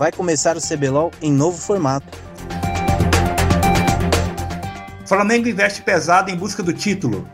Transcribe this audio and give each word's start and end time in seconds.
Vai 0.00 0.10
começar 0.10 0.56
o 0.56 0.60
CBLOL 0.62 1.10
em 1.20 1.30
novo 1.30 1.58
formato. 1.58 2.06
Flamengo 5.04 5.46
investe 5.46 5.82
pesado 5.82 6.30
em 6.30 6.36
busca 6.36 6.62
do 6.62 6.72
título. 6.72 7.28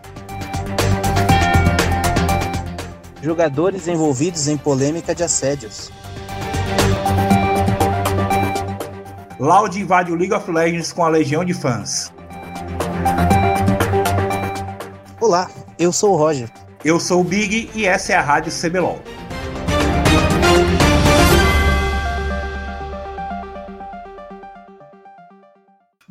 Jogadores 3.22 3.86
envolvidos 3.86 4.48
em 4.48 4.56
polêmica 4.56 5.14
de 5.14 5.22
assédios. 5.22 5.92
Loud 9.38 9.80
invade 9.80 10.10
o 10.10 10.16
League 10.16 10.34
of 10.34 10.50
Legends 10.50 10.92
com 10.92 11.04
a 11.04 11.08
legião 11.08 11.44
de 11.44 11.54
fãs. 11.54 12.12
Olá, 15.20 15.48
eu 15.78 15.92
sou 15.92 16.14
o 16.14 16.16
Roger. 16.16 16.50
Eu 16.84 16.98
sou 16.98 17.20
o 17.20 17.24
Big 17.24 17.70
e 17.76 17.86
essa 17.86 18.12
é 18.12 18.16
a 18.16 18.20
Rádio 18.20 18.50
CBLOL. 18.50 19.00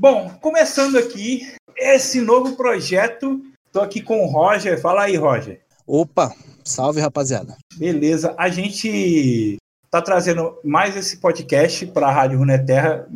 Bom, 0.05 0.29
começando 0.39 0.99
aqui 0.99 1.51
esse 1.75 2.21
novo 2.21 2.55
projeto, 2.55 3.41
estou 3.65 3.81
aqui 3.81 4.03
com 4.03 4.23
o 4.23 4.27
Roger. 4.27 4.79
Fala 4.79 5.01
aí, 5.01 5.15
Roger. 5.15 5.61
Opa, 5.87 6.31
salve 6.63 7.01
rapaziada. 7.01 7.57
Beleza, 7.75 8.35
a 8.37 8.47
gente 8.47 9.57
está 9.83 10.03
trazendo 10.03 10.59
mais 10.63 10.95
esse 10.95 11.17
podcast 11.17 11.87
para 11.87 12.05
a 12.05 12.11
Rádio 12.11 12.37
Runeterra. 12.37 13.09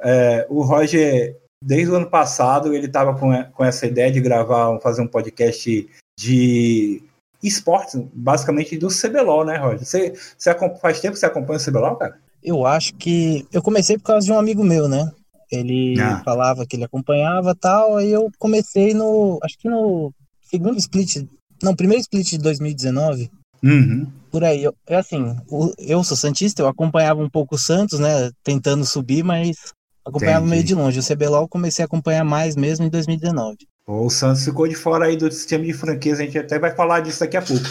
É, 0.00 0.46
o 0.48 0.62
Roger, 0.62 1.36
desde 1.62 1.92
o 1.92 1.96
ano 1.96 2.08
passado, 2.08 2.74
ele 2.74 2.86
estava 2.86 3.14
com, 3.14 3.30
com 3.52 3.62
essa 3.62 3.86
ideia 3.86 4.10
de 4.10 4.18
gravar, 4.18 4.80
fazer 4.80 5.02
um 5.02 5.08
podcast 5.08 5.86
de 6.18 7.02
esportes, 7.42 8.00
basicamente 8.10 8.78
do 8.78 8.88
CBLOL, 8.88 9.44
né, 9.44 9.58
Roger? 9.58 9.84
Você, 9.84 10.14
você 10.38 10.54
faz 10.80 10.98
tempo 10.98 11.12
que 11.12 11.20
você 11.20 11.26
acompanha 11.26 11.58
o 11.58 11.62
CBLOL, 11.62 11.96
cara? 11.96 12.18
Eu 12.42 12.64
acho 12.64 12.94
que 12.94 13.46
eu 13.52 13.62
comecei 13.62 13.98
por 13.98 14.04
causa 14.04 14.26
de 14.26 14.32
um 14.32 14.38
amigo 14.38 14.64
meu, 14.64 14.88
né? 14.88 15.12
Ele 15.56 16.00
ah. 16.00 16.22
falava 16.24 16.66
que 16.66 16.76
ele 16.76 16.84
acompanhava 16.84 17.54
tal, 17.54 17.96
aí 17.96 18.10
eu 18.10 18.30
comecei 18.38 18.94
no, 18.94 19.38
acho 19.42 19.58
que 19.58 19.68
no 19.68 20.12
segundo 20.42 20.78
split, 20.78 21.26
não, 21.62 21.76
primeiro 21.76 22.00
split 22.00 22.30
de 22.30 22.38
2019. 22.38 23.30
Uhum. 23.62 24.06
Por 24.30 24.42
aí, 24.44 24.64
eu, 24.64 24.74
é 24.88 24.96
assim, 24.96 25.36
eu 25.78 26.02
sou 26.02 26.16
Santista, 26.16 26.62
eu 26.62 26.68
acompanhava 26.68 27.22
um 27.22 27.28
pouco 27.28 27.54
o 27.54 27.58
Santos, 27.58 28.00
né, 28.00 28.30
tentando 28.42 28.84
subir, 28.84 29.22
mas 29.22 29.56
acompanhava 30.04 30.46
Entendi. 30.46 30.50
meio 30.50 30.64
de 30.64 30.74
longe. 30.74 30.98
O 30.98 31.02
CBLOL 31.02 31.48
comecei 31.48 31.82
a 31.82 31.86
acompanhar 31.86 32.24
mais 32.24 32.56
mesmo 32.56 32.86
em 32.86 32.90
2019. 32.90 33.58
O 33.86 34.08
Santos 34.08 34.44
ficou 34.44 34.66
de 34.66 34.74
fora 34.74 35.06
aí 35.06 35.16
do 35.16 35.30
sistema 35.30 35.64
de 35.64 35.72
franquias, 35.72 36.18
a 36.18 36.24
gente 36.24 36.38
até 36.38 36.58
vai 36.58 36.74
falar 36.74 37.00
disso 37.00 37.20
daqui 37.20 37.36
a 37.36 37.42
pouco. 37.42 37.64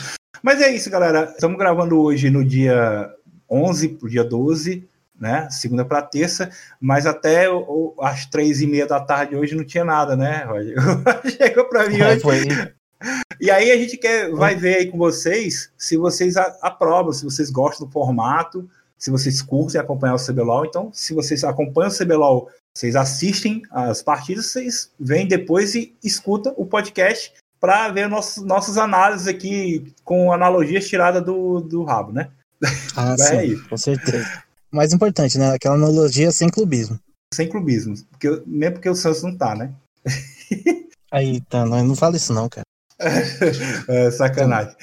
Mas 0.43 0.61
é 0.61 0.73
isso, 0.73 0.89
galera. 0.89 1.31
Estamos 1.31 1.57
gravando 1.57 1.99
hoje 1.99 2.29
no 2.29 2.43
dia 2.43 3.09
11 3.49 3.89
pro 3.89 4.09
dia 4.09 4.23
12, 4.23 4.87
né? 5.21 5.47
Segunda 5.51 5.85
para 5.85 6.01
terça, 6.01 6.49
mas 6.79 7.05
até 7.05 7.47
o, 7.47 7.93
às 8.01 8.25
três 8.25 8.59
e 8.59 8.65
meia 8.65 8.87
da 8.87 8.99
tarde 8.99 9.35
hoje 9.35 9.55
não 9.55 9.63
tinha 9.63 9.85
nada, 9.85 10.17
né, 10.17 10.43
Roger? 10.45 10.75
Chegou 11.37 11.65
para 11.65 11.87
mim 11.87 11.99
é, 11.99 12.13
hoje. 12.13 12.19
Foi. 12.19 12.39
E 13.39 13.51
aí 13.51 13.71
a 13.71 13.77
gente 13.77 13.97
quer, 13.97 14.31
vai 14.31 14.55
ver 14.55 14.77
aí 14.77 14.87
com 14.87 14.97
vocês 14.97 15.71
se 15.77 15.95
vocês 15.95 16.35
aprovam, 16.37 17.13
se 17.13 17.23
vocês 17.23 17.51
gostam 17.51 17.85
do 17.85 17.93
formato, 17.93 18.67
se 18.97 19.11
vocês 19.11 19.43
curtem 19.43 19.79
acompanhar 19.79 20.15
o 20.15 20.25
CBLOL. 20.25 20.65
Então, 20.65 20.89
se 20.91 21.13
vocês 21.13 21.43
acompanham 21.43 21.91
o 21.91 21.95
CBLOL, 21.95 22.49
vocês 22.75 22.95
assistem 22.95 23.61
as 23.69 24.01
partidas, 24.01 24.47
vocês 24.47 24.91
vêm 24.99 25.27
depois 25.27 25.75
e 25.75 25.95
escutam 26.03 26.53
o 26.57 26.65
podcast 26.65 27.31
para 27.59 27.89
ver 27.89 28.09
nossos, 28.09 28.43
nossas 28.43 28.77
análises 28.79 29.27
aqui 29.27 29.93
com 30.03 30.33
analogias 30.33 30.87
tiradas 30.87 31.23
do, 31.23 31.61
do 31.61 31.83
rabo, 31.83 32.11
né? 32.11 32.29
Ah, 32.95 33.13
é 33.13 33.17
sim, 33.17 33.59
com 33.69 33.77
certeza. 33.77 34.43
Mais 34.71 34.93
importante, 34.93 35.37
né? 35.37 35.53
Aquela 35.53 35.75
analogia 35.75 36.31
sem 36.31 36.49
clubismo. 36.49 36.99
Sem 37.33 37.49
clubismo. 37.49 37.95
Porque, 38.09 38.41
mesmo 38.45 38.75
porque 38.75 38.89
o 38.89 38.95
Santos 38.95 39.23
não 39.23 39.35
tá, 39.35 39.55
né? 39.55 39.73
Aí, 41.11 41.41
tá, 41.41 41.65
não, 41.65 41.83
não 41.83 41.95
fala 41.95 42.15
isso 42.15 42.33
não, 42.33 42.47
cara. 42.47 42.65
é, 43.89 44.11
sacanagem. 44.11 44.75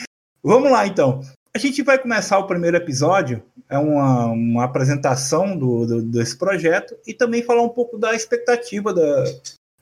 Vamos 0.42 0.70
lá, 0.70 0.86
então. 0.86 1.22
A 1.54 1.58
gente 1.58 1.82
vai 1.82 1.98
começar 1.98 2.38
o 2.38 2.46
primeiro 2.46 2.76
episódio, 2.76 3.42
é 3.68 3.78
uma, 3.78 4.26
uma 4.26 4.64
apresentação 4.64 5.56
do, 5.56 5.86
do, 5.86 6.02
desse 6.02 6.36
projeto 6.36 6.96
e 7.06 7.14
também 7.14 7.42
falar 7.42 7.62
um 7.62 7.68
pouco 7.70 7.98
da 7.98 8.14
expectativa 8.14 8.92
da, 8.92 9.24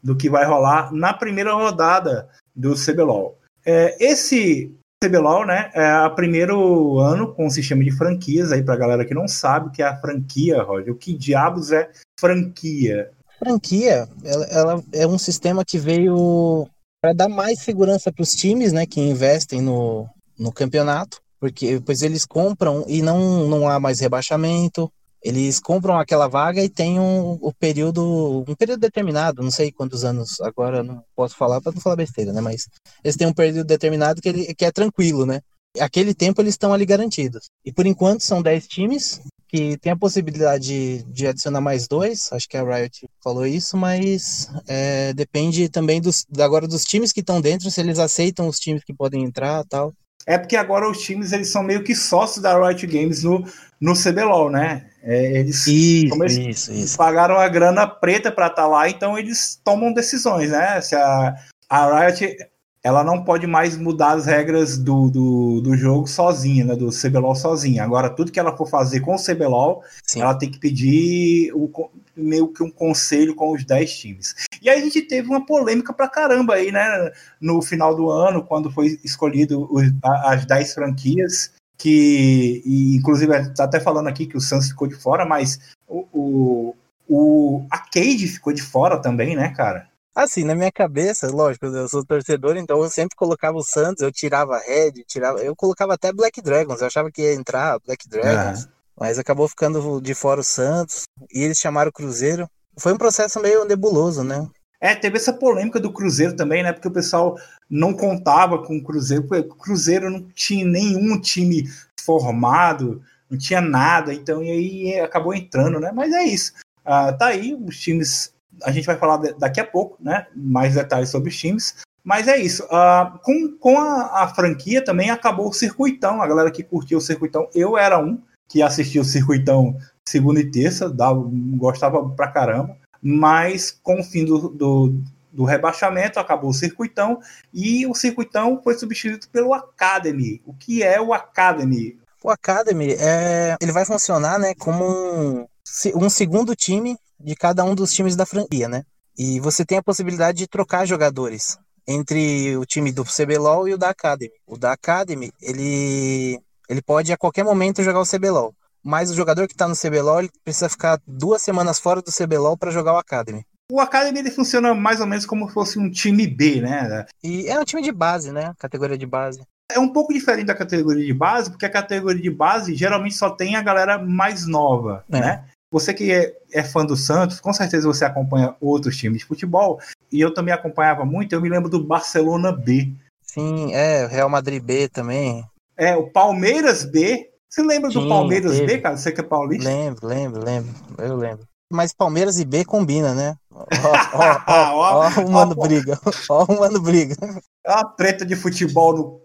do 0.03 0.17
que 0.17 0.31
vai 0.31 0.45
rolar 0.45 0.93
na 0.93 1.13
primeira 1.13 1.53
rodada 1.53 2.29
do 2.55 2.75
CBLOL. 2.75 3.37
É, 3.65 3.97
esse 4.03 4.73
CBLOL, 5.05 5.45
né, 5.45 5.71
é 5.75 6.07
o 6.07 6.15
primeiro 6.15 6.99
ano 7.01 7.35
com 7.35 7.47
o 7.47 7.51
sistema 7.51 7.85
de 7.85 7.91
franquias, 7.91 8.51
aí 8.51 8.63
pra 8.63 8.77
galera 8.77 9.05
que 9.05 9.13
não 9.13 9.29
sabe 9.29 9.69
o 9.69 9.71
que 9.71 9.83
é 9.83 9.87
a 9.87 10.01
franquia, 10.01 10.63
Roger, 10.63 10.93
o 10.93 10.97
que 10.97 11.13
diabos 11.13 11.71
é 11.71 11.91
franquia? 12.19 13.11
Franquia, 13.39 14.09
ela, 14.25 14.45
ela 14.47 14.85
é 14.95 15.07
um 15.07 15.19
sistema 15.19 15.65
que 15.67 15.77
veio 15.77 16.67
para 17.03 17.13
dar 17.13 17.29
mais 17.29 17.61
segurança 17.61 18.11
para 18.11 18.23
os 18.23 18.31
times, 18.31 18.73
né, 18.73 18.87
que 18.87 18.99
investem 18.99 19.61
no, 19.61 20.09
no 20.39 20.51
campeonato, 20.51 21.21
porque 21.39 21.75
depois 21.75 22.01
eles 22.01 22.25
compram 22.25 22.83
e 22.89 23.03
não, 23.03 23.47
não 23.47 23.69
há 23.69 23.79
mais 23.79 24.01
rebaixamento, 24.01 24.91
eles 25.27 25.59
compram 25.59 25.99
aquela 25.99 26.29
vaga 26.29 26.63
e 26.63 26.69
tem 26.69 27.01
um, 27.01 27.33
um 27.43 27.53
período, 27.59 28.45
um 28.49 28.55
período 28.55 28.79
determinado, 28.79 29.43
não 29.43 29.51
sei 29.51 29.73
quantos 29.73 30.05
anos, 30.05 30.41
agora 30.41 30.85
não 30.85 31.03
posso 31.17 31.37
falar 31.37 31.61
para 31.61 31.73
não 31.73 31.81
falar 31.81 31.97
besteira, 31.97 32.33
né? 32.33 32.41
Mas 32.41 32.69
eles 33.03 33.17
têm 33.17 33.27
um 33.27 33.33
período 33.33 33.65
determinado 33.65 34.23
que, 34.23 34.29
ele, 34.29 34.55
que 34.55 34.65
é 34.65 34.71
tranquilo, 34.71 35.27
né? 35.27 35.41
Aquele 35.81 36.15
tempo 36.15 36.41
eles 36.41 36.55
estão 36.55 36.73
ali 36.73 36.87
garantidos. 36.87 37.47
E 37.65 37.73
por 37.73 37.87
enquanto 37.87 38.21
são 38.21 38.41
10 38.41 38.69
times 38.69 39.21
que 39.49 39.77
tem 39.79 39.91
a 39.91 39.97
possibilidade 39.97 40.65
de, 40.65 41.03
de, 41.13 41.27
adicionar 41.27 41.61
mais 41.61 41.89
dois, 41.89 42.33
acho 42.33 42.49
que 42.49 42.57
a 42.57 42.63
Riot 42.63 43.09
falou 43.23 43.47
isso, 43.47 43.77
mas 43.77 44.49
é, 44.69 45.13
depende 45.13 45.69
também 45.69 46.01
dos, 46.01 46.25
agora 46.39 46.69
dos 46.69 46.85
times 46.85 47.13
que 47.13 47.21
estão 47.21 47.41
dentro, 47.41 47.69
se 47.69 47.81
eles 47.81 47.99
aceitam 47.99 48.47
os 48.47 48.61
times 48.61 48.85
que 48.85 48.95
podem 48.95 49.25
entrar 49.25 49.65
tal. 49.65 49.93
É 50.25 50.39
porque 50.39 50.57
agora 50.57 50.89
os 50.89 51.01
times 51.01 51.33
eles 51.33 51.49
são 51.49 51.65
meio 51.65 51.83
que 51.83 51.95
sócios 51.95 52.43
da 52.43 52.59
Riot 52.59 52.87
Games 52.87 53.23
no, 53.25 53.45
no 53.81 53.95
CBLOL, 53.95 54.51
né? 54.51 54.89
É, 55.09 55.39
eles, 55.39 55.65
isso, 55.69 56.21
eles 56.21 56.37
isso, 56.37 56.73
isso. 56.73 56.99
pagaram 56.99 57.39
a 57.39 57.49
grana 57.49 57.87
preta 57.87 58.33
para 58.33 58.49
estar 58.49 58.63
tá 58.63 58.69
lá, 58.69 58.91
então 58.91 59.17
eles 59.17 59.61
tomam 59.63 59.93
decisões, 59.93 60.51
né? 60.51 60.81
Se 60.81 60.97
a, 60.97 61.37
a 61.71 62.07
Riot 62.09 62.37
ela 62.83 63.05
não 63.05 63.25
pode 63.25 63.47
mais 63.47 63.77
mudar 63.77 64.13
as 64.13 64.27
regras 64.27 64.79
do, 64.79 65.09
do, 65.09 65.61
do 65.61 65.77
jogo 65.77 66.07
sozinha, 66.07 66.65
né? 66.65 66.77
Do 66.77 66.91
CBLOL 66.91 67.35
sozinha. 67.35 67.83
Agora, 67.83 68.11
tudo 68.11 68.31
que 68.31 68.39
ela 68.39 68.57
for 68.57 68.69
fazer 68.69 69.01
com 69.01 69.15
o 69.15 69.19
CBLOL, 69.19 69.83
Sim. 70.05 70.23
ela 70.23 70.35
tem 70.35 70.49
que 70.51 70.59
pedir 70.59 71.53
o, 71.53 71.69
meio 72.17 72.49
que 72.49 72.63
um 72.63 72.71
conselho 72.71 73.35
com 73.35 73.53
os 73.53 73.65
10 73.65 73.99
times. 73.99 74.35
E 74.63 74.71
aí 74.71 74.79
a 74.79 74.83
gente 74.83 75.03
teve 75.03 75.29
uma 75.29 75.45
polêmica 75.45 75.93
pra 75.93 76.09
caramba 76.09 76.55
aí, 76.55 76.71
né? 76.71 77.13
No 77.41 77.61
final 77.61 77.95
do 77.95 78.09
ano, 78.09 78.45
quando 78.45 78.71
foi 78.71 78.99
escolhido 79.05 79.69
os, 79.69 79.85
as 80.25 80.47
10 80.47 80.75
franquias 80.75 81.56
que, 81.79 82.63
e, 82.65 82.97
inclusive, 82.97 83.55
tá 83.55 83.65
até 83.65 83.81
falando 83.81 84.09
aqui 84.09 84.27
que 84.27 84.37
o 84.37 84.41
Suns 84.41 84.69
ficou 84.69 84.89
de 84.89 84.95
fora, 84.95 85.25
mas 85.25 85.59
o, 85.87 86.07
o, 86.13 86.77
o 87.09 87.67
a 87.71 87.79
Cade 87.79 88.29
ficou 88.29 88.53
de 88.53 88.63
fora 88.63 89.01
também, 89.01 89.37
né, 89.37 89.53
cara? 89.55 89.89
Assim, 90.15 90.45
na 90.45 90.55
minha 90.55 90.73
cabeça, 90.73 91.31
lógico, 91.31 91.67
eu 91.67 91.89
sou 91.89 92.03
torcedor, 92.03 92.57
então 92.57 92.83
eu 92.83 92.89
sempre 92.89 93.15
colocava 93.15 93.59
o 93.59 93.63
Santos, 93.63 94.03
eu 94.03 94.11
tirava 94.11 94.59
Red, 94.59 95.05
tirava, 95.07 95.41
eu 95.41 95.55
colocava 95.55 95.93
até 95.93 96.11
Black 96.11 96.41
Dragons, 96.41 96.81
eu 96.81 96.87
achava 96.87 97.11
que 97.11 97.21
ia 97.21 97.35
entrar 97.35 97.79
Black 97.85 98.09
Dragons, 98.09 98.67
mas 98.99 99.19
acabou 99.19 99.47
ficando 99.47 100.01
de 100.01 100.15
fora 100.15 100.41
o 100.41 100.45
Santos, 100.45 101.03
e 101.31 101.43
eles 101.43 101.59
chamaram 101.59 101.91
o 101.91 101.93
Cruzeiro. 101.93 102.49
Foi 102.79 102.95
um 102.95 102.99
processo 102.99 103.39
meio 103.41 103.67
nebuloso, 103.67 104.25
né? 104.25 104.49
É, 104.81 104.95
teve 104.95 105.17
essa 105.17 105.33
polêmica 105.33 105.79
do 105.79 105.93
Cruzeiro 105.93 106.35
também, 106.35 106.63
né? 106.63 106.73
Porque 106.73 106.89
o 106.89 106.93
pessoal 106.93 107.37
não 107.69 107.93
contava 107.93 108.63
com 108.63 108.77
o 108.77 108.83
Cruzeiro, 108.83 109.25
porque 109.25 109.49
o 109.49 109.55
Cruzeiro 109.55 110.11
não 110.11 110.23
tinha 110.35 110.65
nenhum 110.65 111.21
time 111.21 111.69
formado, 112.01 113.03
não 113.29 113.37
tinha 113.37 113.61
nada, 113.61 114.15
então 114.15 114.43
e 114.43 114.51
aí 114.51 115.01
acabou 115.01 115.35
entrando, 115.35 115.81
né? 115.81 115.91
Mas 115.93 116.13
é 116.13 116.25
isso. 116.25 116.53
Uh, 116.85 117.17
tá 117.19 117.27
aí, 117.27 117.55
os 117.55 117.79
times. 117.79 118.33
A 118.63 118.71
gente 118.71 118.87
vai 118.87 118.97
falar 118.97 119.19
daqui 119.39 119.61
a 119.61 119.67
pouco, 119.67 119.97
né? 120.01 120.27
Mais 120.35 120.75
detalhes 120.75 121.11
sobre 121.11 121.29
os 121.29 121.37
times. 121.37 121.77
Mas 122.03 122.29
é 122.29 122.39
isso. 122.39 122.65
Uh, 122.65 123.19
com 123.23 123.57
com 123.59 123.79
a, 123.79 124.23
a, 124.23 124.29
franquia 124.29 124.83
também 124.83 125.11
acabou 125.11 125.49
o 125.49 125.53
circuitão. 125.53 126.23
A 126.23 126.27
galera 126.27 126.51
que 126.51 126.63
curtiu 126.63 126.99
o 126.99 127.03
circuitão, 127.03 127.49
eu 127.55 127.77
era 127.77 127.99
um 127.99 128.23
que 128.49 128.63
assistia 128.63 129.01
o 129.01 129.05
circuitão 129.05 129.77
segunda 130.09 130.39
e 130.41 130.49
terça, 130.49 130.89
dava, 130.89 131.21
gostava 131.57 132.09
pra 132.11 132.29
caramba 132.29 132.77
mas 133.09 133.71
com 133.71 134.01
o 134.01 134.05
fim 134.05 134.25
do, 134.25 134.49
do, 134.49 135.01
do, 135.37 135.45
rebaixamento 135.45 136.19
acabou 136.19 136.51
o 136.51 136.55
circuitão 136.55 137.21
e 137.53 137.87
o 137.87 137.95
circuitão 137.95 138.61
foi 138.63 138.75
substituído 138.79 139.29
pelo 139.29 139.55
Academy. 139.55 140.41
O 140.45 140.55
que 140.55 140.83
é 140.83 141.01
o 141.01 141.13
Academy? 141.13 141.99
O 142.23 142.31
Academy 142.31 142.93
é, 142.99 143.57
ele 143.61 143.73
vai 143.73 143.85
funcionar, 143.85 144.39
né, 144.39 144.55
como 144.55 144.85
um, 144.85 145.47
um 145.95 146.11
segundo 146.11 146.57
time 146.57 146.97
de 147.21 147.35
cada 147.37 147.65
um 147.65 147.75
dos 147.75 147.93
times 147.93 148.17
da 148.17 148.27
franquia, 148.27 148.69
né? 148.69 148.83
E 149.19 149.41
você 149.41 149.65
tem 149.65 149.79
a 149.79 149.83
possibilidade 149.83 150.39
de 150.39 150.47
trocar 150.47 150.87
jogadores 150.87 151.59
entre 151.87 152.57
o 152.57 152.67
time 152.67 152.93
do 152.93 153.05
CBLOL 153.05 153.69
e 153.69 153.75
o 153.75 153.79
da 153.79 153.91
Academy. 153.91 154.33
O 154.47 154.59
da 154.59 154.73
Academy, 154.73 155.33
ele 155.41 156.41
ele 156.69 156.83
pode 156.83 157.13
a 157.13 157.17
qualquer 157.17 157.45
momento 157.45 157.83
jogar 157.83 158.01
o 158.01 158.07
CBLOL 158.07 158.53
mas 158.87 159.11
o 159.11 159.15
jogador 159.15 159.49
que 159.49 159.53
está 159.53 159.67
no 159.67 159.75
CBLOL 159.75 160.21
ele 160.21 160.31
precisa 160.45 160.69
ficar 160.69 161.01
duas 161.05 161.43
semanas 161.43 161.81
fora 161.81 162.01
do 162.01 162.13
CBLOL 162.13 162.57
para 162.57 162.71
jogar 162.71 162.93
o 162.93 162.99
Academy. 162.99 163.45
O 163.71 163.81
Academy 163.81 164.21
ele 164.21 164.31
funciona 164.31 164.75
mais 164.75 165.01
ou 165.01 165.07
menos 165.07 165.27
como 165.27 165.49
se 165.49 165.55
fosse 165.55 165.79
um 165.79 165.91
time 165.91 166.27
B, 166.27 166.61
né? 166.61 167.05
E 167.23 167.49
é 167.49 167.59
um 167.59 167.65
time 167.65 167.83
de 167.83 167.91
base, 167.91 168.31
né? 168.31 168.55
Categoria 168.59 168.97
de 168.97 169.07
base. 169.07 169.41
É 169.71 169.79
um 169.79 169.93
pouco 169.93 170.13
diferente 170.13 170.47
da 170.47 170.55
categoria 170.55 171.05
de 171.05 171.13
base, 171.13 171.51
porque 171.51 171.67
a 171.67 171.71
categoria 171.71 172.23
de 172.23 172.31
base 172.31 172.75
geralmente 172.77 173.17
só 173.17 173.31
tem 173.31 173.57
a 173.57 173.63
galera 173.63 173.99
mais 173.99 174.47
nova, 174.47 175.05
é. 175.11 175.21
né? 175.21 175.45
Você 175.73 175.93
que 175.93 176.13
é, 176.13 176.33
é, 176.53 176.63
fã 176.63 176.87
do 176.87 176.97
Santos, 176.97 177.41
com 177.41 177.53
certeza 177.53 177.89
você 177.89 178.05
acompanha 178.05 178.55
outros 178.61 178.97
times 178.97 179.19
de 179.19 179.27
futebol, 179.27 179.81
e 180.13 180.21
eu 180.21 180.33
também 180.33 180.55
acompanhava 180.55 181.05
muito, 181.05 181.35
eu 181.35 181.41
me 181.41 181.49
lembro 181.49 181.69
do 181.69 181.83
Barcelona 181.83 182.53
B. 182.53 182.93
Sim, 183.21 183.75
é, 183.75 184.07
Real 184.07 184.31
Madrid 184.31 184.63
B 184.63 184.89
também. 184.89 185.45
É, 185.77 185.97
o 185.97 186.09
Palmeiras 186.11 186.85
B. 186.85 187.31
Você 187.51 187.63
lembra 187.63 187.91
Sim, 187.91 188.01
do 188.01 188.09
Palmeiras 188.09 188.53
teve. 188.53 188.67
B, 188.67 188.79
cara? 188.79 188.97
Você 188.97 189.11
que 189.11 189.21
é 189.21 189.25
paulista? 189.25 189.69
Lembro, 189.69 190.07
lembro, 190.07 190.45
lembro. 190.45 190.75
Eu 190.99 191.17
lembro. 191.17 191.47
Mas 191.73 191.93
Palmeiras 191.93 192.39
e 192.39 192.45
B 192.45 192.65
combina, 192.65 193.15
né? 193.15 193.37
Ó, 193.57 194.43
ó, 194.47 195.11
ó, 195.17 195.21
o 195.23 195.31
mano 195.31 195.55
briga. 195.55 195.99
Ó, 196.29 196.45
o 196.45 196.59
mano 196.61 196.81
briga. 196.81 197.17
É 197.65 197.73
uma 197.73 197.85
treta 197.85 198.25
de 198.25 198.37
futebol 198.37 198.95
no 198.95 199.21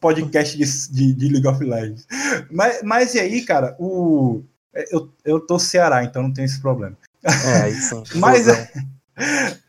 podcast 0.00 0.56
de, 0.56 0.64
de, 0.92 1.14
de 1.14 1.28
League 1.28 1.46
of 1.46 1.62
Legends. 1.62 2.06
Mas, 2.50 2.82
mas 2.82 3.14
e 3.14 3.20
aí, 3.20 3.42
cara, 3.42 3.74
o, 3.78 4.42
eu, 4.90 5.08
eu 5.24 5.40
tô 5.40 5.58
Ceará, 5.58 6.04
então 6.04 6.22
não 6.22 6.32
tem 6.32 6.44
esse 6.44 6.60
problema. 6.60 6.96
É, 7.24 7.70
sim. 7.72 8.02
mas, 8.16 8.46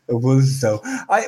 oposição. 0.08 0.80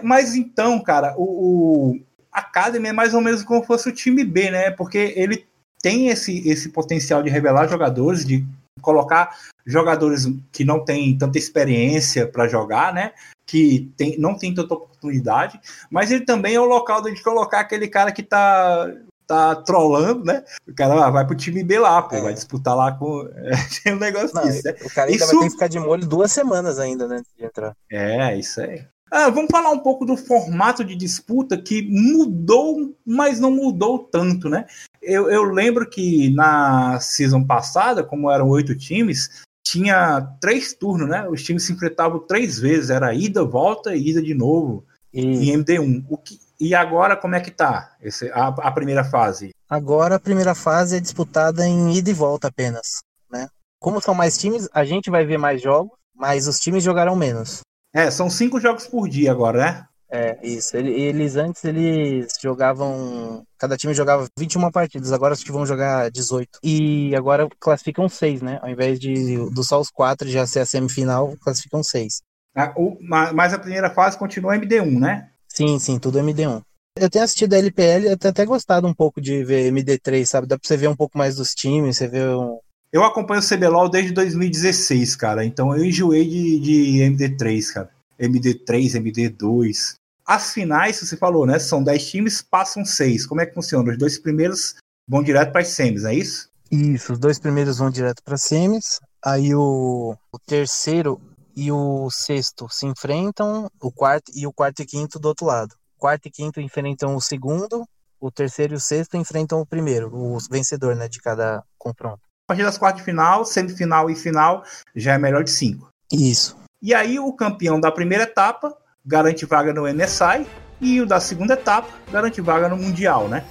Mas 0.03 0.35
então, 0.35 0.81
cara, 0.81 1.15
o, 1.17 1.95
o 1.95 2.01
Academy 2.33 2.89
é 2.89 2.93
mais 2.93 3.15
ou 3.15 3.21
menos 3.21 3.43
como 3.43 3.65
fosse 3.65 3.89
o 3.89 3.95
time 3.95 4.25
B, 4.25 4.51
né? 4.51 4.71
Porque 4.71 5.15
ele 5.17 5.47
tem 5.83 6.09
esse, 6.09 6.47
esse 6.49 6.69
potencial 6.71 7.23
de 7.23 7.31
revelar 7.31 7.69
jogadores, 7.69 8.25
de 8.25 8.47
colocar 8.81 9.37
jogadores 9.69 10.27
que 10.51 10.65
não 10.65 10.83
têm 10.83 11.17
tanta 11.17 11.39
experiência 11.39 12.27
para 12.27 12.49
jogar, 12.49 12.93
né? 12.93 13.13
Que 13.47 13.93
tem, 13.97 14.19
não 14.19 14.37
tem 14.37 14.55
tanta 14.55 14.75
oportunidade, 14.75 15.61
mas 15.91 16.11
ele 16.11 16.25
também 16.25 16.55
é 16.55 16.61
o 16.61 16.65
local 16.65 17.03
de 17.03 17.23
colocar 17.23 17.61
aquele 17.61 17.87
cara 17.87 18.11
que 18.11 18.23
tá 18.23 18.91
tá 19.27 19.55
trolando, 19.57 20.25
né? 20.25 20.43
O 20.67 20.75
cara 20.75 21.05
ah, 21.05 21.11
vai 21.11 21.27
pro 21.27 21.37
time 21.37 21.63
B 21.63 21.79
lá, 21.79 22.01
pô, 22.01 22.17
é. 22.17 22.23
vai 22.23 22.33
disputar 22.33 22.75
lá 22.75 22.93
com. 22.93 23.29
Tem 23.85 23.93
um 23.93 23.99
negócio 23.99 24.35
não, 24.35 24.43
disso, 24.43 24.63
né? 24.65 24.75
O 24.83 24.91
cara 24.91 25.11
ainda 25.11 25.23
isso... 25.23 25.27
vai 25.27 25.43
ter 25.43 25.45
que 25.45 25.53
ficar 25.53 25.69
de 25.69 25.79
molho 25.79 26.07
duas 26.07 26.33
semanas 26.33 26.79
ainda, 26.79 27.07
né? 27.07 27.21
De 27.37 27.45
entrar. 27.45 27.77
É, 27.93 28.37
isso 28.39 28.63
aí. 28.63 28.87
Ah, 29.11 29.31
vamos 29.31 29.51
falar 29.51 29.71
um 29.71 29.79
pouco 29.79 30.05
do 30.05 30.17
formato 30.17 30.85
de 30.85 30.95
disputa 30.95 31.57
que 31.57 31.83
mudou, 31.83 32.95
mas 33.07 33.39
não 33.39 33.51
mudou 33.51 33.99
tanto, 33.99 34.49
né? 34.49 34.67
Eu, 35.01 35.31
eu 35.31 35.45
lembro 35.45 35.89
que 35.89 36.31
na 36.31 36.99
season 37.01 37.45
passada, 37.45 38.03
como 38.03 38.31
eram 38.31 38.49
oito 38.49 38.77
times, 38.77 39.47
tinha 39.71 40.21
três 40.41 40.73
turnos, 40.73 41.09
né? 41.09 41.29
Os 41.29 41.43
times 41.43 41.65
se 41.65 41.73
enfrentavam 41.73 42.19
três 42.21 42.59
vezes, 42.59 42.91
era 42.91 43.13
ida, 43.15 43.45
volta 43.45 43.95
e 43.95 44.09
ida 44.09 44.23
de 44.23 44.35
novo 44.35 44.85
e... 45.13 45.21
em 45.21 45.59
MD1. 45.63 46.07
O 46.09 46.17
que, 46.17 46.41
e 46.59 46.75
agora 46.75 47.17
como 47.17 47.35
é 47.35 47.41
que 47.41 47.51
tá 47.51 47.95
esse, 48.01 48.31
a, 48.31 48.49
a 48.49 48.73
primeira 48.73 49.05
fase? 49.05 49.51
Agora 49.69 50.17
a 50.17 50.21
primeira 50.21 50.55
fase 50.55 50.97
é 50.97 51.01
disputada 51.01 51.67
em 51.67 51.95
ida 51.95 52.09
e 52.09 52.15
volta 52.15 52.49
apenas, 52.49 53.03
né? 53.31 53.49
Como 53.79 54.01
são 54.01 54.15
mais 54.15 54.39
times, 54.39 54.69
a 54.73 54.85
gente 54.85 55.11
vai 55.11 55.27
ver 55.27 55.39
mais 55.39 55.61
jogos, 55.61 55.93
mas 56.15 56.49
os 56.49 56.59
times 56.59 56.83
jogarão 56.83 57.15
menos. 57.15 57.61
É, 57.93 58.11
são 58.11 58.31
cinco 58.31 58.59
jogos 58.59 58.87
por 58.87 59.09
dia 59.09 59.31
agora, 59.31 59.59
né? 59.59 59.88
É, 60.11 60.39
isso. 60.43 60.77
Eles 60.77 61.37
antes 61.37 61.65
eles 61.65 62.35
jogavam. 62.41 63.45
Cada 63.59 63.77
time 63.77 63.93
jogava 63.93 64.27
21 64.39 64.71
partidas, 64.71 65.13
agora 65.13 65.35
acho 65.35 65.45
que 65.45 65.53
vão 65.53 65.67
jogar 65.67 66.11
18. 66.11 66.61
E 66.63 67.15
agora 67.15 67.49
classificam 67.61 68.09
seis, 68.09 68.41
né? 68.41 68.59
Ao 68.63 68.71
invés 68.71 68.99
de 68.99 69.37
do 69.51 69.63
só 69.63 69.81
os 69.81 69.91
quatro 69.91 70.29
já 70.29 70.47
ser 70.47 70.61
a 70.61 70.67
semifinal, 70.67 71.37
classificam 71.43 71.83
seis. 71.83 72.23
Ah, 72.57 72.73
o, 72.77 72.97
mas 73.01 73.53
a 73.53 73.59
primeira 73.59 73.91
fase 73.91 74.19
continua 74.19 74.57
MD1, 74.57 74.99
né? 74.99 75.29
Sim, 75.47 75.79
sim, 75.79 75.99
tudo 75.99 76.19
MD1. 76.19 76.63
Eu 76.99 77.11
tenho 77.11 77.25
assistido 77.25 77.55
a 77.55 77.59
LPL 77.59 78.09
e 78.09 78.17
tenho 78.17 78.33
até 78.33 78.45
gostado 78.45 78.87
um 78.87 78.95
pouco 78.95 79.21
de 79.21 79.45
ver 79.45 79.73
MD3, 79.73 80.25
sabe? 80.25 80.47
Dá 80.47 80.59
pra 80.59 80.67
você 80.67 80.77
ver 80.77 80.89
um 80.89 80.97
pouco 80.97 81.17
mais 81.17 81.37
dos 81.37 81.55
times, 81.55 81.97
você 81.97 82.09
vê 82.09 82.27
um, 82.27 82.59
eu 82.91 83.05
acompanho 83.05 83.41
o 83.41 83.47
CBLOL 83.47 83.89
desde 83.91 84.13
2016, 84.13 85.15
cara. 85.15 85.45
Então 85.45 85.77
eu 85.77 85.85
enjoei 85.85 86.27
de, 86.27 86.59
de 86.59 86.99
MD3, 87.01 87.73
cara. 87.73 87.91
MD3, 88.19 88.95
MD2. 88.95 89.97
As 90.29 90.53
finais, 90.53 91.01
você 91.01 91.17
falou, 91.17 91.47
né? 91.47 91.59
São 91.59 91.83
10 91.83 92.11
times, 92.11 92.43
passam 92.43 92.85
6. 92.85 93.27
Como 93.27 93.41
é 93.41 93.47
que 93.47 93.55
funciona? 93.55 93.91
Os 93.91 93.99
dois 93.99 94.19
primeiros 94.19 94.75
vão 95.09 95.23
direto 95.23 95.53
para 95.53 95.63
as 95.63 95.69
semis, 95.69 96.05
é 96.05 96.15
isso? 96.15 96.51
Isso, 96.71 97.15
os 97.15 97.19
dois 97.19 97.39
primeiros 97.39 97.79
vão 97.79 97.91
direto 97.91 98.23
para 98.23 98.37
semis. 98.37 99.01
Aí 99.25 99.55
o, 99.55 100.15
o 100.31 100.39
terceiro 100.39 101.19
e 101.57 101.73
o 101.73 102.11
sexto 102.11 102.69
se 102.71 102.87
enfrentam, 102.87 103.71
o 103.81 103.91
quarto 103.91 104.31
e 104.35 104.47
o 104.47 104.53
quarto 104.53 104.83
e 104.83 104.87
quinto 104.87 105.19
do 105.19 105.29
outro 105.29 105.47
lado. 105.47 105.75
O 105.97 106.01
quarto 106.01 106.27
e 106.27 106.31
quinto 106.31 106.61
enfrentam 106.61 107.17
o 107.17 107.21
segundo, 107.21 107.85
o 108.21 108.31
terceiro 108.31 108.75
e 108.75 108.77
o 108.77 108.81
sexto 108.81 109.17
enfrentam 109.17 109.61
o 109.61 109.67
primeiro, 109.67 110.15
o 110.15 110.39
vencedor, 110.51 110.95
né, 110.95 111.09
de 111.09 111.21
cada 111.21 111.65
confronto 111.79 112.29
partir 112.49 112.65
das 112.65 112.79
quartas 112.79 113.01
de 113.01 113.05
final, 113.05 113.45
semifinal 113.45 114.09
e 114.09 114.17
final 114.17 114.65
já 114.97 115.13
é 115.13 115.19
melhor 115.19 115.45
de 115.45 115.51
cinco. 115.51 115.91
Isso. 116.11 116.57
E 116.81 116.95
aí 116.95 117.19
o 117.19 117.31
campeão 117.35 117.79
da 117.79 117.93
primeira 117.93 118.25
etapa 118.25 118.75
garante 119.09 119.47
vaga 119.47 119.73
no 119.73 119.89
NSI 119.89 120.47
e 120.79 121.01
o 121.01 121.07
da 121.07 121.19
segunda 121.19 121.55
etapa 121.55 121.89
garante 122.13 122.43
vaga 122.43 122.69
no 122.69 122.77
Mundial, 122.77 123.27
né? 123.27 123.43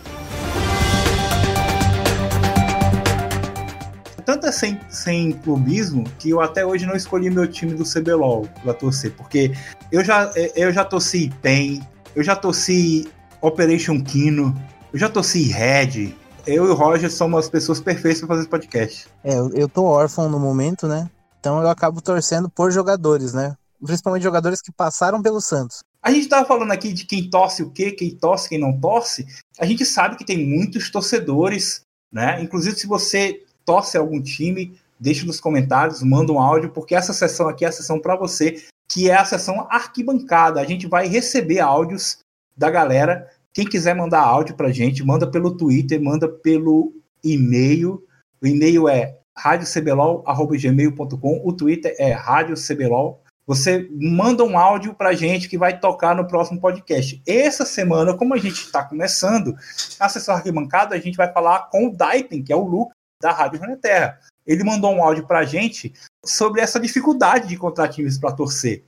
Tanto 4.24 4.46
é 4.46 4.52
sem, 4.52 4.80
sem 4.90 5.32
clubismo 5.32 6.04
que 6.20 6.30
eu 6.30 6.42
até 6.42 6.64
hoje 6.64 6.86
não 6.86 6.96
escolhi 6.96 7.30
meu 7.30 7.48
time 7.48 7.74
do 7.74 7.84
CBLOL 7.84 8.48
pra 8.62 8.74
torcer, 8.74 9.14
porque 9.14 9.54
eu 9.92 10.04
já, 10.04 10.32
eu 10.54 10.72
já 10.72 10.84
torci 10.86 11.32
PEN, 11.42 11.82
eu 12.16 12.24
já 12.24 12.36
torci 12.36 13.10
Operation 13.42 14.04
Kino, 14.04 14.54
eu 14.94 15.00
já 15.00 15.10
torci 15.10 15.44
Red, 15.44 16.14
eu 16.46 16.66
e 16.66 16.70
o 16.70 16.74
Roger 16.74 17.12
somos 17.12 17.46
as 17.46 17.50
pessoas 17.50 17.80
perfeitas 17.80 18.20
para 18.20 18.28
fazer 18.28 18.42
esse 18.42 18.50
podcast. 18.50 19.08
É, 19.24 19.34
eu, 19.34 19.50
eu 19.54 19.70
tô 19.70 19.86
órfão 19.86 20.30
no 20.30 20.40
momento, 20.40 20.88
né? 20.88 21.10
Então 21.40 21.62
eu 21.62 21.70
acabo 21.70 22.02
torcendo 22.02 22.50
por 22.50 22.70
jogadores, 22.70 23.34
né? 23.34 23.56
Principalmente 23.84 24.24
jogadores 24.24 24.62
que 24.62 24.72
passaram 24.72 25.22
pelo 25.22 25.42
Santos. 25.42 25.80
A 26.02 26.12
gente 26.12 26.30
tava 26.30 26.48
falando 26.48 26.72
aqui 26.72 26.94
de 26.94 27.06
quem 27.06 27.30
torce 27.30 27.64
o 27.64 27.70
quê, 27.70 27.92
quem 27.92 28.16
torce, 28.16 28.50
quem 28.50 28.60
não 28.60 28.80
torce. 28.80 29.26
A 29.60 29.66
gente 29.66 29.86
sabe 29.86 30.16
que 30.16 30.26
tem 30.26 30.46
muitos 30.46 30.90
torcedores, 30.90 31.82
né? 32.12 32.42
Inclusive, 32.42 32.78
se 32.78 32.88
você 32.88 33.44
torce 33.66 33.98
algum 33.98 34.22
time, 34.22 34.80
deixa 35.00 35.26
nos 35.26 35.40
comentários, 35.40 36.02
manda 36.02 36.32
um 36.32 36.40
áudio, 36.40 36.72
porque 36.72 36.96
essa 36.96 37.14
sessão 37.14 37.50
aqui 37.50 37.66
é 37.66 37.68
a 37.68 37.72
sessão 37.72 38.00
para 38.00 38.16
você, 38.16 38.64
que 38.90 39.10
é 39.10 39.16
a 39.16 39.26
sessão 39.26 39.68
arquibancada. 39.70 40.62
A 40.62 40.66
gente 40.66 40.88
vai 40.88 41.08
receber 41.08 41.60
áudios 41.60 42.20
da 42.56 42.70
galera 42.70 43.28
quem 43.58 43.66
quiser 43.66 43.96
mandar 43.96 44.22
áudio 44.22 44.56
para 44.56 44.72
gente, 44.72 45.04
manda 45.04 45.26
pelo 45.26 45.58
Twitter, 45.58 46.00
manda 46.00 46.30
pelo 46.30 46.94
e-mail. 47.24 48.06
O 48.40 48.46
e-mail 48.46 48.88
é 48.88 49.18
radiocblol.gmail.com, 49.36 51.42
o 51.44 51.54
Twitter 51.54 51.96
é 51.98 52.12
radiocblol. 52.12 53.24
Você 53.48 53.88
manda 53.94 54.44
um 54.44 54.58
áudio 54.58 54.94
para 54.94 55.14
gente 55.14 55.48
que 55.48 55.58
vai 55.58 55.80
tocar 55.80 56.14
no 56.14 56.28
próximo 56.28 56.60
podcast. 56.60 57.22
Essa 57.26 57.64
semana, 57.64 58.14
como 58.14 58.34
a 58.34 58.38
gente 58.38 58.56
está 58.56 58.84
começando, 58.84 59.56
a 59.98 60.10
sessão 60.10 60.36
arquibancada, 60.36 60.94
a 60.94 61.00
gente 61.00 61.16
vai 61.16 61.32
falar 61.32 61.70
com 61.70 61.88
o 61.88 61.96
Daipen, 61.96 62.44
que 62.44 62.52
é 62.52 62.56
o 62.58 62.66
Lucas 62.66 62.94
da 63.24 63.32
Rádio 63.32 63.62
Terra. 63.78 64.20
Ele 64.46 64.66
mandou 64.66 64.94
um 64.94 65.02
áudio 65.02 65.26
para 65.26 65.40
a 65.40 65.46
gente 65.46 65.94
sobre 66.26 66.60
essa 66.60 66.78
dificuldade 66.78 67.48
de 67.48 67.56
encontrar 67.56 67.88
times 67.88 68.18
para 68.18 68.34
torcer. 68.34 68.84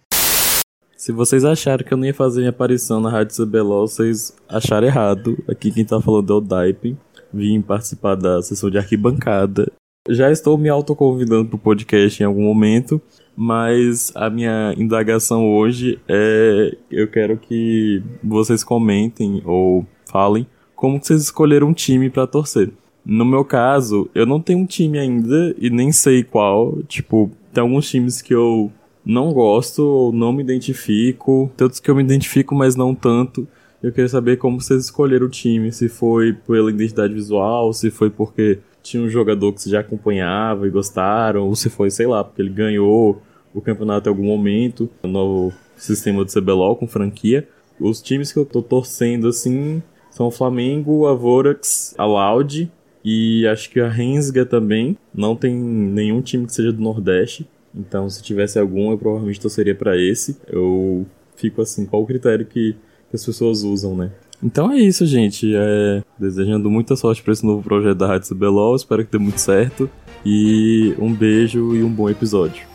Se 0.98 1.14
vocês 1.14 1.46
acharam 1.46 1.86
que 1.86 1.94
eu 1.94 1.98
não 1.98 2.06
ia 2.06 2.14
fazer 2.14 2.40
minha 2.40 2.50
aparição 2.50 3.00
na 3.00 3.10
Rádio 3.10 3.38
CBLOL, 3.38 3.88
vocês 3.88 4.36
acharam 4.50 4.88
errado. 4.88 5.42
Aqui 5.48 5.72
quem 5.72 5.86
tá 5.86 6.02
falando 6.02 6.34
é 6.34 6.36
o 6.36 6.42
Daipen. 6.42 7.00
Vim 7.34 7.62
participar 7.62 8.16
da 8.16 8.42
sessão 8.42 8.70
de 8.70 8.78
arquibancada. 8.78 9.72
Já 10.10 10.30
estou 10.30 10.58
me 10.58 10.68
autoconvidando 10.68 11.48
pro 11.48 11.58
podcast 11.58 12.22
em 12.22 12.26
algum 12.26 12.44
momento, 12.44 13.02
mas 13.42 14.12
a 14.16 14.30
minha 14.30 14.76
indagação 14.78 15.50
hoje 15.50 15.98
é 16.10 16.76
eu 16.92 17.08
quero 17.08 17.38
que 17.38 18.04
vocês 18.22 18.66
comentem 18.66 19.42
ou 19.46 19.88
falem 20.12 20.46
como 20.76 21.02
vocês 21.02 21.22
escolheram 21.22 21.70
um 21.70 21.74
time 21.74 22.10
para 22.10 22.28
torcer. 22.28 22.70
No 23.06 23.24
meu 23.24 23.46
caso, 23.46 24.10
eu 24.14 24.26
não 24.26 24.42
tenho 24.42 24.60
um 24.60 24.66
time 24.66 25.00
ainda 25.00 25.56
e 25.58 25.70
nem 25.70 25.90
sei 25.90 26.22
qual. 26.22 26.80
Tipo, 26.84 27.32
tem 27.54 27.62
alguns 27.62 27.90
times 27.90 28.22
que 28.22 28.34
eu 28.36 28.70
não 29.06 29.32
gosto 29.32 29.84
ou 29.84 30.12
não 30.12 30.34
me 30.34 30.44
identifico. 30.44 31.50
Tantos 31.56 31.80
que 31.80 31.90
eu 31.90 31.96
me 31.96 32.04
identifico, 32.04 32.54
mas 32.54 32.76
não 32.76 32.94
tanto. 32.94 33.48
Eu 33.82 33.94
queria 33.94 34.10
saber 34.10 34.36
como 34.36 34.60
vocês 34.60 34.84
escolheram 34.84 35.28
o 35.28 35.30
time. 35.30 35.72
Se 35.72 35.88
foi 35.88 36.34
pela 36.34 36.70
identidade 36.70 37.14
visual, 37.14 37.72
se 37.72 37.90
foi 37.90 38.10
porque 38.10 38.60
tinha 38.84 39.02
um 39.02 39.10
jogador 39.10 39.54
que 39.54 39.62
vocês 39.62 39.72
já 39.72 39.80
acompanhava 39.80 40.68
e 40.68 40.70
gostaram, 40.70 41.48
ou 41.48 41.56
se 41.56 41.70
foi, 41.70 41.90
sei 41.90 42.06
lá, 42.06 42.22
porque 42.22 42.42
ele 42.42 42.50
ganhou 42.50 43.22
o 43.54 43.62
campeonato 43.62 44.10
em 44.10 44.12
algum 44.12 44.26
momento, 44.26 44.90
no 45.04 45.10
novo 45.10 45.54
sistema 45.78 46.24
do 46.24 46.32
CBLOL 46.32 46.76
com 46.76 46.88
franquia. 46.88 47.48
Os 47.80 48.02
times 48.02 48.32
que 48.32 48.40
eu 48.40 48.46
tô 48.46 48.62
torcendo 48.62 49.28
assim 49.28 49.82
são 50.12 50.28
o 50.28 50.32
Flamengo, 50.32 51.08
a 51.08 51.14
Vorax, 51.14 51.96
a 51.98 52.06
Loud 52.06 52.70
E 53.04 53.48
acho 53.48 53.70
que 53.70 53.80
a 53.80 53.88
Rensga 53.88 54.46
também. 54.46 54.98
Não 55.14 55.36
tem 55.36 55.56
nenhum 55.56 56.22
time 56.22 56.46
que 56.46 56.54
seja 56.54 56.72
do 56.74 56.82
Nordeste. 56.82 57.48
Então, 57.74 58.10
se 58.10 58.22
tivesse 58.22 58.60
algum, 58.60 58.92
eu 58.92 58.98
provavelmente 58.98 59.40
torceria 59.40 59.76
para 59.76 59.98
esse. 59.98 60.38
Eu 60.48 61.06
fico 61.36 61.62
assim, 61.62 61.86
qual 61.86 62.02
o 62.02 62.06
critério 62.06 62.46
que, 62.46 62.74
que 63.10 63.16
as 63.16 63.26
pessoas 63.26 63.64
usam, 63.64 63.96
né? 63.96 64.12
Então 64.44 64.72
é 64.72 64.78
isso, 64.78 65.06
gente. 65.06 65.54
É, 65.56 66.04
desejando 66.18 66.70
muita 66.70 66.96
sorte 66.96 67.22
para 67.22 67.34
esse 67.34 67.46
novo 67.46 67.62
projeto 67.64 67.98
da 67.98 68.08
Rádio 68.08 68.30
CBLOL. 68.30 68.76
Espero 68.76 69.06
que 69.06 69.12
dê 69.12 69.18
muito 69.18 69.40
certo. 69.40 69.90
E 70.26 70.94
um 71.00 71.14
beijo 71.14 71.76
e 71.76 71.84
um 71.84 71.92
bom 71.92 72.10
episódio. 72.10 72.69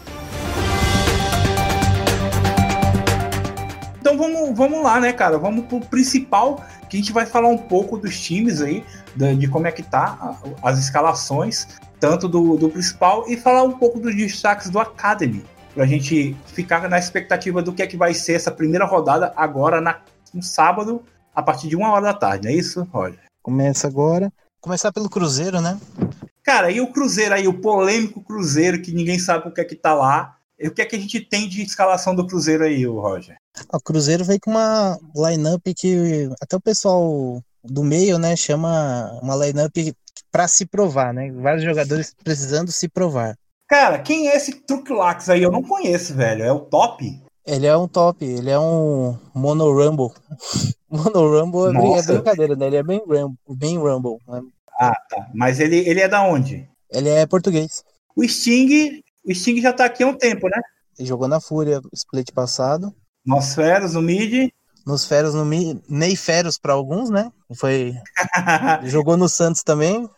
Vamos, 4.54 4.72
vamos 4.72 4.82
lá, 4.84 5.00
né, 5.00 5.12
cara? 5.12 5.38
Vamos 5.38 5.66
pro 5.66 5.80
principal, 5.80 6.64
que 6.88 6.96
a 6.96 7.00
gente 7.00 7.12
vai 7.12 7.26
falar 7.26 7.48
um 7.48 7.58
pouco 7.58 7.98
dos 7.98 8.18
times 8.20 8.60
aí, 8.60 8.84
de, 9.14 9.36
de 9.36 9.48
como 9.48 9.66
é 9.66 9.72
que 9.72 9.82
tá 9.82 10.36
as 10.62 10.78
escalações, 10.78 11.66
tanto 12.00 12.28
do, 12.28 12.56
do 12.56 12.68
principal, 12.68 13.24
e 13.28 13.36
falar 13.36 13.62
um 13.62 13.72
pouco 13.72 13.98
dos 13.98 14.14
destaques 14.14 14.70
do 14.70 14.78
Academy. 14.78 15.44
Pra 15.74 15.86
gente 15.86 16.36
ficar 16.46 16.88
na 16.88 16.98
expectativa 16.98 17.60
do 17.60 17.72
que 17.72 17.82
é 17.82 17.86
que 17.86 17.96
vai 17.96 18.14
ser 18.14 18.34
essa 18.34 18.50
primeira 18.50 18.84
rodada 18.84 19.32
agora 19.36 19.80
na, 19.80 20.00
no 20.32 20.42
sábado, 20.42 21.02
a 21.34 21.42
partir 21.42 21.68
de 21.68 21.74
uma 21.74 21.90
hora 21.90 22.06
da 22.06 22.14
tarde, 22.14 22.46
não 22.46 22.54
é 22.54 22.56
isso, 22.56 22.86
Roger? 22.92 23.18
Começa 23.42 23.88
agora. 23.88 24.32
Começar 24.60 24.92
pelo 24.92 25.10
Cruzeiro, 25.10 25.60
né? 25.60 25.78
Cara, 26.42 26.70
e 26.70 26.80
o 26.80 26.92
Cruzeiro 26.92 27.34
aí, 27.34 27.48
o 27.48 27.54
polêmico 27.54 28.22
Cruzeiro, 28.22 28.80
que 28.80 28.92
ninguém 28.92 29.18
sabe 29.18 29.48
o 29.48 29.50
que 29.50 29.60
é 29.60 29.64
que 29.64 29.74
tá 29.74 29.94
lá. 29.94 30.36
O 30.60 30.70
que 30.70 30.82
é 30.82 30.84
que 30.84 30.96
a 30.96 30.98
gente 30.98 31.20
tem 31.20 31.48
de 31.48 31.62
escalação 31.62 32.14
do 32.14 32.26
Cruzeiro 32.26 32.64
aí, 32.64 32.86
o 32.86 33.00
Roger? 33.00 33.36
O 33.72 33.80
Cruzeiro 33.80 34.24
veio 34.24 34.40
com 34.40 34.50
uma 34.50 34.98
lineup 35.14 35.62
que 35.76 36.28
até 36.40 36.56
o 36.56 36.60
pessoal 36.60 37.42
do 37.62 37.82
meio, 37.82 38.18
né, 38.18 38.36
chama 38.36 39.18
uma 39.22 39.34
lineup 39.34 39.74
para 40.30 40.46
se 40.46 40.66
provar, 40.66 41.12
né? 41.12 41.30
Vários 41.32 41.64
jogadores 41.64 42.14
precisando 42.22 42.70
se 42.70 42.88
provar. 42.88 43.36
Cara, 43.68 43.98
quem 43.98 44.28
é 44.28 44.36
esse 44.36 44.52
Truclax 44.60 45.28
aí? 45.28 45.42
Eu 45.42 45.50
não 45.50 45.62
conheço, 45.62 46.14
velho. 46.14 46.44
É 46.44 46.52
o 46.52 46.60
top? 46.60 47.22
Ele 47.46 47.66
é 47.66 47.76
um 47.76 47.86
top, 47.88 48.24
ele 48.24 48.50
é 48.50 48.58
um 48.58 49.18
Mono 49.34 49.70
Rumble. 49.72 50.14
Mono 50.88 51.40
Rumble 51.40 51.66
é, 51.66 51.98
é 51.98 52.02
brincadeira, 52.02 52.56
né? 52.56 52.66
Ele 52.66 52.76
é 52.76 52.82
bem 52.82 53.02
Rumble. 53.06 53.38
Bem 53.48 53.78
Rumble 53.78 54.18
né? 54.28 54.40
Ah, 54.78 54.96
tá. 55.08 55.30
Mas 55.34 55.60
ele, 55.60 55.78
ele 55.88 56.00
é 56.00 56.08
da 56.08 56.22
onde? 56.22 56.68
Ele 56.90 57.08
é 57.08 57.26
português. 57.26 57.84
O 58.16 58.26
Sting, 58.26 59.02
o 59.24 59.34
Sting 59.34 59.60
já 59.60 59.72
tá 59.72 59.84
aqui 59.84 60.02
há 60.02 60.06
um 60.06 60.16
tempo, 60.16 60.48
né? 60.48 60.60
Ele 60.98 61.08
jogou 61.08 61.26
na 61.26 61.40
Fúria 61.40 61.80
split 61.92 62.30
passado. 62.32 62.94
Nos 63.24 63.54
Feros, 63.54 63.94
no 63.94 64.02
mid. 64.02 64.50
Nos 64.86 65.06
Feros, 65.06 65.34
no 65.34 65.44
mid. 65.44 65.80
Ney 65.88 66.14
Feros 66.14 66.58
para 66.58 66.72
alguns, 66.72 67.10
né? 67.10 67.32
Foi. 67.56 67.94
jogou 68.84 69.16
no 69.16 69.28
Santos 69.28 69.62
também, 69.62 70.08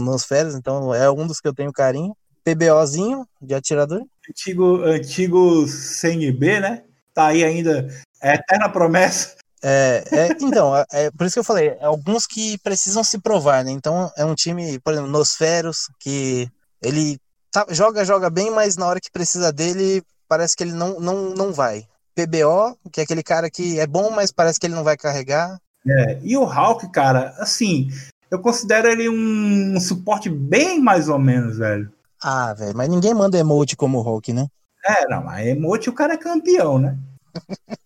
nos 0.00 0.24
Feros, 0.24 0.54
então 0.54 0.94
é 0.94 1.10
um 1.10 1.26
dos 1.26 1.40
que 1.40 1.48
eu 1.48 1.54
tenho 1.54 1.72
carinho. 1.72 2.16
PBOzinho 2.44 3.26
de 3.40 3.54
atirador. 3.54 4.02
Antigo, 4.28 4.82
antigo 4.82 5.66
CNB, 5.66 6.60
né? 6.60 6.82
Tá 7.14 7.28
aí 7.28 7.44
ainda. 7.44 7.88
É 8.22 8.34
eterna 8.34 8.68
promessa. 8.68 9.36
É, 9.62 10.04
é, 10.12 10.28
então, 10.42 10.76
é, 10.76 10.84
é, 10.92 11.10
por 11.10 11.26
isso 11.26 11.34
que 11.34 11.40
eu 11.40 11.44
falei, 11.44 11.68
é 11.68 11.84
alguns 11.84 12.26
que 12.26 12.58
precisam 12.58 13.02
se 13.02 13.18
provar, 13.18 13.64
né? 13.64 13.70
Então 13.70 14.12
é 14.14 14.24
um 14.24 14.34
time, 14.34 14.78
por 14.80 14.92
exemplo, 14.92 15.10
Nosferos, 15.10 15.88
que 15.98 16.46
ele 16.82 17.18
tá, 17.54 17.64
joga, 17.70 18.04
joga 18.04 18.28
bem, 18.28 18.50
mas 18.50 18.76
na 18.76 18.86
hora 18.86 19.00
que 19.00 19.12
precisa 19.12 19.52
dele, 19.52 20.02
parece 20.28 20.56
que 20.56 20.64
ele 20.64 20.72
não, 20.72 20.98
não, 20.98 21.30
não 21.30 21.52
vai. 21.52 21.86
PBO, 22.16 22.76
que 22.92 23.00
é 23.00 23.04
aquele 23.04 23.22
cara 23.22 23.48
que 23.48 23.78
é 23.78 23.86
bom, 23.86 24.10
mas 24.10 24.32
parece 24.32 24.58
que 24.58 24.66
ele 24.66 24.74
não 24.74 24.82
vai 24.82 24.96
carregar. 24.96 25.58
É, 25.86 26.18
e 26.22 26.36
o 26.36 26.44
Hulk, 26.44 26.90
cara, 26.90 27.34
assim, 27.38 27.88
eu 28.30 28.40
considero 28.40 28.88
ele 28.88 29.08
um, 29.08 29.76
um 29.76 29.80
suporte 29.80 30.28
bem 30.28 30.80
mais 30.80 31.08
ou 31.08 31.18
menos, 31.18 31.58
velho. 31.58 31.92
Ah, 32.20 32.52
velho, 32.54 32.76
mas 32.76 32.88
ninguém 32.88 33.14
manda 33.14 33.38
emote 33.38 33.76
como 33.76 33.98
o 33.98 34.02
Hulk, 34.02 34.32
né? 34.32 34.48
É, 34.84 35.06
não, 35.08 35.22
mas 35.22 35.46
emote 35.46 35.88
o 35.88 35.94
cara 35.94 36.14
é 36.14 36.18
campeão, 36.18 36.78
né? 36.78 36.98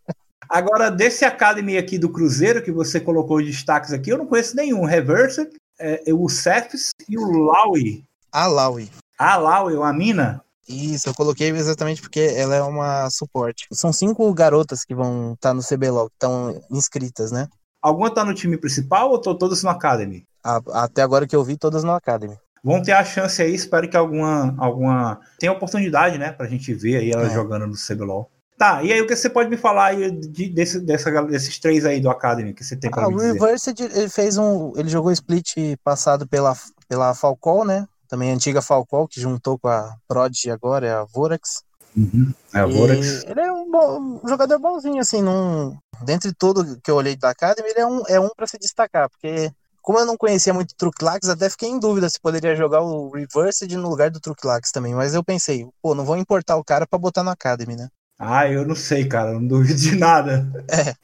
Agora, 0.49 0.91
desse 0.91 1.27
Academy 1.27 1.77
aqui 1.77 1.99
do 1.99 2.09
Cruzeiro, 2.09 2.63
que 2.63 2.73
você 2.73 2.99
colocou 2.99 3.37
os 3.37 3.45
destaques 3.45 3.93
aqui, 3.93 4.11
eu 4.11 4.17
não 4.17 4.27
conheço 4.27 4.57
nenhum. 4.57 4.85
Reverse, 4.85 5.47
é, 5.79 6.03
o 6.11 6.27
Cephs 6.29 6.91
e 7.07 7.19
o 7.19 7.51
Laui. 7.51 8.03
A 8.33 8.47
Laui. 8.47 8.89
A 9.19 9.37
Laui, 9.37 9.75
a 9.83 9.93
mina? 9.93 10.41
Isso, 10.69 11.09
eu 11.09 11.15
coloquei 11.15 11.49
exatamente 11.49 12.01
porque 12.01 12.21
ela 12.21 12.55
é 12.55 12.63
uma 12.63 13.11
suporte. 13.11 13.67
São 13.73 13.93
cinco 13.93 14.33
garotas 14.33 14.85
que 14.85 14.95
vão 14.95 15.33
estar 15.33 15.51
tá 15.51 15.55
no 15.55 15.63
CBLOL, 15.63 16.09
que 16.09 16.15
estão 16.15 16.61
inscritas, 16.71 17.33
né? 17.33 17.49
Alguma 17.83 18.11
tá 18.13 18.25
no 18.25 18.35
time 18.35 18.57
principal 18.57 19.11
ou 19.11 19.17
estão 19.17 19.35
todas 19.37 19.63
no 19.63 19.71
Academy? 19.71 20.25
A, 20.45 20.61
até 20.85 21.03
agora 21.03 21.27
que 21.27 21.35
eu 21.35 21.43
vi, 21.43 21.57
todas 21.57 21.83
no 21.83 21.93
Academy. 21.93 22.37
Vão 22.63 22.83
ter 22.83 22.93
a 22.93 23.05
chance 23.05 23.41
aí, 23.41 23.55
espero 23.55 23.89
que 23.89 23.97
alguma. 23.97 24.55
alguma... 24.59 25.21
tenha 25.39 25.53
oportunidade, 25.53 26.19
né? 26.19 26.33
Pra 26.33 26.47
gente 26.47 26.73
ver 26.75 26.97
aí 26.99 27.11
ela 27.11 27.27
é. 27.27 27.31
jogando 27.31 27.67
no 27.67 27.75
CBLOL. 27.75 28.31
Tá, 28.59 28.83
e 28.83 28.93
aí 28.93 29.01
o 29.01 29.07
que 29.07 29.15
você 29.15 29.31
pode 29.31 29.49
me 29.49 29.57
falar 29.57 29.87
aí 29.87 30.11
de, 30.11 30.49
desse, 30.49 30.81
dessa, 30.81 31.23
desses 31.23 31.59
três 31.61 31.87
aí 31.87 32.01
do 32.01 32.11
Academy 32.11 32.53
que 32.53 32.65
você 32.65 32.77
tem 32.77 32.91
para 32.91 33.05
ah, 33.05 33.09
me 33.09 33.15
dizer? 33.15 33.31
O 33.31 33.33
Reversed, 33.35 33.81
ele 33.81 34.09
fez 34.09 34.37
um. 34.37 34.73
Ele 34.77 34.89
jogou 34.89 35.13
split 35.13 35.55
passado 35.83 36.27
pela, 36.27 36.57
pela 36.89 37.15
Falcol, 37.15 37.65
né? 37.65 37.87
Também 38.09 38.31
a 38.31 38.35
antiga 38.35 38.63
Falcol, 38.63 39.07
que 39.07 39.21
juntou 39.21 39.59
com 39.59 39.69
a 39.69 39.95
Prodigy 40.07 40.51
agora, 40.51 40.87
é 40.87 40.93
a 40.93 41.05
Vorax. 41.05 41.63
Uhum, 41.97 42.33
é 42.55 42.61
a 42.61 42.67
Vorax. 42.67 43.25
Ele 43.25 43.41
é 43.41 43.53
um, 43.53 43.71
bom, 43.71 44.21
um, 44.25 44.29
jogador 44.29 44.59
bonzinho, 44.59 45.01
assim, 45.01 45.21
num, 45.21 45.77
dentre 46.05 46.33
tudo 46.33 46.81
que 46.83 46.91
eu 46.91 46.97
olhei 46.97 47.17
da 47.17 47.31
Academy, 47.31 47.69
ele 47.69 47.81
é 47.81 47.87
um, 47.87 48.03
é 48.09 48.21
um 48.21 48.29
para 48.35 48.47
se 48.47 48.59
destacar, 48.59 49.09
porque 49.11 49.51
como 49.83 49.99
eu 49.99 50.07
não 50.07 50.17
conhecia 50.17 50.53
muito 50.53 50.73
o 50.73 50.77
Truclax, 50.77 51.29
até 51.29 51.49
fiquei 51.49 51.69
em 51.69 51.79
dúvida 51.79 52.11
se 52.11 52.21
poderia 52.21 52.55
jogar 52.55 52.83
o 52.83 53.11
Reversed 53.11 53.75
no 53.77 53.89
lugar 53.89 54.11
do 54.11 54.21
Truclax 54.21 54.71
também, 54.71 54.95
mas 54.95 55.15
eu 55.15 55.25
pensei, 55.25 55.67
pô, 55.81 55.95
não 55.95 56.05
vou 56.05 56.17
importar 56.17 56.57
o 56.57 56.65
cara 56.65 56.87
para 56.87 56.99
botar 56.99 57.23
no 57.23 57.31
Academy, 57.31 57.75
né? 57.75 57.89
Ah, 58.19 58.51
eu 58.51 58.67
não 58.67 58.75
sei, 58.75 59.07
cara, 59.07 59.33
não 59.33 59.47
duvido 59.47 59.79
de 59.79 59.97
nada. 59.97 60.47
É. 60.69 60.95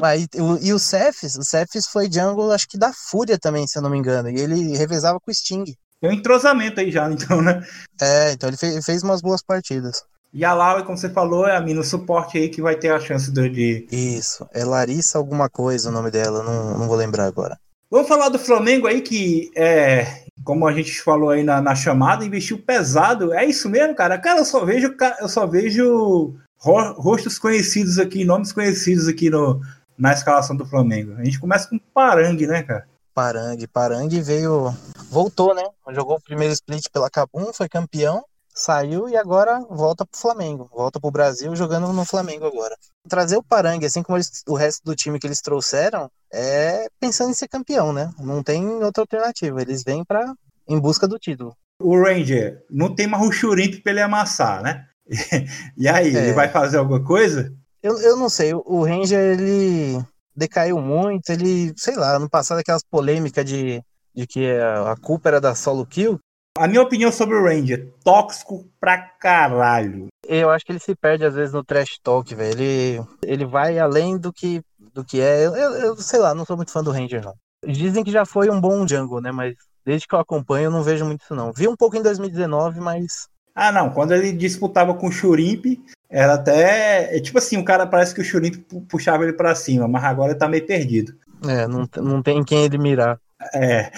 Mas, 0.00 0.26
e 0.62 0.72
o 0.72 0.78
Cephs, 0.78 1.36
o 1.36 1.42
Cephs 1.42 1.86
foi 1.86 2.10
jungle, 2.10 2.52
acho 2.52 2.68
que 2.68 2.78
da 2.78 2.92
Fúria 2.92 3.38
também, 3.38 3.66
se 3.66 3.76
eu 3.76 3.82
não 3.82 3.90
me 3.90 3.98
engano. 3.98 4.30
E 4.30 4.40
ele 4.40 4.76
revezava 4.76 5.20
com 5.20 5.30
o 5.30 5.34
Sting. 5.34 5.64
Tem 6.00 6.10
um 6.10 6.14
entrosamento 6.14 6.80
aí 6.80 6.90
já, 6.90 7.10
então, 7.12 7.40
né? 7.42 7.62
É, 8.00 8.32
então 8.32 8.48
ele 8.48 8.56
fez, 8.56 8.84
fez 8.84 9.02
umas 9.02 9.20
boas 9.20 9.42
partidas. 9.42 10.02
E 10.32 10.44
a 10.44 10.52
Lau, 10.52 10.82
como 10.84 10.98
você 10.98 11.08
falou, 11.08 11.46
é 11.46 11.56
a 11.56 11.60
mina 11.60 11.84
suporte 11.84 12.36
aí 12.36 12.48
que 12.48 12.60
vai 12.60 12.74
ter 12.74 12.88
a 12.90 12.98
chance 12.98 13.30
de. 13.30 13.86
Isso, 13.92 14.44
é 14.52 14.64
Larissa 14.64 15.16
alguma 15.16 15.48
coisa 15.48 15.88
o 15.88 15.92
nome 15.92 16.10
dela, 16.10 16.42
não, 16.42 16.78
não 16.78 16.88
vou 16.88 16.96
lembrar 16.96 17.26
agora. 17.26 17.56
Vamos 17.88 18.08
falar 18.08 18.28
do 18.28 18.38
Flamengo 18.40 18.88
aí, 18.88 19.00
que 19.00 19.52
é, 19.54 20.24
como 20.42 20.66
a 20.66 20.72
gente 20.72 21.00
falou 21.00 21.30
aí 21.30 21.44
na, 21.44 21.62
na 21.62 21.76
chamada, 21.76 22.24
investiu 22.24 22.58
pesado. 22.58 23.32
É 23.32 23.44
isso 23.44 23.68
mesmo, 23.68 23.94
cara? 23.94 24.18
Cara, 24.18 24.40
eu 24.40 24.44
só 24.44 24.64
vejo, 24.64 24.96
eu 25.20 25.28
só 25.28 25.46
vejo 25.46 26.34
rostos 26.58 27.38
conhecidos 27.38 28.00
aqui, 28.00 28.24
nomes 28.24 28.52
conhecidos 28.52 29.06
aqui 29.06 29.30
no, 29.30 29.60
na 29.96 30.12
escalação 30.12 30.56
do 30.56 30.66
Flamengo. 30.66 31.14
A 31.16 31.24
gente 31.24 31.38
começa 31.38 31.68
com 31.68 31.78
Parangue, 31.78 32.48
né, 32.48 32.64
cara? 32.64 32.86
Parangue, 33.14 33.68
Parangue 33.68 34.20
veio, 34.20 34.74
voltou, 35.08 35.54
né? 35.54 35.62
Jogou 35.90 36.16
o 36.16 36.20
primeiro 36.20 36.52
split 36.52 36.88
pela 36.92 37.08
Cabum, 37.08 37.52
foi 37.52 37.68
campeão, 37.68 38.24
saiu 38.54 39.08
e 39.08 39.16
agora 39.16 39.60
volta 39.70 40.04
pro 40.04 40.20
Flamengo, 40.20 40.68
volta 40.72 41.00
pro 41.00 41.10
Brasil 41.10 41.54
jogando 41.54 41.92
no 41.92 42.04
Flamengo 42.04 42.46
agora. 42.46 42.76
Trazer 43.08 43.36
o 43.36 43.42
Parangue, 43.42 43.86
assim 43.86 44.02
como 44.02 44.16
eles, 44.16 44.42
o 44.48 44.54
resto 44.54 44.82
do 44.84 44.96
time 44.96 45.18
que 45.18 45.26
eles 45.26 45.40
trouxeram, 45.40 46.10
é 46.32 46.86
pensando 47.00 47.30
em 47.30 47.34
ser 47.34 47.48
campeão, 47.48 47.92
né? 47.92 48.12
Não 48.18 48.42
tem 48.42 48.66
outra 48.82 49.02
alternativa. 49.02 49.62
Eles 49.62 49.84
vêm 49.84 50.04
para 50.04 50.34
em 50.68 50.80
busca 50.80 51.06
do 51.06 51.18
título. 51.18 51.56
O 51.80 52.00
Ranger 52.00 52.64
não 52.70 52.94
tem 52.94 53.06
mais 53.06 53.26
o 53.26 53.32
Churimp 53.32 53.82
pra 53.82 53.92
ele 53.92 54.00
amassar, 54.00 54.62
né? 54.62 54.86
e 55.76 55.88
aí, 55.88 56.16
é. 56.16 56.18
ele 56.18 56.32
vai 56.32 56.48
fazer 56.48 56.78
alguma 56.78 57.02
coisa? 57.02 57.52
Eu, 57.82 58.00
eu 58.00 58.16
não 58.16 58.30
sei, 58.30 58.54
o 58.54 58.82
Ranger 58.82 59.38
ele 59.38 60.02
decaiu 60.34 60.80
muito, 60.80 61.30
ele, 61.30 61.72
sei 61.76 61.96
lá, 61.96 62.18
no 62.18 62.28
passado 62.28 62.58
aquelas 62.58 62.82
polêmicas 62.82 63.44
de, 63.44 63.82
de 64.14 64.26
que 64.26 64.50
a 64.50 64.94
culpa 65.00 65.28
era 65.28 65.40
da 65.40 65.54
solo 65.54 65.86
kill. 65.86 66.18
A 66.56 66.68
minha 66.68 66.82
opinião 66.82 67.10
sobre 67.10 67.34
o 67.34 67.44
Ranger, 67.44 67.92
tóxico 68.04 68.64
pra 68.78 68.96
caralho. 68.96 70.06
Eu 70.26 70.50
acho 70.50 70.64
que 70.64 70.70
ele 70.70 70.78
se 70.78 70.94
perde 70.94 71.24
às 71.24 71.34
vezes 71.34 71.52
no 71.52 71.64
trash 71.64 71.98
talk, 72.00 72.32
velho. 72.32 72.52
Ele, 72.52 73.04
ele 73.24 73.44
vai 73.44 73.78
além 73.78 74.16
do 74.16 74.32
que, 74.32 74.62
do 74.78 75.04
que 75.04 75.20
é. 75.20 75.46
Eu, 75.46 75.52
eu, 75.52 75.96
sei 75.96 76.20
lá, 76.20 76.32
não 76.32 76.44
sou 76.44 76.56
muito 76.56 76.70
fã 76.70 76.82
do 76.82 76.92
Ranger, 76.92 77.24
não. 77.24 77.34
Dizem 77.66 78.04
que 78.04 78.12
já 78.12 78.24
foi 78.24 78.50
um 78.50 78.60
bom 78.60 78.86
jungle, 78.86 79.20
né? 79.20 79.32
Mas 79.32 79.56
desde 79.84 80.06
que 80.06 80.14
eu 80.14 80.20
acompanho, 80.20 80.66
eu 80.66 80.70
não 80.70 80.84
vejo 80.84 81.04
muito 81.04 81.22
isso, 81.22 81.34
não. 81.34 81.52
Vi 81.52 81.66
um 81.66 81.76
pouco 81.76 81.96
em 81.96 82.02
2019, 82.02 82.78
mas 82.78 83.28
ah, 83.54 83.70
não. 83.70 83.90
Quando 83.90 84.12
ele 84.12 84.32
disputava 84.32 84.94
com 84.94 85.06
o 85.06 85.12
Churimp, 85.12 85.64
era 86.08 86.34
até. 86.34 87.16
É, 87.16 87.20
tipo 87.20 87.38
assim, 87.38 87.56
o 87.56 87.64
cara 87.64 87.86
parece 87.86 88.14
que 88.14 88.20
o 88.20 88.24
Churimp 88.24 88.56
puxava 88.88 89.24
ele 89.24 89.32
para 89.32 89.54
cima, 89.54 89.88
mas 89.88 90.04
agora 90.04 90.32
ele 90.32 90.38
tá 90.38 90.48
meio 90.48 90.66
perdido. 90.66 91.14
É, 91.46 91.66
não, 91.66 91.88
não 91.96 92.22
tem 92.22 92.42
quem 92.44 92.64
ele 92.64 92.78
mirar. 92.78 93.18
É. 93.52 93.90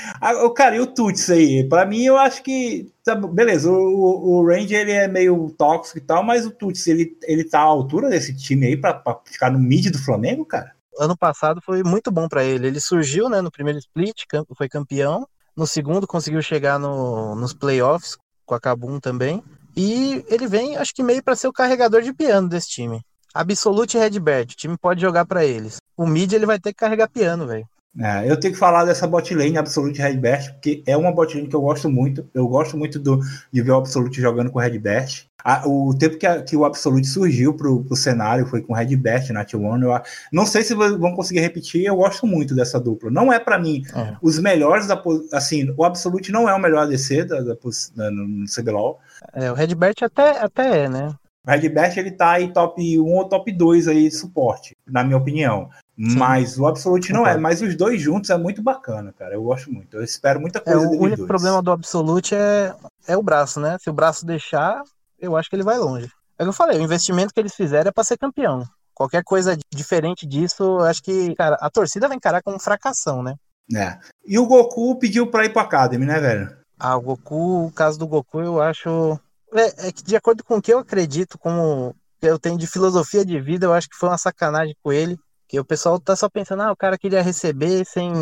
O 0.45 0.51
cara, 0.51 0.77
e 0.77 0.81
o 0.81 0.87
Tuts 0.87 1.31
aí? 1.31 1.69
Pra 1.69 1.85
mim, 1.85 2.03
eu 2.03 2.17
acho 2.17 2.43
que. 2.43 2.91
Tá, 3.05 3.15
beleza, 3.15 3.71
o, 3.71 4.41
o 4.41 4.47
Ranger 4.47 4.81
ele 4.81 4.93
é 4.93 5.07
meio 5.07 5.55
tóxico 5.57 5.99
e 5.99 6.01
tal, 6.01 6.23
mas 6.23 6.45
o 6.45 6.51
Tuts 6.51 6.87
ele, 6.87 7.17
ele 7.23 7.45
tá 7.45 7.61
à 7.61 7.65
altura 7.65 8.09
desse 8.09 8.35
time 8.35 8.67
aí 8.67 8.77
pra, 8.77 8.95
pra 8.95 9.21
ficar 9.25 9.51
no 9.51 9.59
mid 9.59 9.91
do 9.91 9.99
Flamengo, 9.99 10.45
cara? 10.45 10.73
Ano 10.99 11.17
passado 11.17 11.61
foi 11.63 11.83
muito 11.83 12.11
bom 12.11 12.27
para 12.29 12.43
ele. 12.43 12.67
Ele 12.67 12.81
surgiu 12.81 13.29
né, 13.29 13.41
no 13.41 13.51
primeiro 13.51 13.79
split, 13.79 14.25
foi 14.57 14.69
campeão, 14.69 15.29
No 15.55 15.67
segundo 15.67 16.07
conseguiu 16.07 16.41
chegar 16.41 16.79
no, 16.79 17.35
nos 17.37 17.53
playoffs 17.53 18.17
com 18.45 18.55
a 18.55 18.61
Kabum 18.61 18.99
também. 18.99 19.43
E 19.76 20.25
ele 20.28 20.47
vem, 20.47 20.76
acho 20.76 20.95
que 20.95 21.02
meio 21.02 21.23
para 21.23 21.37
ser 21.37 21.49
o 21.49 21.52
carregador 21.52 22.02
de 22.02 22.12
piano 22.12 22.49
desse 22.49 22.68
time. 22.68 23.00
Absolute 23.35 23.99
Redbird, 23.99 24.54
o 24.54 24.56
time 24.56 24.76
pode 24.78 25.00
jogar 25.00 25.26
para 25.26 25.45
eles. 25.45 25.76
O 25.97 26.06
mid 26.06 26.33
ele 26.33 26.47
vai 26.47 26.59
ter 26.59 26.73
que 26.73 26.78
carregar 26.78 27.09
piano, 27.09 27.47
velho. 27.47 27.68
É, 27.99 28.30
eu 28.30 28.38
tenho 28.38 28.52
que 28.52 28.61
falar 28.61 28.85
dessa 28.85 29.06
bot 29.06 29.35
lane 29.35 29.56
Absolute 29.56 30.00
Redbert, 30.00 30.52
porque 30.52 30.83
é 30.87 30.97
uma 30.97 31.12
bot 31.12 31.35
lane 31.35 31.49
que 31.49 31.56
eu 31.56 31.62
gosto 31.62 31.88
muito. 31.88 32.28
Eu 32.35 32.47
gosto 32.47 32.76
muito 32.76 32.99
do, 32.99 33.21
de 33.50 33.62
ver 33.62 33.71
o 33.71 33.76
Absolute 33.76 34.21
jogando 34.21 34.50
com 34.50 34.59
o 34.59 34.62
Redbert. 34.62 35.25
o 35.64 35.95
tempo 35.99 36.18
que, 36.18 36.26
a, 36.26 36.42
que 36.42 36.54
o 36.54 36.66
Absolute 36.66 37.06
surgiu 37.06 37.54
pro, 37.54 37.85
pro 37.85 37.97
cenário 37.97 38.47
foi 38.47 38.61
com 38.61 38.75
o 38.75 38.76
Redbert 38.76 39.33
na 39.33 39.47
T1. 39.47 39.83
Eu, 39.83 40.02
não 40.30 40.45
sei 40.45 40.62
se 40.62 40.75
vão 40.75 41.14
conseguir 41.14 41.40
repetir, 41.40 41.87
eu 41.87 41.97
gosto 41.97 42.26
muito 42.26 42.54
dessa 42.54 42.78
dupla. 42.78 43.11
Não 43.11 43.33
é 43.33 43.38
para 43.38 43.59
mim 43.59 43.83
é. 43.95 44.14
os 44.21 44.38
melhores 44.38 44.87
da 44.87 45.02
assim, 45.33 45.73
o 45.75 45.83
Absolute 45.83 46.30
não 46.30 46.47
é 46.47 46.54
o 46.54 46.61
melhor 46.61 46.83
ADC 46.83 47.25
da, 47.25 47.40
da, 47.40 47.56
da, 47.95 48.11
no 48.11 48.45
CBLOL. 48.45 49.00
É, 49.33 49.50
o 49.50 49.54
Redbert 49.54 49.97
até, 50.02 50.38
até 50.40 50.85
é, 50.85 50.88
né? 50.88 51.14
O 51.47 51.50
Redbert 51.50 51.97
ele 51.97 52.11
tá 52.11 52.33
aí 52.33 52.52
top 52.52 52.99
1 52.99 53.04
ou 53.04 53.28
top 53.28 53.52
2 53.52 53.87
aí 53.87 54.09
de 54.09 54.14
suporte, 54.14 54.76
na 54.87 55.04
minha 55.04 55.16
opinião. 55.16 55.71
Sim. 55.97 56.18
Mas 56.18 56.59
o 56.59 56.66
Absolute 56.66 57.12
não 57.12 57.26
é. 57.26 57.37
Mas 57.37 57.62
os 57.62 57.76
dois 57.76 58.02
juntos 58.02 58.30
é 58.30 58.37
muito 58.37 58.62
bacana, 58.62 59.14
cara. 59.16 59.35
Eu 59.35 59.42
gosto 59.45 59.73
muito. 59.73 59.97
Eu 59.97 60.02
espero 60.02 60.40
muita 60.40 60.61
coisa 60.61 60.85
é, 60.85 60.87
O 60.87 60.90
único 60.90 61.18
dois. 61.18 61.28
problema 61.28 61.62
do 61.62 61.71
Absolute 61.71 62.35
é, 62.35 62.75
é 63.06 63.16
o 63.16 63.23
braço, 63.23 63.61
né? 63.61 63.76
Se 63.80 63.88
o 63.88 63.92
braço 63.92 64.26
deixar, 64.26 64.83
eu 65.18 65.37
acho 65.37 65.49
que 65.49 65.56
ele 65.56 65.62
vai 65.62 65.78
longe. 65.78 66.11
É 66.38 66.42
o 66.42 66.47
que 66.47 66.49
eu 66.50 66.52
falei, 66.52 66.78
o 66.78 66.83
investimento 66.83 67.33
que 67.33 67.40
eles 67.40 67.54
fizeram 67.54 67.88
é 67.88 67.92
para 67.92 68.04
ser 68.04 68.18
campeão. 68.18 68.64
Qualquer 68.92 69.23
coisa 69.23 69.56
diferente 69.75 70.26
disso, 70.26 70.62
eu 70.62 70.80
acho 70.80 71.02
que, 71.02 71.35
cara, 71.35 71.56
a 71.61 71.71
torcida 71.71 72.09
vai 72.09 72.16
encarar 72.16 72.42
como 72.42 72.59
fracassão, 72.59 73.23
né? 73.23 73.35
É. 73.75 73.99
E 74.26 74.38
o 74.38 74.47
Goku 74.47 74.99
pediu 74.99 75.30
pra 75.30 75.45
ir 75.45 75.52
pra 75.52 75.62
Academy, 75.62 76.04
né, 76.04 76.21
velho? 76.21 76.56
Ah, 76.78 76.97
o 76.97 77.00
Goku, 77.00 77.66
o 77.66 77.73
caso 77.73 77.99
do 77.99 78.06
Goku, 78.06 78.40
eu 78.40 78.61
acho. 78.61 79.18
É, 79.54 79.88
é 79.88 79.92
que 79.92 80.02
de 80.02 80.16
acordo 80.16 80.45
com 80.45 80.56
o 80.56 80.62
que 80.62 80.73
eu 80.73 80.78
acredito, 80.78 81.38
como 81.38 81.95
eu 82.21 82.38
tenho 82.38 82.59
de 82.59 82.66
filosofia 82.66 83.25
de 83.25 83.40
vida, 83.40 83.66
eu 83.66 83.73
acho 83.73 83.88
que 83.88 83.97
foi 83.97 84.09
uma 84.09 84.18
sacanagem 84.18 84.76
com 84.83 84.92
ele 84.92 85.18
que 85.49 85.61
o 85.61 85.64
pessoal 85.64 85.99
tá 86.00 86.16
só 86.16 86.28
pensando, 86.28 86.62
ah, 86.62 86.73
o 86.73 86.76
cara 86.76 86.99
queria 86.99 87.23
receber 87.23 87.85
sem. 87.87 88.12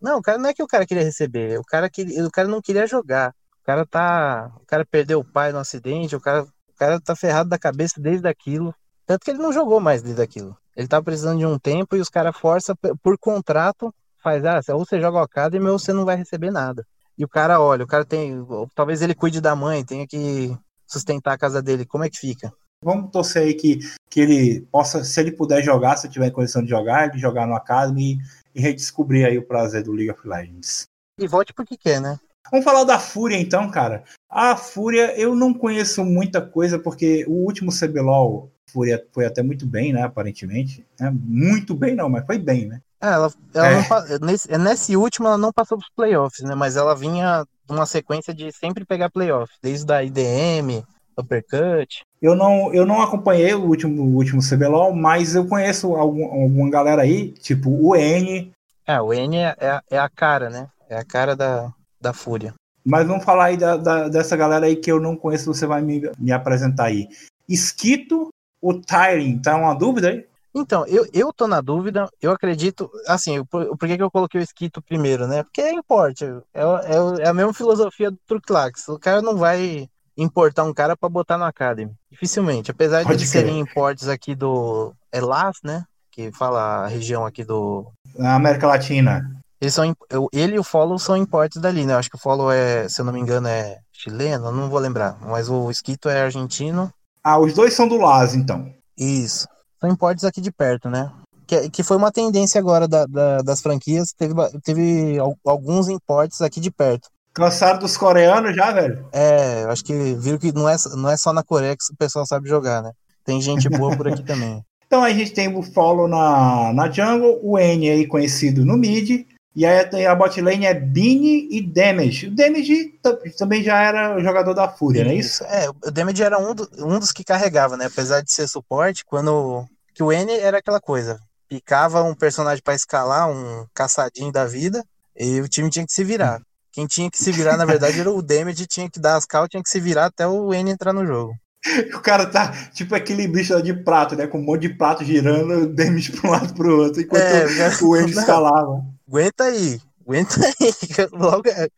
Não, 0.00 0.18
o 0.18 0.22
cara 0.22 0.38
não 0.38 0.48
é 0.48 0.54
que 0.54 0.62
o 0.62 0.66
cara 0.66 0.86
queria 0.86 1.04
receber, 1.04 1.58
o 1.58 1.64
cara, 1.64 1.90
queria, 1.90 2.26
o 2.26 2.30
cara 2.30 2.48
não 2.48 2.60
queria 2.60 2.86
jogar. 2.86 3.34
O 3.62 3.64
cara 3.64 3.86
tá. 3.86 4.50
O 4.56 4.66
cara 4.66 4.84
perdeu 4.84 5.20
o 5.20 5.24
pai 5.24 5.52
no 5.52 5.58
acidente, 5.58 6.16
o 6.16 6.20
cara, 6.20 6.42
o 6.42 6.74
cara 6.76 7.00
tá 7.00 7.14
ferrado 7.14 7.50
da 7.50 7.58
cabeça 7.58 8.00
desde 8.00 8.26
aquilo. 8.26 8.74
Tanto 9.06 9.24
que 9.24 9.30
ele 9.30 9.38
não 9.38 9.52
jogou 9.52 9.80
mais 9.80 10.02
desde 10.02 10.22
aquilo. 10.22 10.56
Ele 10.76 10.88
tá 10.88 11.02
precisando 11.02 11.38
de 11.38 11.46
um 11.46 11.58
tempo 11.58 11.96
e 11.96 12.00
os 12.00 12.08
caras 12.08 12.36
forçam 12.36 12.74
por 13.02 13.18
contrato, 13.18 13.94
faz, 14.22 14.44
ah, 14.44 14.60
ou 14.70 14.84
você 14.84 15.00
joga 15.00 15.18
o 15.18 15.22
Academy 15.22 15.68
ou 15.68 15.78
você 15.78 15.92
não 15.92 16.04
vai 16.04 16.16
receber 16.16 16.50
nada. 16.50 16.86
E 17.20 17.24
o 17.24 17.28
cara, 17.28 17.60
olha, 17.60 17.84
o 17.84 17.86
cara 17.86 18.02
tem. 18.02 18.34
Talvez 18.74 19.02
ele 19.02 19.14
cuide 19.14 19.42
da 19.42 19.54
mãe, 19.54 19.84
tenha 19.84 20.06
que 20.06 20.56
sustentar 20.86 21.34
a 21.34 21.38
casa 21.38 21.60
dele. 21.60 21.84
Como 21.84 22.02
é 22.02 22.08
que 22.08 22.18
fica? 22.18 22.50
Vamos 22.82 23.10
torcer 23.10 23.42
aí 23.42 23.52
que, 23.52 23.80
que 24.08 24.20
ele 24.20 24.62
possa, 24.72 25.04
se 25.04 25.20
ele 25.20 25.30
puder 25.30 25.62
jogar, 25.62 25.98
se 25.98 26.08
tiver 26.08 26.30
condição 26.30 26.62
de 26.62 26.70
jogar, 26.70 27.10
ele 27.10 27.18
jogar 27.18 27.46
no 27.46 27.54
Academy 27.54 28.18
e 28.54 28.60
redescobrir 28.62 29.26
aí 29.26 29.36
o 29.36 29.46
prazer 29.46 29.82
do 29.82 29.92
League 29.92 30.10
of 30.10 30.26
Legends. 30.26 30.84
E 31.18 31.28
volte 31.28 31.52
porque 31.52 31.76
quer, 31.76 32.00
né? 32.00 32.18
Vamos 32.50 32.64
falar 32.64 32.84
da 32.84 32.98
Fúria 32.98 33.36
então, 33.36 33.70
cara. 33.70 34.02
A 34.26 34.56
Fúria 34.56 35.14
eu 35.14 35.34
não 35.34 35.52
conheço 35.52 36.02
muita 36.06 36.40
coisa, 36.40 36.78
porque 36.78 37.26
o 37.28 37.32
último 37.32 37.70
CBLOL, 37.70 38.50
Fúria 38.72 39.06
foi 39.12 39.26
até 39.26 39.42
muito 39.42 39.66
bem, 39.66 39.92
né? 39.92 40.04
Aparentemente. 40.04 40.86
Né? 40.98 41.12
Muito 41.12 41.74
bem, 41.74 41.94
não, 41.94 42.08
mas 42.08 42.24
foi 42.24 42.38
bem, 42.38 42.66
né? 42.66 42.80
É, 43.02 43.08
ela, 43.08 43.32
ela 43.54 43.66
é. 43.66 43.88
Não, 44.18 44.26
nesse, 44.26 44.58
nesse 44.58 44.96
último 44.96 45.26
ela 45.26 45.38
não 45.38 45.52
passou 45.52 45.78
pros 45.78 45.90
playoffs, 45.96 46.44
né? 46.46 46.54
Mas 46.54 46.76
ela 46.76 46.94
vinha 46.94 47.44
numa 47.68 47.86
sequência 47.86 48.34
de 48.34 48.52
sempre 48.52 48.84
pegar 48.84 49.10
playoffs, 49.10 49.56
desde 49.62 49.90
a 49.92 50.02
IDM, 50.02 50.84
Uppercut. 51.16 52.02
Eu 52.20 52.34
não, 52.34 52.72
eu 52.74 52.84
não 52.84 53.00
acompanhei 53.00 53.54
o 53.54 53.64
último, 53.64 54.02
o 54.02 54.16
último 54.16 54.42
CBLOL, 54.42 54.94
mas 54.94 55.34
eu 55.34 55.46
conheço 55.46 55.94
algum, 55.94 56.24
alguma 56.24 56.70
galera 56.70 57.02
aí, 57.02 57.32
tipo 57.32 57.70
o 57.70 57.96
N. 57.96 58.52
É, 58.86 59.00
o 59.00 59.12
N 59.14 59.36
é, 59.36 59.56
é, 59.58 59.80
é, 59.90 59.98
a 59.98 60.08
cara, 60.08 60.50
né? 60.50 60.68
É 60.88 60.96
a 60.98 61.04
cara 61.04 61.36
da, 61.36 61.72
da 62.00 62.12
Fúria. 62.12 62.52
Mas 62.84 63.06
vamos 63.06 63.24
falar 63.24 63.46
aí 63.46 63.56
da, 63.56 63.76
da, 63.76 64.08
dessa 64.08 64.36
galera 64.36 64.66
aí 64.66 64.76
que 64.76 64.90
eu 64.90 64.98
não 64.98 65.16
conheço, 65.16 65.52
você 65.52 65.66
vai 65.66 65.80
me, 65.80 66.10
me 66.18 66.32
apresentar 66.32 66.86
aí. 66.86 67.08
Esquito, 67.48 68.28
o 68.60 68.74
Tyring, 68.74 69.38
tá 69.38 69.56
uma 69.56 69.74
dúvida 69.74 70.08
aí? 70.08 70.26
Então, 70.54 70.84
eu, 70.86 71.06
eu 71.12 71.32
tô 71.32 71.46
na 71.46 71.60
dúvida, 71.60 72.08
eu 72.20 72.32
acredito, 72.32 72.90
assim, 73.06 73.44
por, 73.44 73.76
por 73.76 73.88
que, 73.88 73.96
que 73.96 74.02
eu 74.02 74.10
coloquei 74.10 74.40
o 74.40 74.42
Esquito 74.42 74.82
primeiro, 74.82 75.26
né? 75.26 75.44
Porque 75.44 75.60
é 75.60 75.72
importe, 75.72 76.24
é, 76.24 76.60
é, 76.62 77.22
é 77.24 77.28
a 77.28 77.34
mesma 77.34 77.54
filosofia 77.54 78.10
do 78.10 78.18
Truclax, 78.26 78.88
o 78.88 78.98
cara 78.98 79.22
não 79.22 79.36
vai 79.36 79.88
importar 80.16 80.64
um 80.64 80.74
cara 80.74 80.96
para 80.96 81.08
botar 81.08 81.38
no 81.38 81.44
Academy. 81.44 81.92
Dificilmente, 82.10 82.70
apesar 82.70 83.04
Pode 83.04 83.18
de 83.18 83.26
serem 83.26 83.58
importes 83.60 84.08
aqui 84.08 84.34
do 84.34 84.92
Elas, 85.12 85.58
né? 85.64 85.84
Que 86.10 86.32
fala 86.32 86.84
a 86.84 86.86
região 86.88 87.24
aqui 87.24 87.44
do. 87.44 87.92
Na 88.16 88.34
América 88.34 88.66
Latina. 88.66 89.40
Eles 89.60 89.74
são, 89.74 89.94
ele 90.32 90.56
e 90.56 90.58
o 90.58 90.64
Follow 90.64 90.98
são 90.98 91.16
importes 91.16 91.60
dali, 91.60 91.84
né? 91.84 91.92
Eu 91.92 91.98
acho 91.98 92.08
que 92.08 92.16
o 92.16 92.20
Follow 92.20 92.50
é, 92.50 92.88
se 92.88 93.00
eu 93.00 93.04
não 93.04 93.12
me 93.12 93.20
engano, 93.20 93.46
é 93.46 93.78
chileno, 93.92 94.50
não 94.50 94.70
vou 94.70 94.78
lembrar. 94.78 95.18
Mas 95.20 95.50
o 95.50 95.70
Esquito 95.70 96.08
é 96.08 96.22
argentino. 96.22 96.90
Ah, 97.22 97.38
os 97.38 97.52
dois 97.52 97.74
são 97.74 97.86
do 97.86 97.98
Las, 97.98 98.34
então. 98.34 98.72
Isso. 98.96 99.46
São 99.80 99.90
importes 99.90 100.24
aqui 100.24 100.40
de 100.40 100.52
perto, 100.52 100.90
né? 100.90 101.10
Que, 101.46 101.70
que 101.70 101.82
foi 101.82 101.96
uma 101.96 102.12
tendência 102.12 102.60
agora 102.60 102.86
da, 102.86 103.06
da, 103.06 103.38
das 103.38 103.60
franquias. 103.60 104.12
Teve, 104.12 104.34
teve 104.62 105.18
alguns 105.44 105.88
importes 105.88 106.40
aqui 106.42 106.60
de 106.60 106.70
perto. 106.70 107.08
Cansaram 107.32 107.78
dos 107.78 107.96
coreanos 107.96 108.54
já, 108.54 108.72
velho? 108.72 109.06
É, 109.12 109.64
acho 109.64 109.84
que 109.84 110.14
viram 110.14 110.38
que 110.38 110.52
não 110.52 110.68
é, 110.68 110.76
não 110.96 111.08
é 111.08 111.16
só 111.16 111.32
na 111.32 111.42
Coreia 111.42 111.76
que 111.76 111.92
o 111.92 111.96
pessoal 111.96 112.26
sabe 112.26 112.48
jogar, 112.48 112.82
né? 112.82 112.92
Tem 113.24 113.40
gente 113.40 113.68
boa 113.68 113.96
por 113.96 114.08
aqui 114.08 114.22
também. 114.24 114.62
Então 114.86 115.04
a 115.04 115.10
gente 115.10 115.32
tem 115.32 115.56
o 115.56 115.62
follow 115.62 116.08
na, 116.08 116.72
na 116.72 116.90
jungle, 116.90 117.38
o 117.42 117.56
N 117.56 117.88
aí 117.88 118.06
conhecido 118.06 118.64
no 118.64 118.76
mid, 118.76 119.24
e 119.54 119.66
aí 119.66 120.06
a 120.06 120.14
bot 120.14 120.40
lane 120.40 120.64
é 120.64 120.74
Bini 120.74 121.48
e 121.50 121.60
Damage. 121.60 122.28
O 122.28 122.34
Damage 122.34 122.94
também 123.36 123.62
já 123.62 123.80
era 123.82 124.20
jogador 124.20 124.54
da 124.54 124.68
Fúria, 124.68 125.04
não 125.04 125.10
é 125.10 125.16
isso? 125.16 125.42
É, 125.44 125.68
o 125.68 125.90
Damage 125.90 126.22
era 126.22 126.38
um, 126.38 126.54
do, 126.54 126.68
um 126.78 126.98
dos 126.98 127.10
que 127.10 127.24
carregava, 127.24 127.76
né? 127.76 127.86
Apesar 127.86 128.20
de 128.20 128.32
ser 128.32 128.48
suporte, 128.48 129.04
quando. 129.04 129.64
Que 129.92 130.02
o 130.02 130.12
N 130.12 130.32
era 130.32 130.58
aquela 130.58 130.80
coisa. 130.80 131.18
Picava 131.48 132.02
um 132.04 132.14
personagem 132.14 132.62
para 132.62 132.76
escalar, 132.76 133.28
um 133.28 133.66
caçadinho 133.74 134.30
da 134.30 134.46
vida, 134.46 134.84
e 135.16 135.40
o 135.40 135.48
time 135.48 135.68
tinha 135.68 135.84
que 135.84 135.92
se 135.92 136.04
virar. 136.04 136.40
Quem 136.72 136.86
tinha 136.86 137.10
que 137.10 137.18
se 137.18 137.32
virar, 137.32 137.56
na 137.56 137.64
verdade, 137.64 137.98
era 137.98 138.10
o 138.10 138.22
Damage, 138.22 138.66
tinha 138.66 138.88
que 138.88 139.00
dar 139.00 139.16
as 139.16 139.26
cal, 139.26 139.48
tinha 139.48 139.62
que 139.62 139.68
se 139.68 139.80
virar 139.80 140.06
até 140.06 140.28
o 140.28 140.54
N 140.54 140.70
entrar 140.70 140.92
no 140.92 141.04
jogo. 141.04 141.34
O 141.94 142.00
cara 142.00 142.24
tá 142.24 142.52
tipo 142.72 142.94
aquele 142.94 143.28
bicho 143.28 143.60
de 143.62 143.74
prato, 143.74 144.16
né? 144.16 144.26
Com 144.26 144.38
um 144.38 144.42
monte 144.42 144.62
de 144.62 144.70
prato 144.70 145.04
girando, 145.04 145.64
o 145.64 145.66
Damage 145.74 146.12
pra 146.12 146.30
um 146.30 146.32
lado 146.32 146.54
pro 146.54 146.84
outro, 146.84 147.02
enquanto 147.02 147.22
é, 147.22 147.44
o 147.82 147.96
N 147.96 148.08
escalava. 148.10 148.82
Aguenta 149.10 149.42
aí, 149.42 149.80
aguenta 150.06 150.36
aí. 150.46 151.08
Logo... 151.10 151.48
É. 151.48 151.68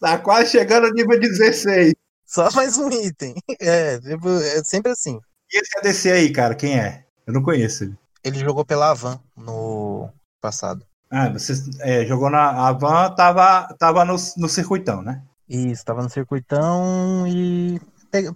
Tá 0.00 0.18
quase 0.18 0.50
chegando 0.50 0.88
ao 0.88 0.92
nível 0.92 1.20
16. 1.20 1.94
Só 2.26 2.50
mais 2.50 2.76
um 2.76 2.90
item. 2.90 3.36
É, 3.60 4.00
tipo, 4.00 4.28
é 4.28 4.64
sempre 4.64 4.90
assim. 4.90 5.20
E 5.52 5.60
esse 5.60 5.78
ADC 5.78 6.10
aí, 6.10 6.32
cara, 6.32 6.56
quem 6.56 6.80
é? 6.80 7.04
Eu 7.24 7.32
não 7.32 7.44
conheço 7.44 7.84
ele. 7.84 7.96
Ele 8.24 8.40
jogou 8.40 8.64
pela 8.64 8.90
Avan 8.90 9.20
no 9.36 10.10
passado. 10.40 10.84
Ah, 11.08 11.28
você 11.28 11.52
é, 11.78 12.04
jogou 12.06 12.28
na. 12.28 12.66
A 12.68 12.72
Van 12.72 13.14
tava, 13.14 13.72
tava 13.78 14.04
no, 14.04 14.16
no 14.36 14.48
circuitão, 14.48 15.00
né? 15.00 15.22
Isso, 15.48 15.84
tava 15.84 16.02
no 16.02 16.10
circuitão 16.10 17.24
e 17.28 17.80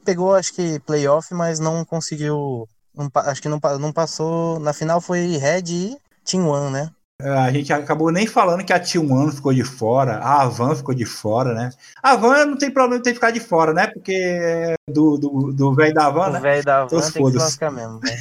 pegou, 0.05 0.37
acho 0.37 0.55
que, 0.55 0.79
playoff, 0.81 1.35
mas 1.35 1.59
não 1.59 1.85
conseguiu. 1.85 2.69
Não, 2.95 3.11
acho 3.15 3.43
que 3.43 3.49
não, 3.49 3.59
não 3.81 3.93
passou. 3.93 4.61
Na 4.61 4.73
final 4.73 5.01
foi 5.01 5.39
Red 5.39 5.65
e 5.69 5.97
Team 6.25 6.47
One, 6.47 6.71
né? 6.71 6.91
É, 7.21 7.31
a 7.31 7.51
gente 7.51 7.73
acabou 7.73 8.13
nem 8.13 8.27
falando 8.27 8.65
que 8.65 8.73
a 8.73 8.81
Team 8.81 9.11
One 9.11 9.33
ficou 9.33 9.53
de 9.53 9.65
fora, 9.65 10.19
a 10.19 10.43
Avan 10.43 10.75
ficou 10.75 10.95
de 10.95 11.07
fora, 11.07 11.55
né? 11.55 11.71
A 12.03 12.15
Van 12.15 12.45
não 12.45 12.59
tem 12.59 12.71
problema 12.71 12.99
de 12.99 13.05
ter 13.05 13.15
ficar 13.15 13.31
de 13.31 13.41
fora, 13.41 13.73
né? 13.73 13.87
Porque 13.87 14.13
é 14.13 14.75
do 14.89 15.17
velho 15.19 15.53
do, 15.55 15.73
do 15.73 15.95
da 15.95 16.11
Van, 16.11 16.31
né? 16.31 16.39
O 16.39 16.43
velho 16.43 16.65
da 16.65 16.85
Van 16.85 17.11
tem 17.11 17.31
que 17.31 17.39
lascar 17.39 17.73
mesmo, 17.73 18.01
né? 18.01 18.21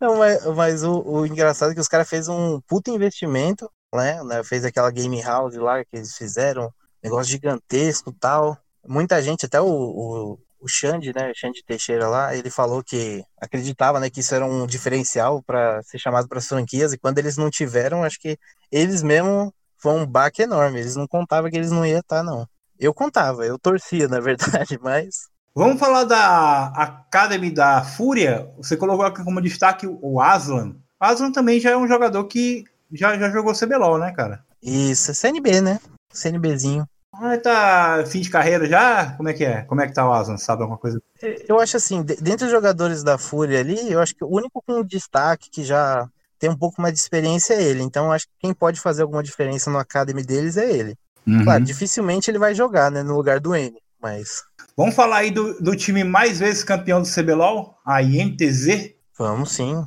Não, 0.00 0.16
mas, 0.16 0.46
mas 0.46 0.82
o, 0.82 1.02
o, 1.02 1.26
engraçado 1.26 1.72
é 1.72 1.74
que 1.74 1.80
os 1.80 1.88
caras 1.88 2.08
fez 2.08 2.28
um 2.28 2.60
puto 2.60 2.90
investimento 2.90 3.70
né, 3.94 4.22
né? 4.22 4.42
Fez 4.44 4.64
aquela 4.64 4.90
game 4.90 5.20
house 5.20 5.56
lá 5.56 5.84
que 5.84 5.96
eles 5.96 6.16
fizeram, 6.16 6.72
negócio 7.02 7.30
gigantesco 7.30 8.12
tal. 8.12 8.56
Muita 8.86 9.20
gente, 9.20 9.46
até 9.46 9.60
o, 9.60 9.66
o, 9.66 10.38
o 10.60 10.68
Xande, 10.68 11.12
né, 11.14 11.32
Xande 11.34 11.62
Teixeira 11.64 12.08
lá, 12.08 12.34
ele 12.36 12.50
falou 12.50 12.82
que 12.82 13.24
acreditava, 13.40 13.98
né, 13.98 14.10
que 14.10 14.20
isso 14.20 14.34
era 14.34 14.44
um 14.44 14.66
diferencial 14.66 15.42
para 15.42 15.82
ser 15.82 15.98
chamado 15.98 16.28
para 16.28 16.38
as 16.38 16.46
franquias 16.46 16.92
e 16.92 16.98
quando 16.98 17.18
eles 17.18 17.36
não 17.36 17.50
tiveram, 17.50 18.04
acho 18.04 18.20
que 18.20 18.38
eles 18.70 19.02
mesmo 19.02 19.52
foi 19.78 19.92
um 19.92 20.06
baque 20.06 20.42
enorme. 20.42 20.80
Eles 20.80 20.96
não 20.96 21.06
contavam 21.06 21.50
que 21.50 21.56
eles 21.56 21.70
não 21.70 21.84
iam 21.84 22.00
estar, 22.00 22.22
não. 22.22 22.46
Eu 22.78 22.94
contava, 22.94 23.44
eu 23.44 23.58
torcia, 23.58 24.08
na 24.08 24.20
verdade, 24.20 24.78
mas 24.82 25.30
Vamos 25.54 25.80
falar 25.80 26.04
da 26.04 26.66
Academy 26.68 27.50
da 27.50 27.82
Fúria. 27.82 28.48
Você 28.56 28.76
colocou 28.76 29.04
aqui 29.04 29.24
como 29.24 29.40
destaque 29.40 29.86
o 29.86 30.20
Aslan. 30.20 30.76
O 31.00 31.04
Aslan 31.04 31.32
também 31.32 31.58
já 31.58 31.70
é 31.70 31.76
um 31.76 31.88
jogador 31.88 32.24
que 32.24 32.64
já, 32.92 33.18
já 33.18 33.28
jogou 33.30 33.52
CBLOL, 33.52 33.98
né, 33.98 34.12
cara? 34.12 34.44
Isso, 34.62 35.12
CNB, 35.12 35.60
né? 35.60 35.80
CNBzinho. 36.12 36.86
Ah, 37.22 37.36
tá 37.36 38.04
fim 38.06 38.22
de 38.22 38.30
carreira 38.30 38.66
já? 38.66 39.12
Como 39.12 39.28
é 39.28 39.34
que 39.34 39.44
é? 39.44 39.60
Como 39.62 39.80
é 39.82 39.86
que 39.86 39.92
tá 39.92 40.08
o 40.08 40.12
Aslan? 40.12 40.38
Sabe 40.38 40.62
alguma 40.62 40.78
coisa? 40.78 41.02
Eu 41.46 41.60
acho 41.60 41.76
assim, 41.76 42.02
dentre 42.02 42.46
os 42.46 42.50
jogadores 42.50 43.02
da 43.02 43.18
Fúria 43.18 43.60
ali, 43.60 43.92
eu 43.92 44.00
acho 44.00 44.14
que 44.16 44.24
o 44.24 44.34
único 44.34 44.62
com 44.62 44.82
destaque 44.82 45.50
que 45.50 45.62
já 45.62 46.08
tem 46.38 46.48
um 46.48 46.56
pouco 46.56 46.80
mais 46.80 46.94
de 46.94 47.00
experiência 47.00 47.52
é 47.52 47.62
ele. 47.62 47.82
Então, 47.82 48.10
acho 48.10 48.26
que 48.26 48.32
quem 48.38 48.54
pode 48.54 48.80
fazer 48.80 49.02
alguma 49.02 49.22
diferença 49.22 49.70
no 49.70 49.76
Academy 49.76 50.24
deles 50.24 50.56
é 50.56 50.72
ele. 50.72 50.96
Uhum. 51.26 51.44
Claro, 51.44 51.62
dificilmente 51.62 52.30
ele 52.30 52.38
vai 52.38 52.54
jogar, 52.54 52.90
né, 52.90 53.02
no 53.02 53.14
lugar 53.14 53.38
do 53.38 53.54
N, 53.54 53.76
mas... 54.00 54.42
Vamos 54.74 54.94
falar 54.94 55.18
aí 55.18 55.30
do, 55.30 55.60
do 55.60 55.76
time 55.76 56.02
mais 56.02 56.38
vezes 56.38 56.64
campeão 56.64 57.02
do 57.02 57.08
CBLOL, 57.08 57.76
a 57.84 58.02
INTZ? 58.02 58.94
Vamos 59.18 59.52
sim. 59.52 59.84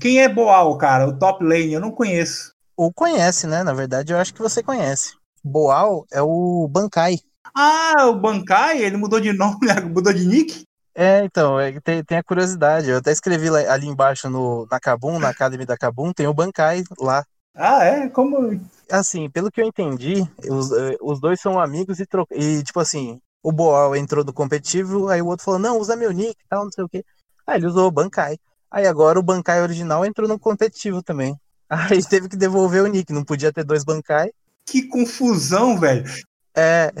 Quem 0.00 0.22
é 0.22 0.28
Boal, 0.28 0.78
cara? 0.78 1.06
O 1.06 1.18
top 1.18 1.44
lane, 1.44 1.74
eu 1.74 1.80
não 1.80 1.90
conheço. 1.90 2.54
Ou 2.74 2.90
conhece, 2.90 3.46
né? 3.46 3.62
Na 3.62 3.74
verdade, 3.74 4.14
eu 4.14 4.18
acho 4.18 4.32
que 4.32 4.40
você 4.40 4.62
conhece. 4.62 5.12
Boal 5.42 6.06
é 6.12 6.22
o 6.22 6.68
Bankai. 6.68 7.18
Ah, 7.54 8.06
o 8.06 8.14
Bankai? 8.14 8.82
Ele 8.82 8.96
mudou 8.96 9.20
de 9.20 9.32
nome, 9.34 9.58
mudou 9.92 10.12
de 10.12 10.26
nick? 10.26 10.64
É, 10.94 11.24
então, 11.24 11.58
é, 11.58 11.80
tem, 11.80 12.04
tem 12.04 12.18
a 12.18 12.22
curiosidade. 12.22 12.90
Eu 12.90 12.98
até 12.98 13.12
escrevi 13.12 13.48
lá, 13.50 13.60
ali 13.72 13.86
embaixo 13.86 14.28
no, 14.28 14.66
na 14.70 14.78
Kabum, 14.78 15.18
na 15.18 15.28
Academy 15.28 15.64
da 15.64 15.76
Kabum, 15.76 16.12
tem 16.12 16.26
o 16.26 16.34
Bankai 16.34 16.82
lá. 16.98 17.24
Ah, 17.54 17.84
é? 17.84 18.08
Como? 18.08 18.60
Assim, 18.90 19.28
pelo 19.30 19.50
que 19.50 19.60
eu 19.60 19.66
entendi, 19.66 20.26
os, 20.48 20.72
eh, 20.72 20.96
os 21.00 21.20
dois 21.20 21.40
são 21.40 21.58
amigos 21.58 21.98
e, 22.00 22.06
tro... 22.06 22.26
e 22.30 22.62
tipo 22.62 22.80
assim, 22.80 23.20
o 23.42 23.52
Boal 23.52 23.96
entrou 23.96 24.24
no 24.24 24.32
competitivo, 24.32 25.08
aí 25.08 25.20
o 25.20 25.26
outro 25.26 25.44
falou, 25.44 25.60
não, 25.60 25.78
usa 25.78 25.96
meu 25.96 26.12
nick 26.12 26.30
e 26.40 26.48
tal, 26.48 26.64
não 26.64 26.72
sei 26.72 26.84
o 26.84 26.88
quê. 26.88 27.04
Aí 27.46 27.58
ele 27.58 27.66
usou 27.66 27.88
o 27.88 27.90
Bankai. 27.90 28.38
Aí 28.70 28.86
agora 28.86 29.18
o 29.18 29.22
Bankai 29.22 29.60
original 29.60 30.04
entrou 30.04 30.28
no 30.28 30.38
competitivo 30.38 31.02
também. 31.02 31.36
Aí 31.68 32.04
teve 32.04 32.28
que 32.28 32.36
devolver 32.36 32.82
o 32.82 32.86
nick, 32.86 33.12
não 33.12 33.24
podia 33.24 33.52
ter 33.52 33.64
dois 33.64 33.84
Bankai. 33.84 34.30
Que 34.66 34.82
confusão, 34.82 35.78
velho. 35.78 36.04
É. 36.54 36.92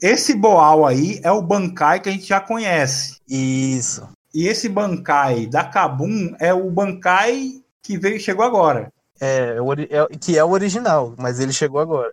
Esse 0.00 0.34
Boal 0.34 0.84
aí 0.86 1.20
é 1.22 1.30
o 1.30 1.42
Bankai 1.42 2.00
que 2.00 2.08
a 2.08 2.12
gente 2.12 2.26
já 2.26 2.40
conhece. 2.40 3.16
Isso. 3.28 4.08
E 4.34 4.48
esse 4.48 4.68
Bankai 4.68 5.46
da 5.46 5.64
Kabum 5.64 6.34
é 6.40 6.52
o 6.52 6.70
Bankai 6.70 7.62
que 7.82 7.98
veio 7.98 8.18
chegou 8.18 8.44
agora. 8.44 8.92
É, 9.20 9.56
é, 9.90 10.18
que 10.18 10.36
é 10.36 10.44
o 10.44 10.50
original, 10.50 11.14
mas 11.18 11.38
ele 11.38 11.52
chegou 11.52 11.80
agora. 11.80 12.12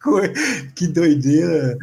que 0.74 0.86
doideira. 0.86 1.76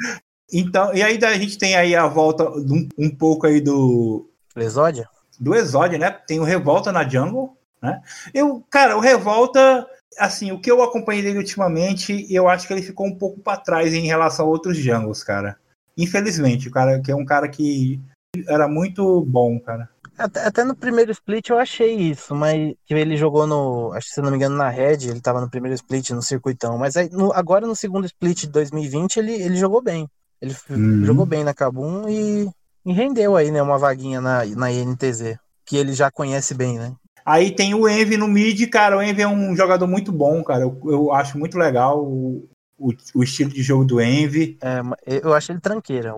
Então, 0.51 0.93
e 0.93 1.03
aí 1.03 1.19
a 1.23 1.37
gente 1.37 1.57
tem 1.57 1.75
aí 1.75 1.95
a 1.95 2.07
volta 2.07 2.49
um, 2.49 2.87
um 2.97 3.09
pouco 3.09 3.45
aí 3.45 3.61
do. 3.61 4.27
Exódia? 4.55 5.07
Do 5.39 5.53
Exódia, 5.53 5.99
né? 5.99 6.09
Tem 6.09 6.39
o 6.39 6.43
Revolta 6.43 6.91
na 6.91 7.07
Jungle, 7.07 7.55
né? 7.81 8.01
Eu, 8.33 8.63
cara, 8.69 8.97
o 8.97 8.99
Revolta, 8.99 9.87
assim, 10.17 10.51
o 10.51 10.59
que 10.59 10.71
eu 10.71 10.81
acompanhei 10.81 11.21
dele 11.21 11.37
ultimamente, 11.37 12.25
eu 12.33 12.47
acho 12.47 12.67
que 12.67 12.73
ele 12.73 12.81
ficou 12.81 13.07
um 13.07 13.15
pouco 13.15 13.39
para 13.39 13.59
trás 13.59 13.93
em 13.93 14.05
relação 14.05 14.45
a 14.45 14.49
outros 14.49 14.77
jungles, 14.77 15.23
cara. 15.23 15.57
Infelizmente, 15.97 16.67
o 16.67 16.71
cara 16.71 16.99
que 17.01 17.11
é 17.11 17.15
um 17.15 17.25
cara 17.25 17.47
que 17.47 17.99
era 18.47 18.67
muito 18.67 19.21
bom, 19.25 19.59
cara. 19.59 19.89
Até, 20.17 20.45
até, 20.45 20.63
no 20.65 20.75
primeiro 20.75 21.11
split 21.11 21.49
eu 21.49 21.57
achei 21.57 21.95
isso, 21.95 22.35
mas 22.35 22.75
que 22.85 22.93
ele 22.93 23.15
jogou 23.15 23.47
no, 23.47 23.93
acho 23.93 24.09
que 24.09 24.13
se 24.15 24.21
não 24.21 24.29
me 24.29 24.35
engano, 24.35 24.57
na 24.57 24.67
Red, 24.67 25.07
ele 25.07 25.21
tava 25.21 25.39
no 25.39 25.49
primeiro 25.49 25.73
split, 25.75 26.09
no 26.09 26.21
circuitão, 26.21 26.77
mas 26.77 26.97
aí, 26.97 27.09
no, 27.09 27.31
agora 27.31 27.65
no 27.65 27.75
segundo 27.75 28.05
split 28.05 28.41
de 28.41 28.49
2020 28.49 29.17
ele, 29.17 29.33
ele 29.33 29.55
jogou 29.55 29.81
bem. 29.81 30.09
Ele 30.41 30.53
uhum. 30.69 31.05
jogou 31.05 31.25
bem 31.25 31.43
na 31.43 31.53
Kabum 31.53 32.07
e, 32.09 32.49
e, 32.85 32.91
rendeu 32.91 33.37
aí, 33.37 33.49
né, 33.49 33.61
uma 33.61 33.77
vaguinha 33.77 34.19
na, 34.19 34.45
na 34.45 34.71
INTZ, 34.71 35.37
que 35.65 35.77
ele 35.77 35.93
já 35.93 36.11
conhece 36.11 36.53
bem, 36.53 36.77
né? 36.77 36.93
Aí 37.25 37.51
tem 37.51 37.73
o 37.73 37.87
Envy 37.87 38.17
no 38.17 38.27
mid, 38.27 38.67
cara, 38.69 38.97
o 38.97 39.01
Envy 39.01 39.21
é 39.21 39.27
um 39.27 39.55
jogador 39.55 39.87
muito 39.87 40.11
bom, 40.11 40.43
cara, 40.43 40.61
eu, 40.61 40.79
eu 40.85 41.13
acho 41.13 41.37
muito 41.37 41.57
legal 41.57 42.03
o, 42.03 42.49
o, 42.77 42.91
o, 43.15 43.23
estilo 43.23 43.51
de 43.51 43.61
jogo 43.61 43.85
do 43.85 44.01
Envy. 44.01 44.57
É, 44.61 44.81
eu 45.23 45.33
acho 45.33 45.51
ele 45.51 45.59
tranqueira. 45.59 46.13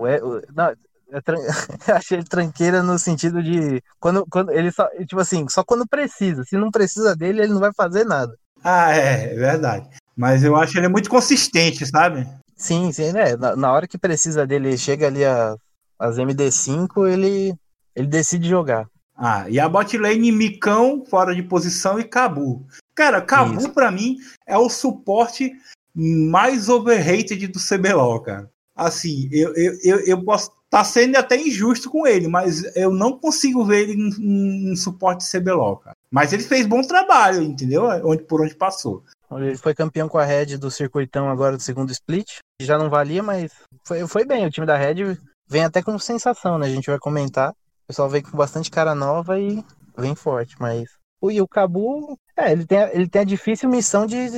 Não, 0.54 0.72
eu 1.88 1.94
achei 1.94 2.18
ele 2.18 2.26
tranqueira 2.26 2.82
no 2.82 2.98
sentido 2.98 3.42
de 3.42 3.82
quando, 4.00 4.26
quando 4.30 4.50
ele 4.52 4.70
só, 4.70 4.88
tipo 5.06 5.20
assim, 5.20 5.46
só 5.48 5.62
quando 5.62 5.86
precisa. 5.86 6.44
Se 6.44 6.56
não 6.56 6.70
precisa 6.70 7.14
dele, 7.14 7.42
ele 7.42 7.52
não 7.52 7.60
vai 7.60 7.72
fazer 7.74 8.04
nada. 8.04 8.34
Ah, 8.64 8.96
é, 8.96 9.32
é 9.32 9.34
verdade. 9.34 9.88
Mas 10.16 10.42
eu 10.42 10.56
acho 10.56 10.78
ele 10.78 10.88
muito 10.88 11.10
consistente, 11.10 11.84
sabe? 11.86 12.26
Sim, 12.56 12.92
sim, 12.92 13.12
né? 13.12 13.36
Na, 13.36 13.56
na 13.56 13.72
hora 13.72 13.88
que 13.88 13.98
precisa 13.98 14.46
dele, 14.46 14.78
chega 14.78 15.08
ali 15.08 15.24
a, 15.24 15.56
as 15.98 16.16
MD5, 16.16 17.08
ele, 17.08 17.54
ele 17.94 18.06
decide 18.06 18.48
jogar. 18.48 18.86
Ah, 19.16 19.48
e 19.48 19.60
a 19.60 19.68
bot 19.68 19.96
lane 19.96 20.32
Micão 20.32 21.04
fora 21.04 21.34
de 21.34 21.42
posição 21.42 21.98
e 21.98 22.04
Cabu. 22.04 22.66
Cara, 22.94 23.20
Cabu 23.20 23.70
para 23.70 23.90
mim 23.90 24.16
é 24.46 24.56
o 24.56 24.68
suporte 24.68 25.52
mais 25.94 26.68
overrated 26.68 27.46
do 27.48 27.58
CBLOL, 27.58 28.20
cara. 28.20 28.50
Assim, 28.74 29.28
eu, 29.30 29.54
eu, 29.54 29.78
eu, 29.82 30.00
eu 30.06 30.24
posso 30.24 30.50
tá 30.72 30.82
sendo 30.82 31.16
até 31.16 31.36
injusto 31.36 31.90
com 31.90 32.06
ele, 32.06 32.26
mas 32.26 32.64
eu 32.74 32.90
não 32.90 33.18
consigo 33.18 33.62
ver 33.62 33.82
ele 33.82 33.92
em, 33.92 34.72
em 34.72 34.74
suporte 34.76 35.30
CBLOL, 35.30 35.76
cara. 35.76 35.94
Mas 36.10 36.32
ele 36.32 36.42
fez 36.42 36.66
bom 36.66 36.80
trabalho, 36.80 37.42
entendeu? 37.42 37.84
Onde, 38.02 38.22
por 38.22 38.40
onde 38.40 38.54
passou. 38.54 39.04
Ele 39.30 39.56
foi 39.58 39.74
campeão 39.74 40.08
com 40.08 40.16
a 40.16 40.24
Red 40.24 40.56
do 40.56 40.70
circuitão 40.70 41.28
agora 41.28 41.58
do 41.58 41.62
segundo 41.62 41.92
split. 41.92 42.38
Já 42.60 42.78
não 42.78 42.88
valia, 42.88 43.22
mas 43.22 43.52
foi, 43.84 44.06
foi 44.06 44.24
bem. 44.24 44.46
O 44.46 44.50
time 44.50 44.66
da 44.66 44.76
Red 44.76 45.18
vem 45.46 45.62
até 45.62 45.82
com 45.82 45.98
sensação, 45.98 46.58
né? 46.58 46.66
A 46.66 46.70
gente 46.70 46.88
vai 46.88 46.98
comentar. 46.98 47.54
O 47.84 47.86
pessoal 47.88 48.08
vem 48.08 48.22
com 48.22 48.36
bastante 48.36 48.70
cara 48.70 48.94
nova 48.94 49.38
e 49.38 49.64
vem 49.96 50.14
forte, 50.14 50.56
mas. 50.58 50.88
E 51.24 51.40
o 51.40 51.46
Cabu, 51.46 52.18
é, 52.36 52.50
ele 52.50 52.66
tem, 52.66 52.78
ele 52.92 53.08
tem 53.08 53.22
a 53.22 53.24
difícil 53.24 53.68
missão 53.68 54.06
de, 54.06 54.28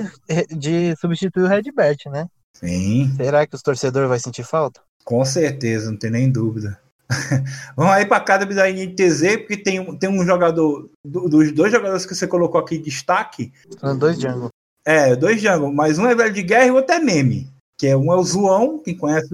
de 0.51 0.95
substituir 0.97 1.45
o 1.45 1.49
Redbert, 1.49 1.99
né? 2.07 2.27
Sim. 2.57 3.13
Será 3.17 3.47
que 3.47 3.55
os 3.55 3.63
torcedores 3.63 4.09
vão 4.09 4.19
sentir 4.19 4.45
falta? 4.45 4.81
Com 5.05 5.25
certeza, 5.25 5.91
não 5.91 5.99
tem 5.99 6.11
nem 6.11 6.31
dúvida. 6.31 6.79
Vamos 7.77 7.93
aí 7.93 8.07
para 8.07 8.21
cada 8.21 8.47
da 8.47 8.71
NTZ, 8.71 9.39
porque 9.39 9.57
tem, 9.57 9.99
tem 9.99 10.09
um 10.09 10.25
jogador, 10.25 10.91
dos 11.05 11.53
dois 11.53 11.73
jogadores 11.73 12.07
que 12.07 12.15
você 12.15 12.27
colocou 12.27 12.61
aqui 12.61 12.77
em 12.77 12.83
destaque. 12.83 13.53
São 13.79 13.97
dois 13.97 14.19
jungle. 14.19 14.49
É, 14.87 15.15
dois 15.17 15.41
jungle, 15.41 15.73
mas 15.73 15.99
um 15.99 16.07
é 16.07 16.15
velho 16.15 16.33
de 16.33 16.43
guerra 16.43 16.67
e 16.67 16.71
o 16.71 16.77
outro 16.77 16.95
é 16.95 17.01
meme. 17.01 17.51
Que 17.79 17.89
é 17.89 17.97
um 17.97 18.13
é 18.13 18.17
o 18.17 18.23
Zoão, 18.23 18.79
quem 18.79 18.97
conhece 18.97 19.29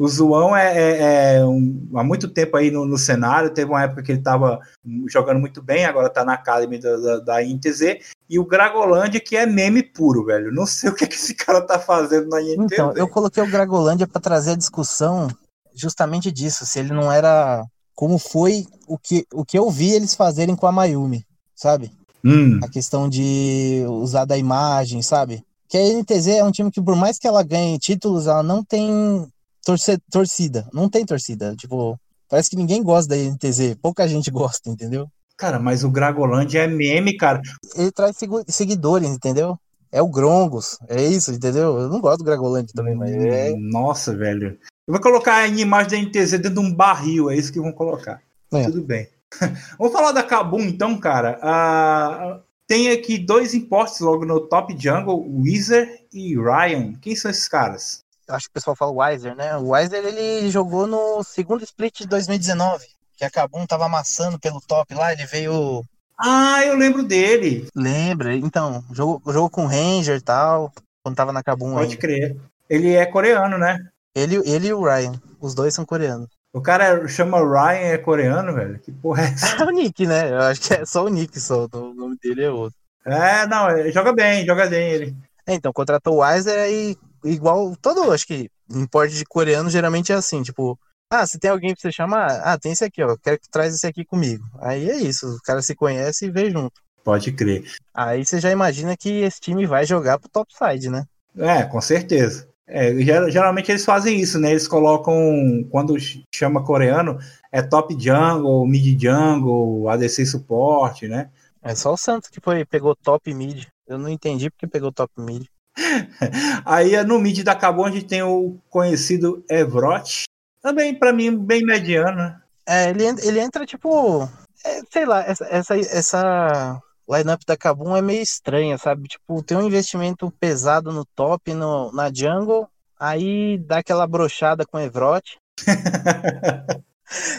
o 0.00 0.08
Zoão 0.08 0.56
é, 0.56 0.72
é, 0.78 1.34
é 1.36 1.44
um, 1.44 1.90
há 1.94 2.02
muito 2.02 2.26
tempo 2.26 2.56
aí 2.56 2.70
no, 2.70 2.86
no, 2.86 2.96
cenário. 2.96 3.52
Teve 3.52 3.70
uma 3.70 3.82
época 3.82 4.02
que 4.02 4.10
ele 4.10 4.20
estava 4.20 4.58
jogando 5.06 5.38
muito 5.38 5.62
bem, 5.62 5.84
agora 5.84 6.06
está 6.06 6.24
na 6.24 6.32
Academy 6.32 6.78
da, 6.78 6.96
da, 6.96 7.18
da 7.18 7.42
INTZ. 7.42 7.98
E 8.26 8.38
o 8.38 8.46
Gragolândia, 8.46 9.20
que 9.20 9.36
é 9.36 9.44
meme 9.44 9.82
puro, 9.82 10.24
velho. 10.24 10.50
Não 10.54 10.64
sei 10.64 10.88
o 10.88 10.94
que, 10.94 11.06
que 11.06 11.16
esse 11.16 11.34
cara 11.34 11.60
tá 11.60 11.78
fazendo 11.78 12.30
na 12.30 12.40
INTZ. 12.40 12.72
Então, 12.72 12.94
eu 12.96 13.06
coloquei 13.06 13.42
o 13.42 13.50
Gragolândia 13.50 14.06
para 14.06 14.22
trazer 14.22 14.52
a 14.52 14.56
discussão 14.56 15.28
justamente 15.74 16.32
disso. 16.32 16.64
Se 16.64 16.78
ele 16.78 16.94
não 16.94 17.12
era. 17.12 17.62
Como 17.94 18.18
foi 18.18 18.64
o 18.88 18.96
que, 18.96 19.26
o 19.34 19.44
que 19.44 19.58
eu 19.58 19.70
vi 19.70 19.90
eles 19.90 20.14
fazerem 20.14 20.56
com 20.56 20.66
a 20.66 20.72
Mayumi, 20.72 21.26
sabe? 21.54 21.92
Hum. 22.24 22.58
A 22.64 22.68
questão 22.70 23.06
de 23.06 23.84
usar 23.86 24.24
da 24.24 24.38
imagem, 24.38 25.02
sabe? 25.02 25.44
Que 25.68 25.76
a 25.76 26.00
NTZ 26.00 26.28
é 26.28 26.44
um 26.44 26.50
time 26.50 26.70
que, 26.70 26.80
por 26.80 26.96
mais 26.96 27.18
que 27.18 27.28
ela 27.28 27.42
ganhe 27.42 27.78
títulos, 27.78 28.26
ela 28.26 28.42
não 28.42 28.64
tem 28.64 29.30
torce, 29.64 29.98
torcida. 30.10 30.68
Não 30.72 30.88
tem 30.88 31.04
torcida. 31.04 31.54
Tipo, 31.56 31.98
parece 32.28 32.50
que 32.50 32.56
ninguém 32.56 32.82
gosta 32.82 33.14
da 33.14 33.16
NTZ. 33.16 33.76
Pouca 33.80 34.08
gente 34.08 34.30
gosta, 34.32 34.70
entendeu? 34.70 35.08
Cara, 35.36 35.58
mas 35.58 35.84
o 35.84 35.90
Gragolândia 35.90 36.60
é 36.60 36.66
meme, 36.66 37.16
cara. 37.16 37.40
Ele 37.74 37.90
traz 37.90 38.16
seguidores, 38.48 39.08
entendeu? 39.08 39.58
É 39.92 40.00
o 40.00 40.08
Grongos, 40.08 40.78
é 40.86 41.02
isso, 41.02 41.32
entendeu? 41.32 41.78
Eu 41.78 41.88
não 41.88 42.00
gosto 42.00 42.18
do 42.18 42.24
Gragolândia 42.24 42.72
também, 42.74 42.94
mas 42.94 43.10
é. 43.10 43.52
Nossa, 43.56 44.14
velho. 44.14 44.58
Eu 44.86 44.92
vou 44.92 45.00
colocar 45.00 45.36
a 45.36 45.48
imagem 45.48 45.90
da 45.90 46.08
NTZ 46.08 46.32
dentro 46.32 46.54
de 46.54 46.60
um 46.60 46.72
barril, 46.72 47.30
é 47.30 47.36
isso 47.36 47.52
que 47.52 47.60
vão 47.60 47.72
colocar. 47.72 48.20
É. 48.52 48.64
Tudo 48.64 48.82
bem. 48.82 49.08
Vamos 49.78 49.92
falar 49.92 50.12
da 50.12 50.22
Kabum, 50.22 50.60
então, 50.60 50.98
cara. 50.98 51.38
Ah, 51.42 52.40
tem 52.66 52.90
aqui 52.90 53.18
dois 53.18 53.54
importes 53.54 53.98
logo 54.00 54.24
no 54.24 54.40
Top 54.40 54.74
Jungle, 54.78 55.26
Weezer 55.42 56.06
e 56.12 56.36
Ryan. 56.36 56.92
Quem 57.00 57.16
são 57.16 57.30
esses 57.30 57.48
caras? 57.48 58.04
Acho 58.30 58.46
que 58.46 58.50
o 58.50 58.54
pessoal 58.54 58.76
fala 58.76 58.92
Weiser, 58.92 59.34
né? 59.34 59.56
O 59.56 59.70
Weiser 59.70 60.04
ele 60.04 60.50
jogou 60.50 60.86
no 60.86 61.22
segundo 61.22 61.64
split 61.64 61.98
de 61.98 62.06
2019, 62.06 62.86
que 63.16 63.24
a 63.24 63.30
Kabum 63.30 63.66
tava 63.66 63.86
amassando 63.86 64.38
pelo 64.38 64.60
top 64.60 64.94
lá, 64.94 65.12
ele 65.12 65.26
veio. 65.26 65.84
Ah, 66.18 66.64
eu 66.64 66.76
lembro 66.76 67.02
dele. 67.02 67.66
Lembra? 67.74 68.34
Então, 68.34 68.84
jogou, 68.92 69.22
jogou 69.32 69.50
com 69.50 69.66
Ranger 69.66 70.16
e 70.16 70.20
tal, 70.20 70.72
quando 71.02 71.16
tava 71.16 71.32
na 71.32 71.42
Kabum. 71.42 71.72
Pode 71.72 71.92
ainda. 71.92 71.96
crer. 71.96 72.36
Ele 72.68 72.94
é 72.94 73.06
coreano, 73.06 73.58
né? 73.58 73.78
Ele, 74.14 74.36
ele 74.44 74.68
e 74.68 74.72
o 74.72 74.82
Ryan, 74.84 75.12
os 75.40 75.54
dois 75.54 75.74
são 75.74 75.84
coreanos. 75.84 76.28
O 76.52 76.60
cara 76.60 77.06
chama 77.06 77.38
Ryan 77.38 77.92
é 77.92 77.98
coreano, 77.98 78.52
velho? 78.52 78.78
Que 78.78 78.90
porra 78.90 79.22
é 79.22 79.26
essa? 79.32 79.62
É 79.62 79.64
o 79.64 79.70
Nick, 79.70 80.06
né? 80.06 80.30
Eu 80.30 80.40
acho 80.42 80.60
que 80.60 80.74
é 80.74 80.84
só 80.84 81.04
o 81.04 81.08
Nick, 81.08 81.38
só. 81.40 81.66
O 81.72 81.94
nome 81.94 82.16
dele 82.22 82.44
é 82.44 82.50
outro. 82.50 82.78
É, 83.04 83.46
não, 83.46 83.90
joga 83.90 84.12
bem, 84.12 84.44
joga 84.44 84.66
bem 84.66 84.90
ele. 84.90 85.16
É, 85.46 85.54
então, 85.54 85.72
contratou 85.72 86.16
o 86.16 86.20
Weiser 86.20 86.70
e 86.70 86.98
igual 87.24 87.74
todo, 87.80 88.12
acho 88.12 88.26
que 88.26 88.50
importe 88.70 89.14
de 89.14 89.24
coreano 89.24 89.70
geralmente 89.70 90.12
é 90.12 90.14
assim, 90.14 90.42
tipo, 90.42 90.78
ah, 91.12 91.26
se 91.26 91.38
tem 91.38 91.50
alguém 91.50 91.74
pra 91.74 91.80
você 91.80 91.90
chamar, 91.92 92.40
ah, 92.44 92.58
tem 92.58 92.72
esse 92.72 92.84
aqui, 92.84 93.02
ó, 93.02 93.16
quero 93.16 93.38
que 93.38 93.50
traz 93.50 93.74
esse 93.74 93.86
aqui 93.86 94.04
comigo. 94.04 94.44
Aí 94.60 94.88
é 94.88 94.96
isso, 94.96 95.26
o 95.26 95.40
cara 95.42 95.60
se 95.60 95.74
conhece 95.74 96.26
e 96.26 96.30
vê 96.30 96.50
junto. 96.50 96.80
Pode 97.02 97.32
crer. 97.32 97.64
Aí 97.94 98.24
você 98.24 98.38
já 98.38 98.50
imagina 98.50 98.96
que 98.96 99.20
esse 99.22 99.40
time 99.40 99.66
vai 99.66 99.84
jogar 99.84 100.18
pro 100.18 100.28
topside, 100.28 100.88
né? 100.88 101.04
É, 101.36 101.62
com 101.64 101.80
certeza. 101.80 102.48
É, 102.66 102.96
geralmente 103.30 103.72
eles 103.72 103.84
fazem 103.84 104.20
isso, 104.20 104.38
né? 104.38 104.50
Eles 104.52 104.68
colocam, 104.68 105.66
quando 105.70 105.96
chama 106.32 106.64
coreano, 106.64 107.18
é 107.50 107.60
top 107.60 107.96
jungle, 107.98 108.64
mid 108.64 109.00
jungle, 109.02 109.88
ADC 109.88 110.24
suporte, 110.24 111.08
né? 111.08 111.30
É 111.62 111.74
só 111.74 111.92
o 111.92 111.96
Santos 111.96 112.30
que 112.30 112.40
foi, 112.40 112.64
pegou 112.64 112.94
top 112.94 113.34
mid. 113.34 113.66
Eu 113.88 113.98
não 113.98 114.08
entendi 114.08 114.48
porque 114.50 114.68
pegou 114.68 114.92
top 114.92 115.12
mid. 115.18 115.46
Aí 116.64 117.02
no 117.04 117.18
mid 117.18 117.42
da 117.42 117.54
Cabo 117.54 117.84
a 117.84 117.90
gente 117.90 118.06
tem 118.06 118.22
o 118.22 118.58
conhecido 118.68 119.44
Evrot. 119.48 120.24
Também, 120.62 120.94
para 120.94 121.12
mim, 121.12 121.36
bem 121.36 121.64
mediano. 121.64 122.16
Né? 122.16 122.40
É, 122.66 122.90
ele, 122.90 123.04
ele 123.22 123.40
entra 123.40 123.66
tipo. 123.66 124.28
É, 124.64 124.80
sei 124.90 125.06
lá, 125.06 125.24
essa, 125.24 125.46
essa, 125.46 125.76
essa 125.76 126.82
lineup 127.08 127.42
da 127.46 127.56
Kabum 127.56 127.96
é 127.96 128.02
meio 128.02 128.22
estranha, 128.22 128.76
sabe? 128.78 129.08
Tipo, 129.08 129.42
tem 129.42 129.56
um 129.56 129.66
investimento 129.66 130.30
pesado 130.38 130.92
no 130.92 131.04
top, 131.04 131.52
no, 131.54 131.90
na 131.92 132.12
jungle, 132.12 132.68
aí 132.98 133.58
dá 133.58 133.78
aquela 133.78 134.06
brochada 134.06 134.66
com 134.66 134.78
Evrot. 134.78 135.38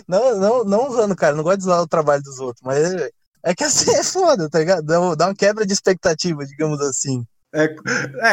não, 0.08 0.38
não, 0.38 0.64
não 0.66 0.90
usando, 0.90 1.16
cara, 1.16 1.36
não 1.36 1.44
gosto 1.44 1.60
de 1.60 1.66
usar 1.66 1.80
o 1.80 1.88
trabalho 1.88 2.24
dos 2.24 2.40
outros, 2.40 2.62
mas 2.64 2.94
é, 2.94 3.10
é 3.44 3.56
que 3.56 3.64
assim 3.64 3.92
é 3.92 4.04
foda, 4.04 4.50
tá 4.50 4.60
ligado? 4.60 4.84
Dá, 4.84 5.16
dá 5.16 5.28
uma 5.28 5.36
quebra 5.36 5.66
de 5.66 5.74
expectativa, 5.74 6.46
digamos 6.46 6.82
assim. 6.82 7.24
É, 7.54 7.76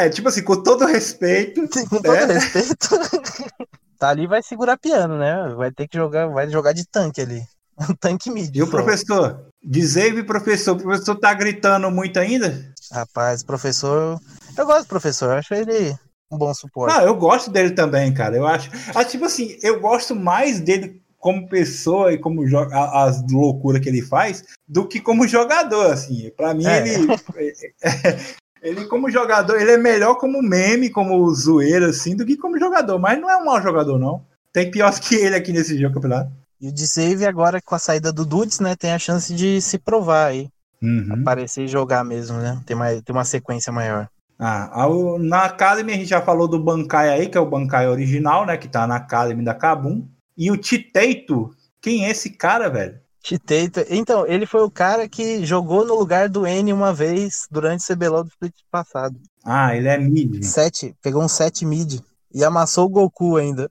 é, 0.05 0.09
tipo 0.09 0.29
assim, 0.29 0.43
com 0.43 0.61
todo 0.61 0.85
respeito. 0.85 1.61
Sim, 1.73 1.85
com 1.87 2.01
todo 2.01 2.15
é. 2.15 2.25
respeito. 2.25 2.89
tá 3.99 4.09
ali 4.09 4.27
vai 4.27 4.41
segurar 4.41 4.77
piano, 4.77 5.17
né? 5.17 5.53
Vai 5.55 5.71
ter 5.71 5.87
que 5.87 5.97
jogar, 5.97 6.27
vai 6.27 6.49
jogar 6.49 6.73
de 6.73 6.85
tanque 6.87 7.21
ali. 7.21 7.41
tanque 7.99 8.29
mid. 8.29 8.55
E 8.55 8.63
o 8.63 8.69
professor? 8.69 9.45
Dizeve, 9.61 10.23
professor, 10.23 10.75
o 10.75 10.81
professor 10.81 11.15
tá 11.15 11.33
gritando 11.33 11.91
muito 11.91 12.19
ainda? 12.19 12.73
Rapaz, 12.91 13.43
professor. 13.43 14.17
Eu 14.57 14.65
gosto 14.65 14.83
do 14.83 14.87
professor, 14.89 15.31
eu 15.31 15.37
acho 15.37 15.53
ele 15.53 15.95
um 16.31 16.37
bom 16.37 16.53
suporte. 16.53 16.95
Ah, 16.95 17.03
eu 17.03 17.15
gosto 17.15 17.49
dele 17.49 17.71
também, 17.71 18.13
cara. 18.13 18.35
Eu 18.35 18.45
acho. 18.45 18.69
Ah, 18.93 19.03
tipo 19.03 19.25
assim, 19.25 19.57
eu 19.63 19.79
gosto 19.79 20.15
mais 20.15 20.59
dele 20.59 21.01
como 21.17 21.49
pessoa 21.49 22.13
e 22.13 22.17
como 22.17 22.47
joga 22.47 22.75
as 23.03 23.21
loucuras 23.29 23.81
que 23.81 23.89
ele 23.89 24.01
faz 24.01 24.43
do 24.67 24.87
que 24.87 25.01
como 25.01 25.27
jogador, 25.27 25.91
assim. 25.91 26.31
Para 26.37 26.53
mim 26.53 26.65
é. 26.65 26.87
ele 26.87 27.07
Ele, 28.61 28.85
como 28.85 29.09
jogador, 29.09 29.59
ele 29.59 29.71
é 29.71 29.77
melhor 29.77 30.15
como 30.15 30.41
meme, 30.41 30.89
como 30.89 31.33
zoeira, 31.33 31.87
assim, 31.87 32.15
do 32.15 32.25
que 32.25 32.35
como 32.35 32.59
jogador. 32.59 32.99
Mas 32.99 33.19
não 33.19 33.29
é 33.29 33.37
um 33.37 33.45
mau 33.45 33.61
jogador, 33.61 33.97
não. 33.97 34.25
Tem 34.51 34.69
pior 34.69 34.91
que 34.99 35.15
ele 35.15 35.35
aqui 35.35 35.51
nesse 35.53 35.79
jogo, 35.79 35.95
campeonato. 35.95 36.31
E 36.59 36.67
o 36.67 36.73
D-Save 36.73 37.25
agora, 37.25 37.61
com 37.61 37.75
a 37.75 37.79
saída 37.79 38.11
do 38.11 38.25
Dudes, 38.25 38.59
né, 38.59 38.75
tem 38.75 38.91
a 38.91 38.99
chance 38.99 39.33
de 39.33 39.61
se 39.61 39.77
provar 39.77 40.27
aí. 40.27 40.49
Uhum. 40.81 41.21
Aparecer 41.21 41.65
e 41.65 41.67
jogar 41.67 42.03
mesmo, 42.03 42.37
né? 42.37 42.61
Tem, 42.65 42.75
mais, 42.75 43.01
tem 43.01 43.15
uma 43.15 43.25
sequência 43.25 43.71
maior. 43.71 44.09
Ah, 44.37 44.87
na 45.19 45.43
Academy 45.43 45.91
a 45.91 45.95
gente 45.97 46.09
já 46.09 46.21
falou 46.21 46.47
do 46.47 46.63
Bankai 46.63 47.09
aí, 47.09 47.27
que 47.27 47.37
é 47.37 47.41
o 47.41 47.49
Bankai 47.49 47.87
original, 47.87 48.45
né? 48.45 48.55
Que 48.57 48.69
tá 48.69 48.87
na 48.87 48.95
Academy 48.95 49.43
da 49.43 49.53
Kabum. 49.53 50.07
E 50.37 50.49
o 50.49 50.55
Titeito, 50.55 51.53
quem 51.81 52.05
é 52.05 52.11
esse 52.11 52.29
cara, 52.29 52.69
velho? 52.69 52.97
Titeito. 53.21 53.81
Então, 53.89 54.25
ele 54.25 54.45
foi 54.45 54.61
o 54.61 54.71
cara 54.71 55.07
que 55.07 55.45
jogou 55.45 55.85
no 55.85 55.95
lugar 55.95 56.29
do 56.29 56.47
N 56.47 56.71
uma 56.71 56.93
vez 56.93 57.47
durante 57.51 57.83
o 57.83 57.95
CBLOL 57.95 58.23
do 58.23 58.29
split 58.29 58.53
passado. 58.71 59.19
Ah, 59.43 59.75
ele 59.75 59.87
é 59.87 59.97
mid. 59.97 60.43
Sete, 60.43 60.95
pegou 61.01 61.23
um 61.23 61.27
7 61.27 61.65
mid 61.65 61.99
e 62.33 62.43
amassou 62.43 62.85
o 62.85 62.89
Goku 62.89 63.37
ainda. 63.37 63.69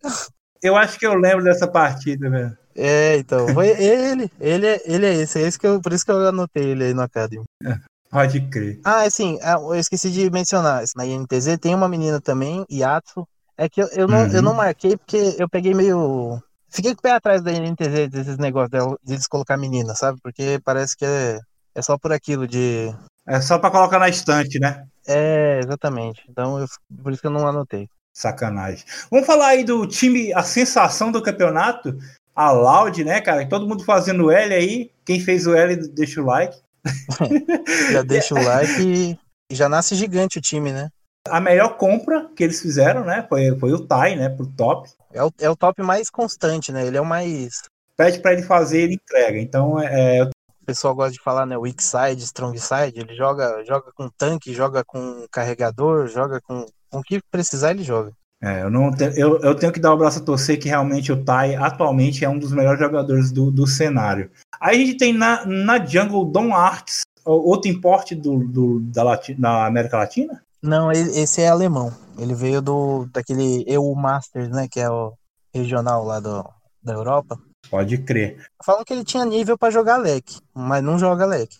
Eu 0.62 0.76
acho 0.76 0.98
que 0.98 1.06
eu 1.06 1.14
lembro 1.14 1.44
dessa 1.44 1.66
partida, 1.66 2.28
velho. 2.28 2.56
É, 2.76 3.16
então, 3.16 3.48
foi 3.48 3.68
ele. 3.68 4.30
Ele 4.40 4.66
é, 4.66 4.82
ele 4.84 5.06
é 5.06 5.14
esse. 5.14 5.38
É 5.38 5.42
esse 5.42 5.58
que 5.58 5.66
eu, 5.66 5.80
por 5.80 5.92
isso 5.92 6.04
que 6.04 6.10
eu 6.10 6.28
anotei 6.28 6.64
ele 6.64 6.84
aí 6.84 6.94
no 6.94 7.02
Academy. 7.02 7.44
Pode 8.10 8.40
crer. 8.48 8.80
Ah, 8.84 9.02
assim, 9.02 9.38
eu 9.42 9.74
esqueci 9.74 10.10
de 10.10 10.30
mencionar. 10.30 10.82
Na 10.96 11.04
INTZ 11.04 11.58
tem 11.60 11.74
uma 11.74 11.88
menina 11.88 12.20
também, 12.20 12.64
Yatsu. 12.70 13.26
É 13.56 13.68
que 13.68 13.82
eu, 13.82 13.88
eu, 13.88 14.08
não, 14.08 14.22
uhum. 14.22 14.32
eu 14.32 14.42
não 14.42 14.54
marquei 14.54 14.96
porque 14.96 15.34
eu 15.38 15.48
peguei 15.48 15.74
meio 15.74 16.40
Fiquei 16.68 16.94
com 16.94 16.98
o 16.98 17.02
pé 17.02 17.12
atrás 17.12 17.42
da 17.42 17.52
NTZ 17.52 18.10
desses 18.10 18.38
negócios 18.38 18.70
de 19.02 19.14
eles 19.14 19.26
colocar 19.26 19.56
menina, 19.56 19.94
sabe? 19.94 20.18
Porque 20.22 20.60
parece 20.64 20.96
que 20.96 21.04
é, 21.04 21.38
é 21.74 21.82
só 21.82 21.96
por 21.96 22.12
aquilo 22.12 22.46
de. 22.46 22.94
É 23.26 23.40
só 23.40 23.58
para 23.58 23.70
colocar 23.70 23.98
na 23.98 24.08
estante, 24.08 24.58
né? 24.58 24.86
É, 25.06 25.60
exatamente. 25.62 26.22
Então, 26.28 26.58
eu, 26.58 26.66
por 27.02 27.12
isso 27.12 27.20
que 27.20 27.26
eu 27.26 27.32
não 27.32 27.46
anotei. 27.46 27.88
Sacanagem. 28.14 28.84
Vamos 29.10 29.26
falar 29.26 29.48
aí 29.48 29.64
do 29.64 29.86
time, 29.86 30.32
a 30.34 30.42
sensação 30.42 31.12
do 31.12 31.22
campeonato, 31.22 31.96
a 32.34 32.50
Loud, 32.50 33.04
né, 33.04 33.20
cara? 33.20 33.46
Todo 33.48 33.66
mundo 33.66 33.84
fazendo 33.84 34.30
L 34.30 34.54
aí. 34.54 34.90
Quem 35.04 35.20
fez 35.20 35.46
o 35.46 35.54
L, 35.54 35.76
deixa 35.88 36.20
o 36.20 36.24
like. 36.24 36.58
já 37.92 38.02
deixa 38.02 38.34
o 38.34 38.42
like 38.42 39.18
e 39.50 39.54
já 39.54 39.68
nasce 39.68 39.94
gigante 39.94 40.38
o 40.38 40.42
time, 40.42 40.72
né? 40.72 40.90
A 41.26 41.40
melhor 41.40 41.76
compra 41.76 42.28
que 42.34 42.44
eles 42.44 42.60
fizeram, 42.60 43.04
né, 43.04 43.26
foi, 43.28 43.58
foi 43.58 43.72
o 43.72 43.86
Tai, 43.86 44.16
né, 44.16 44.28
pro 44.28 44.46
top. 44.46 44.88
É 45.12 45.22
o, 45.22 45.32
é 45.40 45.48
o 45.48 45.56
top 45.56 45.82
mais 45.82 46.10
constante, 46.10 46.72
né? 46.72 46.86
Ele 46.86 46.96
é 46.96 47.00
o 47.00 47.06
mais. 47.06 47.62
Pede 47.96 48.20
para 48.20 48.32
ele 48.32 48.42
fazer, 48.42 48.82
ele 48.82 48.94
entrega. 48.94 49.38
Então 49.38 49.80
é. 49.80 50.22
O 50.22 50.66
pessoal 50.66 50.94
gosta 50.94 51.12
de 51.12 51.22
falar, 51.22 51.46
né? 51.46 51.56
Weak 51.56 51.82
side, 51.82 52.22
strong 52.24 52.58
side. 52.58 53.00
Ele 53.00 53.14
joga, 53.14 53.64
joga 53.64 53.90
com 53.94 54.08
tanque, 54.10 54.52
joga 54.52 54.84
com 54.84 55.26
carregador, 55.30 56.06
joga 56.08 56.40
com, 56.40 56.66
com 56.90 56.98
o 56.98 57.02
que 57.02 57.20
precisar, 57.30 57.70
ele 57.70 57.82
joga. 57.82 58.12
É, 58.40 58.62
eu, 58.62 58.70
não 58.70 58.92
te, 58.92 59.02
eu, 59.16 59.40
eu 59.40 59.54
tenho 59.54 59.72
que 59.72 59.80
dar 59.80 59.92
o 59.92 59.96
braço 59.96 60.20
a 60.20 60.24
torcer 60.24 60.60
que 60.60 60.68
realmente 60.68 61.10
o 61.10 61.24
Tai 61.24 61.56
atualmente 61.56 62.24
é 62.24 62.28
um 62.28 62.38
dos 62.38 62.52
melhores 62.52 62.78
jogadores 62.78 63.32
do, 63.32 63.50
do 63.50 63.66
cenário. 63.66 64.30
Aí 64.60 64.80
a 64.80 64.86
gente 64.86 64.98
tem 64.98 65.12
na, 65.12 65.44
na 65.44 65.84
Jungle 65.84 66.24
Don 66.24 66.54
Arts, 66.54 67.02
outro 67.24 67.68
importe 67.68 68.14
do, 68.14 68.38
do, 68.46 68.80
da, 68.80 69.02
Lati, 69.02 69.34
da 69.34 69.66
América 69.66 69.98
Latina? 69.98 70.42
Não, 70.62 70.90
esse 70.90 71.40
é 71.40 71.48
alemão. 71.48 71.92
Ele 72.18 72.34
veio 72.34 72.60
do 72.60 73.06
daquele 73.12 73.64
EU 73.66 73.94
Masters, 73.94 74.48
né? 74.48 74.66
Que 74.68 74.80
é 74.80 74.90
o 74.90 75.12
regional 75.54 76.04
lá 76.04 76.18
do, 76.20 76.44
da 76.82 76.92
Europa. 76.92 77.38
Pode 77.70 77.98
crer. 77.98 78.44
Falam 78.64 78.84
que 78.84 78.92
ele 78.92 79.04
tinha 79.04 79.24
nível 79.24 79.56
para 79.56 79.70
jogar 79.70 79.96
leque, 79.96 80.40
mas 80.54 80.82
não 80.82 80.98
joga 80.98 81.26
leque. 81.26 81.56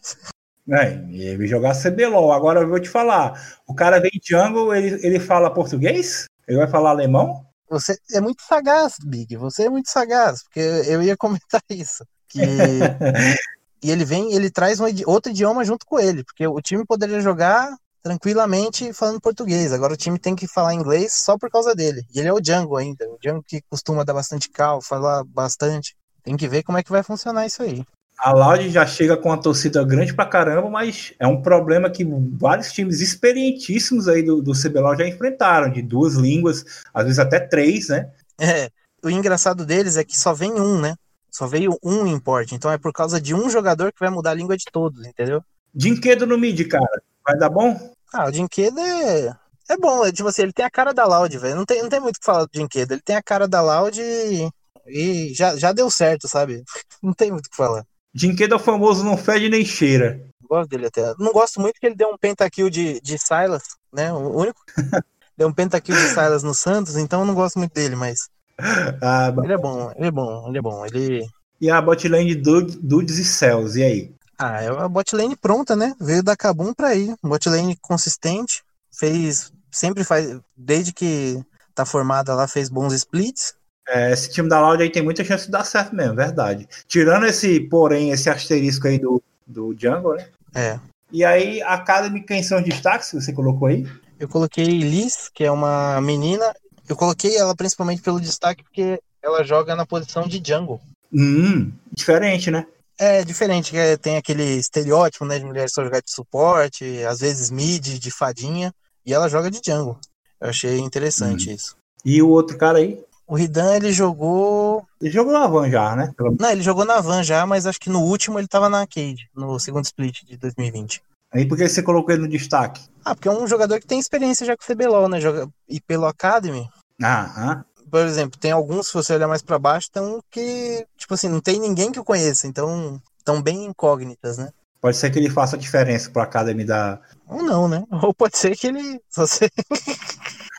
É, 0.71 0.95
ele 1.11 1.47
jogar 1.47 1.75
CBLOL. 1.75 2.33
Agora 2.33 2.61
eu 2.61 2.69
vou 2.69 2.81
te 2.81 2.89
falar. 2.89 3.59
O 3.67 3.75
cara 3.75 4.01
vem 4.01 4.11
jungle, 4.23 4.75
ele, 4.75 5.07
ele 5.07 5.21
fala 5.21 5.53
português? 5.53 6.27
Ele 6.47 6.59
vai 6.59 6.69
falar 6.69 6.91
alemão? 6.91 7.47
Você 7.71 7.97
é 8.13 8.21
muito 8.21 8.43
sagaz, 8.43 8.97
Big. 9.05 9.37
Você 9.37 9.65
é 9.65 9.71
muito 9.71 9.91
sagaz, 9.91 10.43
porque 10.43 10.61
eu 10.61 11.03
ia 11.03 11.17
comentar 11.17 11.63
isso. 11.71 12.05
Que... 12.29 12.41
e 13.83 13.91
ele 13.91 14.05
vem, 14.05 14.33
ele 14.35 14.51
traz 14.51 14.81
um, 14.81 14.87
outro 15.07 15.31
idioma 15.31 15.65
junto 15.65 15.87
com 15.87 15.99
ele, 15.99 16.25
porque 16.25 16.47
o 16.47 16.61
time 16.61 16.85
poderia 16.85 17.21
jogar 17.21 17.75
tranquilamente 18.03 18.93
falando 18.93 19.21
português. 19.21 19.73
Agora 19.73 19.95
o 19.95 19.97
time 19.97 20.19
tem 20.19 20.35
que 20.35 20.47
falar 20.47 20.75
inglês 20.75 21.13
só 21.13 21.37
por 21.37 21.51
causa 21.51 21.75
dele. 21.75 22.03
E 22.15 22.19
ele 22.19 22.29
é 22.29 22.33
o 22.33 22.41
Django 22.41 22.77
ainda. 22.77 23.09
O 23.09 23.19
Django 23.21 23.43
que 23.43 23.63
costuma 23.69 24.05
dar 24.05 24.15
bastante 24.15 24.49
cal, 24.51 24.81
falar 24.81 25.25
bastante. 25.25 25.97
Tem 26.23 26.37
que 26.37 26.49
ver 26.49 26.63
como 26.63 26.79
é 26.79 26.83
que 26.83 26.91
vai 26.91 27.03
funcionar 27.03 27.47
isso 27.47 27.63
aí. 27.63 27.85
A 28.19 28.33
Loud 28.33 28.69
já 28.69 28.85
chega 28.85 29.17
com 29.17 29.29
uma 29.29 29.41
torcida 29.41 29.85
grande 29.85 30.13
pra 30.13 30.27
caramba, 30.27 30.69
mas 30.69 31.15
é 31.21 31.27
um 31.27 31.41
problema 31.41 31.89
que 31.89 32.05
vários 32.33 32.73
times 32.73 33.01
experientíssimos 33.01 34.09
aí 34.09 34.25
do, 34.25 34.43
do 34.43 34.53
CBLOL 34.53 34.97
já 34.97 35.07
enfrentaram, 35.07 35.71
de 35.71 35.81
duas 35.81 36.15
línguas, 36.15 36.65
às 36.93 37.05
vezes 37.05 37.19
até 37.21 37.39
três, 37.39 37.89
né? 37.89 38.11
É, 38.41 38.71
o 39.05 39.09
engraçado 39.09 39.65
deles 39.65 39.97
é 39.97 40.03
que 40.03 40.19
só 40.19 40.35
vem 40.35 40.53
um, 40.53 40.81
né? 40.81 40.97
Só 41.31 41.47
veio 41.47 41.79
um 41.81 42.09
import, 42.09 42.51
então 42.51 42.73
é 42.73 42.77
por 42.77 42.93
causa 42.93 43.21
de 43.21 43.35
um 43.35 43.49
jogador 43.49 43.93
que 43.93 44.01
vai 44.01 44.11
mudar 44.11 44.33
a 44.33 44.35
língua 44.35 44.57
de 44.57 44.65
todos, 44.73 45.07
entendeu? 45.07 45.41
Dinquedo 45.73 46.27
no 46.27 46.37
mid, 46.37 46.67
cara. 46.67 47.03
Vai 47.29 47.37
dar 47.37 47.51
bom? 47.51 47.79
Ah, 48.11 48.27
o 48.29 48.33
Dinquedo 48.33 48.81
é. 48.81 49.37
É 49.69 49.77
bom, 49.77 50.03
é, 50.03 50.11
tipo 50.11 50.27
assim, 50.27 50.41
ele 50.43 50.53
tem 50.53 50.64
a 50.64 50.71
cara 50.71 50.95
da 50.95 51.05
Loud, 51.05 51.37
velho. 51.37 51.57
Não 51.57 51.67
tem, 51.67 51.83
não 51.83 51.91
tem 51.91 52.01
muito 52.01 52.17
o 52.17 52.21
que 52.21 52.25
falar 52.25 52.47
do 52.47 52.51
Dinquedo. 52.51 52.95
Ele 52.95 53.03
tem 53.03 53.17
a 53.17 53.23
cara 53.23 53.47
da 53.47 53.61
Loud 53.61 54.01
e, 54.01 54.49
e 54.87 55.35
já, 55.35 55.55
já 55.59 55.71
deu 55.71 55.91
certo, 55.91 56.27
sabe? 56.27 56.64
Não 57.03 57.12
tem 57.12 57.31
muito 57.31 57.47
o 57.47 57.51
que 57.51 57.57
falar. 57.57 57.85
Dinquedo 58.14 58.55
é 58.55 58.57
o 58.57 58.61
famoso 58.61 59.05
não 59.05 59.17
fede 59.17 59.49
nem 59.49 59.64
cheira. 59.64 60.21
Gosto 60.49 60.71
dele 60.71 60.87
até. 60.87 61.14
Não 61.19 61.31
gosto 61.31 61.61
muito 61.61 61.79
que 61.79 61.87
ele 61.87 61.95
deu 61.95 62.09
um 62.09 62.17
pentakill 62.17 62.71
de, 62.71 62.99
de 63.03 63.19
Silas, 63.19 63.62
né? 63.93 64.11
O 64.11 64.37
único. 64.37 64.59
deu 65.37 65.47
um 65.47 65.53
pentakill 65.53 65.95
de 65.95 66.09
Silas 66.09 66.43
no 66.43 66.55
Santos, 66.55 66.97
então 66.97 67.21
eu 67.21 67.27
não 67.27 67.35
gosto 67.35 67.59
muito 67.59 67.75
dele, 67.75 67.95
mas. 67.95 68.31
Ah, 68.59 69.33
ele 69.45 69.53
é 69.53 69.59
bom, 69.59 69.93
ele 69.95 70.07
é 70.07 70.11
bom, 70.11 70.49
ele 70.49 70.59
é 70.59 70.62
bom. 70.62 70.87
Ele... 70.87 71.27
E 71.61 71.71
a 71.71 71.81
botlane 71.81 72.35
Dudes 72.35 73.19
e 73.19 73.25
Cells, 73.25 73.79
e 73.79 73.85
aí? 73.85 74.18
Ah, 74.38 74.62
é 74.62 74.70
uma 74.70 74.88
botlane 74.88 75.37
pronta, 75.37 75.74
né? 75.74 75.94
Veio 76.01 76.22
da 76.22 76.37
Kabum 76.37 76.72
pra 76.72 76.94
ir. 76.94 77.14
Botlane 77.22 77.77
consistente. 77.83 78.62
Fez. 78.92 79.53
Sempre 79.70 80.05
faz. 80.05 80.38
Desde 80.57 80.92
que 80.92 81.42
tá 81.74 81.85
formada 81.85 82.35
lá, 82.35 82.46
fez 82.46 82.68
bons 82.68 82.92
splits. 82.92 83.55
É, 83.88 84.12
esse 84.12 84.31
time 84.31 84.48
da 84.48 84.61
Loud 84.61 84.83
aí 84.83 84.90
tem 84.90 85.03
muita 85.03 85.24
chance 85.24 85.46
de 85.46 85.51
dar 85.51 85.64
certo 85.64 85.94
mesmo, 85.94 86.14
verdade. 86.14 86.68
Tirando 86.87 87.27
esse, 87.27 87.61
porém, 87.61 88.11
esse 88.11 88.29
asterisco 88.29 88.87
aí 88.87 88.98
do, 88.98 89.22
do 89.46 89.74
Jungle, 89.79 90.16
né? 90.16 90.29
É. 90.55 90.79
E 91.11 91.24
aí, 91.24 91.62
a 91.62 91.74
Academy, 91.74 92.20
quem 92.20 92.42
são 92.42 92.59
os 92.59 92.64
destaques 92.64 93.11
que 93.11 93.20
você 93.20 93.33
colocou 93.33 93.68
aí? 93.68 93.87
Eu 94.20 94.29
coloquei 94.29 94.66
Liz, 94.66 95.31
que 95.33 95.42
é 95.42 95.51
uma 95.51 96.01
menina. 96.03 96.55
Eu 96.88 96.96
coloquei 96.96 97.37
ela 97.37 97.57
principalmente 97.57 98.03
pelo 98.03 98.20
destaque 98.20 98.62
porque 98.62 99.01
ela 99.22 99.42
joga 99.42 99.74
na 99.74 99.87
posição 99.87 100.29
de 100.29 100.42
Jungle. 100.44 100.81
Hum, 101.12 101.72
diferente, 101.92 102.51
né? 102.51 102.66
É 102.99 103.25
diferente, 103.25 103.77
é, 103.77 103.97
tem 103.97 104.17
aquele 104.17 104.43
estereótipo, 104.57 105.25
né, 105.25 105.39
de 105.39 105.45
mulher 105.45 105.71
só 105.71 105.85
jogar 105.85 106.01
de 106.01 106.11
suporte, 106.11 106.85
às 107.05 107.21
vezes 107.21 107.51
mid, 107.51 107.99
de 107.99 108.11
fadinha, 108.11 108.75
e 109.07 109.15
ela 109.15 109.29
joga 109.29 109.51
de 109.51 109.61
jungle. 109.65 109.99
Eu 110.41 110.51
achei 110.51 110.79
interessante 110.79 111.53
isso. 111.55 111.77
E 112.05 112.21
o 112.21 112.29
outro 112.29 112.59
cara 112.59 112.79
aí? 112.79 113.01
O 113.27 113.37
Ridan, 113.37 113.77
ele 113.77 113.93
jogou. 113.93 114.85
Ele 115.01 115.11
jogou 115.13 115.33
na 115.33 115.47
Van 115.47 115.69
já, 115.71 115.95
né? 115.95 116.13
Pelo- 116.17 116.35
Não, 116.41 116.51
ele 116.51 116.63
jogou 116.63 116.85
na 116.85 117.01
Van 117.01 117.23
já, 117.23 117.45
mas 117.47 117.67
acho 117.67 117.79
que 117.79 117.91
no 117.91 118.01
último 118.01 118.39
ele 118.39 118.49
tava 118.49 118.69
na 118.69 118.81
Arcade, 118.81 119.29
no 119.35 119.59
segundo 119.61 119.85
split 119.85 120.25
de 120.25 120.37
2020. 120.37 121.03
Aí 121.33 121.47
por 121.47 121.59
que 121.59 121.69
você 121.69 121.83
colocou 121.83 122.13
ele 122.15 122.23
no 122.23 122.29
destaque? 122.29 122.81
Ah, 123.05 123.15
porque 123.15 123.29
é 123.29 123.31
um 123.33 123.47
jogador 123.47 123.79
que 123.79 123.87
tem 123.87 123.99
experiência 124.01 124.47
já 124.47 124.57
com 124.57 124.63
o 124.63 124.67
CBLOL, 124.67 125.09
né? 125.09 125.21
Joga... 125.21 125.47
E 125.69 125.81
pelo 125.81 126.07
Academy, 126.07 126.67
Aham. 127.03 127.65
Por 127.90 128.01
exemplo, 128.01 128.38
tem 128.38 128.51
alguns, 128.51 128.88
se 128.88 128.94
você 128.94 129.14
olhar 129.14 129.29
mais 129.29 129.42
pra 129.42 129.59
baixo, 129.59 129.90
tem 129.90 130.20
que, 130.31 130.87
tipo 130.96 131.14
assim, 131.14 131.29
não 131.29 131.40
tem 131.40 131.59
ninguém 131.59 131.90
que 131.90 132.01
o 132.01 132.05
conheça, 132.05 132.46
então 132.46 133.01
estão 133.18 133.42
bem 133.42 133.64
incógnitas, 133.64 134.38
né? 134.38 134.51
Pode 134.81 134.96
ser 134.96 135.11
que 135.11 135.18
ele 135.18 135.31
faça 135.31 135.57
a 135.57 135.59
diferença 135.59 136.11
pro 136.11 136.22
Academy 136.22 136.64
da. 136.64 137.01
Ou 137.27 137.42
não, 137.42 137.68
né? 137.68 137.85
Ou 138.03 138.14
pode 138.14 138.38
ser 138.38 138.57
que 138.57 138.68
ele. 138.68 139.01
Se... 139.11 139.51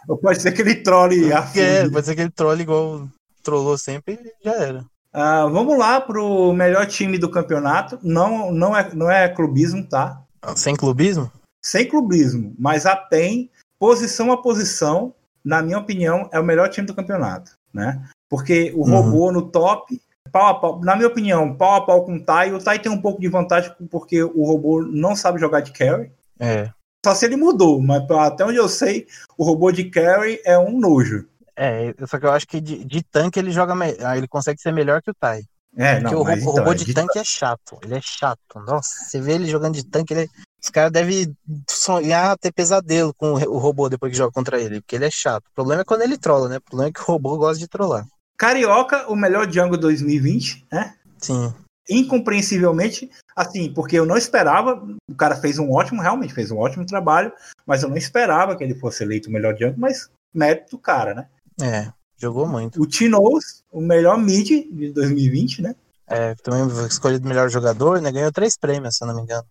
Ou 0.07 0.17
pode 0.17 0.41
ser 0.41 0.51
que 0.51 0.61
ele 0.61 0.75
trole 0.75 1.31
a 1.33 1.49
é, 1.55 1.89
pode 1.89 2.05
ser 2.05 2.15
que 2.15 2.21
ele 2.21 2.31
trolle 2.31 2.63
igual 2.63 3.07
trollou 3.41 3.77
sempre 3.77 4.13
e 4.13 4.45
já 4.45 4.53
era. 4.55 4.85
Ah, 5.11 5.47
vamos 5.47 5.77
lá 5.77 5.99
pro 5.99 6.53
melhor 6.53 6.85
time 6.85 7.17
do 7.17 7.31
campeonato. 7.31 7.97
Não, 8.03 8.51
não, 8.51 8.77
é, 8.77 8.93
não 8.93 9.09
é 9.09 9.27
clubismo, 9.27 9.87
tá? 9.87 10.21
Sem 10.55 10.75
clubismo? 10.75 11.31
Sem 11.63 11.87
clubismo, 11.87 12.53
mas 12.57 12.85
a 12.85 12.95
PEN, 12.95 13.49
posição 13.79 14.31
a 14.31 14.41
posição, 14.41 15.13
na 15.49 15.61
minha 15.63 15.79
opinião, 15.79 16.29
é 16.31 16.39
o 16.39 16.43
melhor 16.43 16.69
time 16.69 16.85
do 16.85 16.93
campeonato, 16.93 17.51
né? 17.73 18.01
Porque 18.29 18.71
o 18.75 18.81
Uhum. 18.87 19.01
robô 19.01 19.31
no 19.31 19.41
top, 19.49 19.99
pau 20.31 20.47
a 20.47 20.53
pau, 20.59 20.79
na 20.81 20.95
minha 20.95 21.07
opinião, 21.07 21.55
pau 21.55 21.75
a 21.75 21.85
pau 21.85 22.05
com 22.05 22.15
o 22.15 22.23
Tai. 22.23 22.53
O 22.53 22.63
Tai 22.63 22.77
tem 22.79 22.91
um 22.91 23.01
pouco 23.01 23.19
de 23.19 23.27
vantagem 23.27 23.73
porque 23.89 24.21
o 24.23 24.43
robô 24.45 24.81
não 24.83 25.15
sabe 25.15 25.39
jogar 25.39 25.61
de 25.61 25.71
carry. 25.71 26.11
É. 26.39 26.69
Só 27.03 27.15
se 27.15 27.25
ele 27.25 27.35
mudou, 27.35 27.81
mas 27.81 28.03
até 28.11 28.45
onde 28.45 28.57
eu 28.57 28.69
sei, 28.69 29.07
o 29.37 29.43
robô 29.43 29.71
de 29.71 29.85
carry 29.89 30.39
é 30.45 30.57
um 30.59 30.77
nojo. 30.79 31.27
É, 31.55 31.93
só 32.07 32.19
que 32.19 32.25
eu 32.25 32.31
acho 32.31 32.47
que 32.47 32.61
de, 32.61 32.85
de 32.85 33.01
tanque 33.03 33.39
ele 33.39 33.51
joga 33.51 33.73
me... 33.75 33.95
ah, 34.01 34.15
ele 34.17 34.27
consegue 34.27 34.61
ser 34.61 34.71
melhor 34.71 35.01
que 35.01 35.09
o 35.11 35.15
Tai. 35.15 35.41
É, 35.75 35.99
Porque 35.99 36.13
não, 36.15 36.21
o, 36.21 36.23
mas 36.23 36.39
ro- 36.43 36.49
o 36.49 36.51
então, 36.51 36.63
robô 36.63 36.71
é 36.71 36.75
de 36.75 36.85
de- 36.85 36.93
tanque 36.93 37.19
é 37.19 37.23
chato. 37.23 37.77
Ele 37.83 37.95
é 37.95 38.01
chato. 38.01 38.39
Nossa, 38.65 38.89
você 39.05 39.19
vê 39.19 39.33
ele 39.33 39.47
jogando 39.47 39.73
de 39.75 39.85
tanque, 39.85 40.13
ele 40.13 40.23
é- 40.23 40.27
os 40.61 40.69
caras 40.69 40.91
devem 40.91 41.35
sonhar 41.69 42.37
ter 42.37 42.51
pesadelo 42.51 43.13
com 43.13 43.33
o 43.33 43.57
robô 43.57 43.89
depois 43.89 44.11
que 44.11 44.17
joga 44.17 44.31
contra 44.31 44.59
ele, 44.59 44.81
porque 44.81 44.95
ele 44.95 45.05
é 45.05 45.11
chato. 45.11 45.45
O 45.47 45.55
problema 45.55 45.81
é 45.81 45.85
quando 45.85 46.01
ele 46.01 46.17
trola, 46.17 46.49
né? 46.49 46.57
O 46.57 46.61
problema 46.61 46.89
é 46.89 46.93
que 46.93 47.01
o 47.01 47.05
robô 47.05 47.37
gosta 47.37 47.59
de 47.59 47.67
trollar. 47.67 48.05
Carioca, 48.37 49.07
o 49.09 49.15
melhor 49.15 49.47
Django 49.47 49.77
2020, 49.77 50.67
né? 50.71 50.95
Sim. 51.17 51.53
Incompreensivelmente, 51.89 53.09
assim, 53.35 53.73
porque 53.73 53.97
eu 53.97 54.05
não 54.05 54.15
esperava, 54.15 54.85
o 55.09 55.15
cara 55.15 55.35
fez 55.35 55.57
um 55.57 55.71
ótimo, 55.71 56.01
realmente 56.01 56.33
fez 56.33 56.51
um 56.51 56.57
ótimo 56.57 56.85
trabalho, 56.85 57.33
mas 57.65 57.83
eu 57.83 57.89
não 57.89 57.97
esperava 57.97 58.55
que 58.55 58.63
ele 58.63 58.75
fosse 58.75 59.03
eleito 59.03 59.29
o 59.29 59.31
melhor 59.31 59.53
Django, 59.53 59.79
mas 59.79 60.09
mérito 60.33 60.71
do 60.71 60.77
cara, 60.77 61.13
né? 61.13 61.27
É, 61.61 61.91
jogou 62.17 62.47
muito. 62.47 62.81
O 62.81 62.85
Tinoz, 62.85 63.63
o 63.71 63.81
melhor 63.81 64.17
mid 64.17 64.47
de 64.47 64.91
2020, 64.91 65.61
né? 65.61 65.75
É, 66.07 66.33
também 66.35 66.67
foi 66.69 66.87
escolhido 66.87 67.27
melhor 67.27 67.49
jogador, 67.49 68.01
né? 68.01 68.11
Ganhou 68.11 68.31
três 68.31 68.57
prêmios, 68.57 68.95
se 68.95 69.03
eu 69.03 69.07
não 69.07 69.15
me 69.15 69.21
engano. 69.21 69.45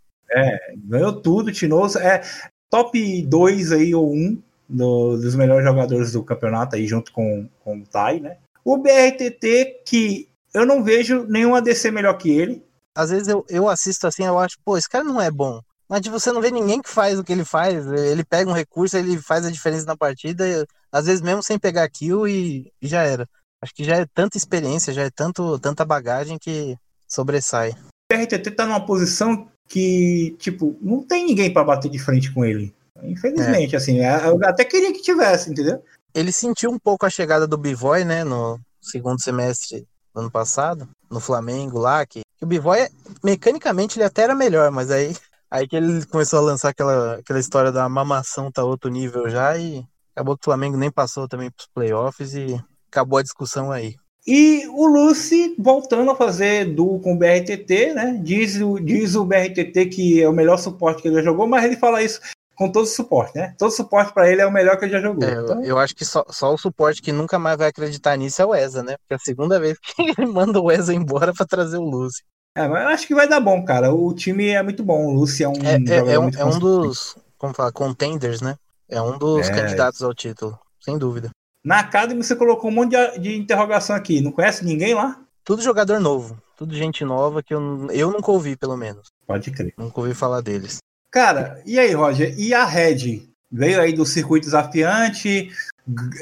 Ganhou 0.76 1.12
tudo, 1.20 1.48
o 1.48 1.52
Tinoz 1.52 1.96
é 1.96 2.22
top 2.70 3.22
2 3.22 3.72
aí, 3.72 3.94
ou 3.94 4.10
1 4.12 4.14
um, 4.14 4.42
do- 4.68 5.16
dos 5.16 5.34
melhores 5.34 5.64
jogadores 5.64 6.12
do 6.12 6.22
campeonato 6.22 6.76
aí, 6.76 6.86
junto 6.86 7.12
com, 7.12 7.48
com 7.64 7.78
o 7.78 7.86
Tai, 7.86 8.20
né? 8.20 8.36
O 8.64 8.76
BRTT, 8.76 9.82
que 9.86 10.28
eu 10.52 10.66
não 10.66 10.82
vejo 10.84 11.24
nenhum 11.24 11.54
ADC 11.54 11.90
melhor 11.90 12.14
que 12.18 12.30
ele, 12.30 12.62
Às 12.96 13.10
vezes 13.10 13.28
eu, 13.28 13.44
eu 13.48 13.68
assisto 13.68 14.06
assim, 14.06 14.24
eu 14.24 14.38
acho, 14.38 14.56
pô, 14.64 14.76
esse 14.76 14.88
cara 14.88 15.04
não 15.04 15.20
é 15.20 15.30
bom. 15.30 15.60
Mas 15.88 16.02
tipo, 16.02 16.18
você 16.18 16.30
não 16.32 16.40
vê 16.42 16.50
ninguém 16.50 16.82
que 16.82 16.90
faz 16.90 17.18
o 17.18 17.24
que 17.24 17.32
ele 17.32 17.44
faz. 17.44 17.86
Ele 17.86 18.22
pega 18.24 18.50
um 18.50 18.54
recurso, 18.54 18.96
ele 18.96 19.16
faz 19.18 19.46
a 19.46 19.50
diferença 19.50 19.86
na 19.86 19.96
partida, 19.96 20.66
às 20.92 21.06
vezes 21.06 21.22
mesmo 21.22 21.42
sem 21.42 21.58
pegar 21.58 21.88
kill 21.88 22.26
e, 22.28 22.70
e 22.82 22.86
já 22.88 23.02
era. 23.02 23.26
Acho 23.62 23.74
que 23.74 23.84
já 23.84 23.96
é 23.96 24.06
tanta 24.12 24.36
experiência, 24.36 24.92
já 24.92 25.04
é 25.04 25.10
tanto, 25.10 25.58
tanta 25.58 25.84
bagagem 25.84 26.38
que 26.38 26.76
sobressai. 27.08 27.70
o 27.70 28.14
BRTT 28.14 28.50
tá 28.50 28.66
numa 28.66 28.84
posição 28.84 29.48
que, 29.68 30.34
tipo, 30.38 30.76
não 30.80 31.02
tem 31.02 31.26
ninguém 31.26 31.52
pra 31.52 31.62
bater 31.62 31.90
de 31.90 31.98
frente 31.98 32.32
com 32.32 32.44
ele. 32.44 32.74
Infelizmente, 33.02 33.76
assim, 33.76 33.98
eu 34.00 34.44
até 34.44 34.64
queria 34.64 34.92
que 34.92 35.02
tivesse, 35.02 35.50
entendeu? 35.50 35.82
Ele 36.14 36.32
sentiu 36.32 36.70
um 36.70 36.78
pouco 36.78 37.06
a 37.06 37.10
chegada 37.10 37.46
do 37.46 37.58
Bivoy, 37.58 38.04
né, 38.04 38.24
no 38.24 38.58
segundo 38.80 39.22
semestre 39.22 39.86
do 40.12 40.20
ano 40.20 40.30
passado, 40.30 40.88
no 41.10 41.20
Flamengo 41.20 41.78
lá, 41.78 42.04
que, 42.04 42.22
que 42.36 42.44
o 42.44 42.48
Bivoy, 42.48 42.88
mecanicamente, 43.22 43.98
ele 43.98 44.04
até 44.04 44.22
era 44.22 44.34
melhor, 44.34 44.70
mas 44.70 44.90
aí, 44.90 45.14
aí 45.50 45.68
que 45.68 45.76
ele 45.76 46.04
começou 46.06 46.40
a 46.40 46.42
lançar 46.42 46.70
aquela, 46.70 47.16
aquela 47.16 47.38
história 47.38 47.70
da 47.70 47.88
mamação 47.88 48.50
tá 48.50 48.64
outro 48.64 48.90
nível 48.90 49.28
já 49.28 49.56
e 49.56 49.84
acabou 50.14 50.36
que 50.36 50.42
o 50.42 50.44
Flamengo 50.46 50.76
nem 50.76 50.90
passou 50.90 51.28
também 51.28 51.50
pros 51.50 51.68
playoffs 51.72 52.34
e 52.34 52.60
acabou 52.90 53.18
a 53.18 53.22
discussão 53.22 53.70
aí. 53.70 53.94
E 54.30 54.66
o 54.68 54.86
Lucy 54.86 55.54
voltando 55.58 56.10
a 56.10 56.14
fazer 56.14 56.66
duo 56.74 57.00
com 57.00 57.14
o 57.14 57.16
BRTT, 57.18 57.94
né? 57.94 58.20
Diz 58.22 58.60
o, 58.60 58.78
diz 58.78 59.14
o 59.14 59.24
BRTT 59.24 59.86
que 59.86 60.20
é 60.22 60.28
o 60.28 60.32
melhor 60.34 60.58
suporte 60.58 61.00
que 61.00 61.08
ele 61.08 61.16
já 61.16 61.22
jogou, 61.22 61.46
mas 61.46 61.64
ele 61.64 61.76
fala 61.76 62.02
isso 62.02 62.20
com 62.54 62.70
todo 62.70 62.82
o 62.84 62.86
suporte, 62.86 63.36
né? 63.38 63.54
Todo 63.56 63.70
suporte 63.70 64.12
pra 64.12 64.30
ele 64.30 64.42
é 64.42 64.46
o 64.46 64.52
melhor 64.52 64.76
que 64.78 64.84
ele 64.84 64.92
já 64.92 65.00
jogou. 65.00 65.24
É, 65.26 65.32
eu, 65.34 65.44
Então, 65.44 65.64
eu 65.64 65.78
acho 65.78 65.94
que 65.96 66.04
só, 66.04 66.24
só 66.28 66.52
o 66.52 66.58
suporte 66.58 67.00
que 67.00 67.10
nunca 67.10 67.38
mais 67.38 67.56
vai 67.56 67.68
acreditar 67.68 68.16
nisso 68.16 68.42
é 68.42 68.44
o 68.44 68.54
Eza, 68.54 68.82
né? 68.82 68.96
Porque 68.98 69.14
é 69.14 69.16
a 69.16 69.20
segunda 69.20 69.58
vez 69.58 69.78
que 69.80 70.02
ele 70.02 70.26
manda 70.26 70.60
o 70.60 70.70
Eza 70.70 70.92
embora 70.92 71.32
pra 71.32 71.46
trazer 71.46 71.78
o 71.78 71.84
Lucy. 71.88 72.22
é, 72.54 72.68
mas 72.68 72.82
eu 72.82 72.88
acho 72.88 73.06
que 73.06 73.14
vai 73.14 73.26
dar 73.28 73.40
bom, 73.40 73.64
cara. 73.64 73.94
O 73.94 74.12
time 74.12 74.48
é 74.48 74.62
muito 74.62 74.82
bom. 74.84 75.06
O 75.06 75.12
Lucy 75.14 75.42
é 75.44 75.48
um 75.48 75.52
É, 75.62 75.74
é- 75.76 75.78
jogador 75.78 76.10
é 76.10 76.18
um, 76.18 76.28
é 76.36 76.44
um 76.44 76.58
dos, 76.58 77.16
como 77.38 77.54
falar, 77.54 77.72
contenders, 77.72 78.42
né? 78.42 78.56
É 78.90 79.00
um 79.00 79.16
dos 79.16 79.48
É. 79.48 79.54
candidatos 79.54 80.02
ao 80.02 80.12
título, 80.12 80.58
sem 80.80 80.98
dúvida. 80.98 81.30
Na 81.68 81.80
Academy 81.80 82.24
você 82.24 82.34
colocou 82.34 82.70
um 82.70 82.74
monte 82.74 82.92
de, 82.96 83.18
de 83.18 83.36
interrogação 83.36 83.94
aqui. 83.94 84.22
Não 84.22 84.32
conhece 84.32 84.64
ninguém 84.64 84.94
lá? 84.94 85.20
Tudo 85.44 85.60
jogador 85.60 86.00
novo, 86.00 86.38
tudo 86.56 86.74
gente 86.74 87.04
nova 87.04 87.42
que 87.42 87.52
eu, 87.52 87.88
eu 87.90 88.10
nunca 88.10 88.30
ouvi, 88.30 88.56
pelo 88.56 88.74
menos. 88.74 89.08
Pode 89.26 89.50
crer. 89.50 89.74
Nunca 89.76 90.00
ouvi 90.00 90.14
falar 90.14 90.40
deles. 90.40 90.78
Cara, 91.12 91.60
e 91.66 91.78
aí, 91.78 91.92
Roger? 91.92 92.34
E 92.38 92.54
a 92.54 92.64
Red? 92.64 93.28
Veio 93.52 93.82
aí 93.82 93.92
do 93.92 94.06
circuito 94.06 94.46
desafiante, 94.46 95.50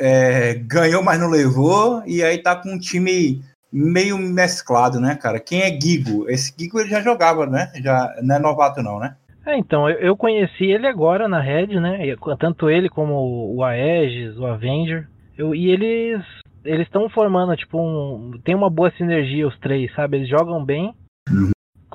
é, 0.01 0.55
ganhou, 0.55 1.01
mas 1.01 1.21
não 1.21 1.29
levou, 1.29 2.03
e 2.07 2.25
aí 2.25 2.39
tá 2.39 2.57
com 2.57 2.73
um 2.73 2.79
time 2.79 3.41
meio 3.73 4.19
mesclado, 4.19 4.99
né, 4.99 5.15
cara? 5.15 5.39
Quem 5.39 5.63
é 5.63 5.81
Gigo? 5.81 6.29
Esse 6.29 6.53
Gigo 6.59 6.81
ele 6.81 6.91
já 6.91 7.01
jogava, 7.01 7.47
né? 7.47 7.71
Já 7.77 8.17
não 8.21 8.35
é 8.35 8.39
novato, 8.41 8.83
não, 8.83 8.99
né? 8.99 9.15
É, 9.47 9.57
então, 9.57 9.89
eu, 9.89 9.97
eu 9.99 10.17
conheci 10.17 10.65
ele 10.65 10.89
agora 10.89 11.29
na 11.29 11.41
Red, 11.41 11.79
né? 11.81 12.05
e- 12.05 12.17
Tanto 12.37 12.69
ele 12.69 12.89
como 12.89 13.55
o 13.55 13.63
Aegis, 13.63 14.37
o 14.37 14.45
Avenger. 14.45 15.09
Eu- 15.37 15.55
e 15.55 15.71
eles 15.71 16.23
eles 16.65 16.87
estão 16.87 17.09
formando, 17.09 17.57
tipo, 17.57 17.79
um, 17.81 18.33
tem 18.45 18.53
uma 18.55 18.69
boa 18.69 18.91
sinergia 18.91 19.47
os 19.47 19.57
três, 19.61 19.93
sabe? 19.95 20.17
Eles 20.17 20.29
jogam 20.29 20.65
bem. 20.65 20.93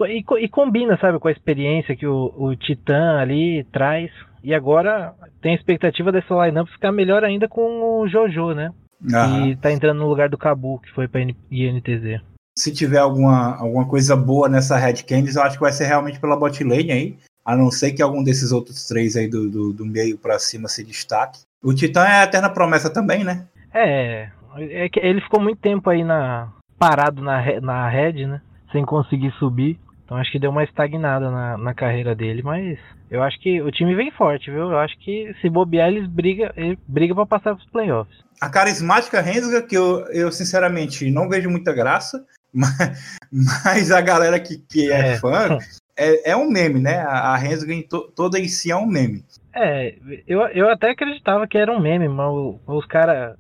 E, 0.08 0.24
e 0.40 0.48
combina, 0.48 0.98
sabe, 0.98 1.20
com 1.20 1.28
a 1.28 1.32
experiência 1.32 1.96
que 1.96 2.08
o, 2.08 2.34
o 2.38 2.56
Titã 2.56 3.18
ali 3.20 3.64
traz. 3.66 4.10
E 4.44 4.54
agora 4.54 5.14
tem 5.42 5.52
a 5.52 5.56
expectativa 5.56 6.12
dessa 6.12 6.34
lineup 6.46 6.68
ficar 6.70 6.92
melhor 6.92 7.24
ainda 7.24 7.48
com 7.48 8.00
o 8.00 8.08
Jojo, 8.08 8.54
né? 8.54 8.72
Aham. 9.14 9.50
Que 9.50 9.56
tá 9.58 9.72
entrando 9.72 10.00
no 10.00 10.08
lugar 10.08 10.30
do 10.30 10.38
Cabu, 10.38 10.80
que 10.80 10.92
foi 10.92 11.08
pra 11.08 11.22
INTZ. 11.22 12.22
Se 12.58 12.74
tiver 12.74 12.98
alguma, 13.00 13.58
alguma 13.58 13.88
coisa 13.88 14.16
boa 14.16 14.48
nessa 14.50 14.78
Red 14.78 15.04
Candies, 15.04 15.36
eu 15.36 15.44
acho 15.44 15.58
que 15.58 15.64
vai 15.64 15.72
ser 15.72 15.86
realmente 15.86 16.20
pela 16.20 16.38
bot 16.38 16.64
lane 16.64 16.92
aí. 16.92 17.18
A 17.46 17.56
não 17.56 17.70
ser 17.72 17.92
que 17.92 18.02
algum 18.02 18.24
desses 18.24 18.52
outros 18.52 18.88
três 18.88 19.16
aí 19.16 19.28
do, 19.28 19.50
do, 19.50 19.74
do 19.74 19.86
meio 19.86 20.18
pra 20.18 20.40
cima 20.40 20.68
se 20.68 20.84
destaque. 20.84 21.40
O 21.64 21.74
Titã 21.74 22.04
é 22.06 22.22
a 22.22 22.24
eterna 22.24 22.50
promessa 22.50 22.90
também, 22.90 23.24
né? 23.24 23.46
É, 23.74 24.30
é 24.58 24.90
que 24.90 25.00
ele 25.00 25.22
ficou 25.22 25.40
muito 25.42 25.60
tempo 25.60 25.90
aí 25.90 26.04
na 26.04 26.50
parado 26.80 27.22
na, 27.22 27.62
na 27.62 27.88
Red, 27.90 28.26
né? 28.26 28.42
Sem 28.72 28.84
conseguir 28.86 29.32
subir. 29.34 29.80
Então 30.04 30.18
acho 30.18 30.32
que 30.32 30.40
deu 30.40 30.50
uma 30.50 30.64
estagnada 30.64 31.30
na, 31.32 31.58
na 31.58 31.74
carreira 31.74 32.14
dele, 32.16 32.42
mas 32.44 32.78
eu 33.10 33.22
acho 33.24 33.40
que 33.40 33.62
o 33.62 33.72
time 33.72 33.96
vem 33.96 34.12
forte, 34.12 34.50
viu? 34.52 34.72
Eu 34.72 34.78
acho 34.80 34.98
que 35.00 35.34
se 35.40 35.50
bobear 35.50 35.88
eles 35.90 36.08
briga, 36.08 36.52
ele 36.58 36.78
briga 36.88 37.14
para 37.16 37.26
passar 37.26 37.56
pros 37.56 37.70
playoffs. 37.70 38.18
A 38.42 38.50
carismática 38.50 39.22
Rensga, 39.22 39.62
que 39.62 39.78
eu, 39.78 40.00
eu 40.08 40.32
sinceramente 40.32 41.10
não 41.12 41.30
vejo 41.30 41.50
muita 41.50 41.72
graça, 41.72 42.26
mas, 42.54 43.18
mas 43.32 43.92
a 43.92 44.02
galera 44.02 44.38
que, 44.40 44.58
que 44.58 44.92
é, 44.92 45.14
É. 45.14 45.18
fã 45.18 45.58
é, 45.96 46.32
é 46.32 46.36
um 46.36 46.50
meme, 46.50 46.80
né? 46.82 46.98
A, 47.02 47.34
a 47.34 47.38
Rensga 47.38 47.72
em 47.74 47.82
to- 47.84 48.12
toda 48.14 48.38
em 48.40 48.48
si 48.50 48.70
é 48.72 48.76
um 48.76 48.88
meme. 48.88 49.24
É, 49.54 49.96
eu, 50.28 50.42
eu 50.48 50.70
até 50.70 50.92
acreditava 50.92 51.48
que 51.48 51.58
era 51.58 51.72
um 51.72 51.80
meme, 51.80 52.08
mas 52.08 52.28
os 52.68 52.86
caras. 52.86 53.36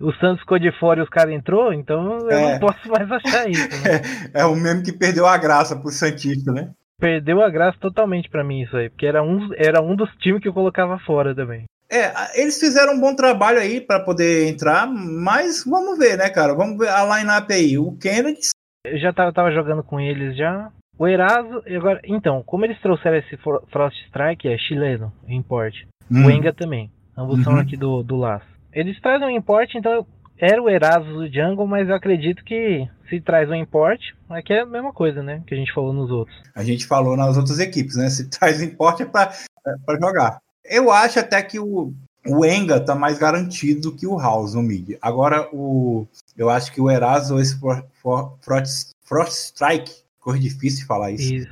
O 0.00 0.10
Santos 0.14 0.40
ficou 0.40 0.58
de 0.58 0.72
fora 0.78 1.00
e 1.00 1.02
os 1.02 1.08
caras 1.08 1.34
entrou, 1.34 1.72
então 1.72 2.18
eu 2.20 2.30
É. 2.30 2.52
não 2.52 2.58
posso 2.60 2.88
mais 2.88 3.10
achar 3.10 3.48
isso. 3.50 3.68
Né? 3.82 4.00
É 4.32 4.46
um 4.46 4.54
meme 4.56 4.82
que 4.82 4.92
perdeu 4.92 5.26
a 5.26 5.36
graça 5.36 5.76
pro 5.76 5.90
Santista, 5.90 6.50
né? 6.50 6.70
Perdeu 6.98 7.42
a 7.42 7.50
graça 7.50 7.76
totalmente 7.78 8.30
pra 8.30 8.42
mim 8.44 8.62
isso 8.62 8.74
aí, 8.76 8.88
porque 8.88 9.04
era 9.04 9.22
um, 9.22 9.50
era 9.56 9.82
um 9.82 9.94
dos 9.96 10.08
times 10.16 10.40
que 10.40 10.48
eu 10.48 10.54
colocava 10.54 10.98
fora 11.00 11.34
também. 11.34 11.64
É, 11.90 12.40
eles 12.40 12.58
fizeram 12.58 12.94
um 12.94 13.00
bom 13.00 13.14
trabalho 13.14 13.58
aí 13.58 13.80
pra 13.80 14.00
poder 14.00 14.48
entrar, 14.48 14.86
mas 14.86 15.64
vamos 15.66 15.98
ver, 15.98 16.16
né, 16.16 16.30
cara? 16.30 16.54
Vamos 16.54 16.78
ver 16.78 16.88
a 16.88 17.04
line-up 17.18 17.52
aí. 17.52 17.76
O 17.76 17.92
Kennedy, 17.98 18.40
Eu 18.86 18.98
já 18.98 19.12
tava, 19.12 19.32
tava 19.32 19.52
jogando 19.52 19.82
com 19.82 20.00
eles 20.00 20.36
já. 20.36 20.70
O 20.98 21.06
Eraso, 21.08 21.62
agora, 21.66 22.00
então, 22.04 22.42
como 22.44 22.64
eles 22.64 22.80
trouxeram 22.80 23.16
esse 23.16 23.36
Fro- 23.38 23.62
Frost 23.72 23.96
Strike, 24.06 24.48
é 24.48 24.56
chileno, 24.56 25.12
import. 25.28 25.74
Hum, 26.10 26.26
O 26.26 26.30
Enga 26.30 26.52
também. 26.52 26.90
Ambos 27.16 27.42
são 27.42 27.54
Uhum. 27.54 27.60
aqui 27.60 27.76
do, 27.76 28.02
do 28.02 28.16
laço. 28.16 28.46
Eles 28.72 29.00
trazem 29.00 29.26
um 29.26 29.30
importe, 29.30 29.76
então 29.78 30.06
era 30.38 30.60
o 30.62 30.68
Erasus 30.68 31.12
do 31.14 31.32
Jungle, 31.32 31.66
mas 31.66 31.88
eu 31.88 31.94
acredito 31.94 32.44
que 32.44 32.88
se 33.08 33.20
traz 33.20 33.48
um 33.48 33.54
importe, 33.54 34.14
aqui 34.28 34.52
é 34.52 34.60
a 34.62 34.66
mesma 34.66 34.92
coisa, 34.92 35.22
né? 35.22 35.42
Que 35.46 35.54
a 35.54 35.56
gente 35.56 35.72
falou 35.72 35.92
nos 35.92 36.10
outros. 36.10 36.36
A 36.54 36.64
gente 36.64 36.86
falou 36.86 37.16
nas 37.16 37.36
outras 37.36 37.58
equipes, 37.60 37.96
né? 37.96 38.08
Se 38.10 38.28
traz 38.28 38.60
importe 38.62 39.02
é 39.02 39.06
pra, 39.06 39.32
é 39.66 39.74
pra 39.86 39.98
jogar. 40.00 40.38
Eu 40.64 40.90
acho 40.90 41.18
até 41.20 41.40
que 41.42 41.58
o, 41.60 41.92
o 42.26 42.44
Enga 42.44 42.80
tá 42.80 42.94
mais 42.96 43.18
garantido 43.18 43.94
que 43.94 44.06
o 44.06 44.18
House 44.18 44.54
no 44.54 44.62
mid. 44.62 44.96
Agora, 45.00 45.48
o, 45.52 46.06
eu 46.36 46.48
acho 46.50 46.72
que 46.72 46.80
o 46.80 46.90
Eraso, 46.90 47.38
esse 47.38 47.56
Frost, 47.60 48.90
Frost 49.04 49.32
Strike, 49.32 49.92
coisa 50.24 50.40
difícil 50.40 50.86
falar 50.86 51.12
isso, 51.12 51.32
E 51.34 51.46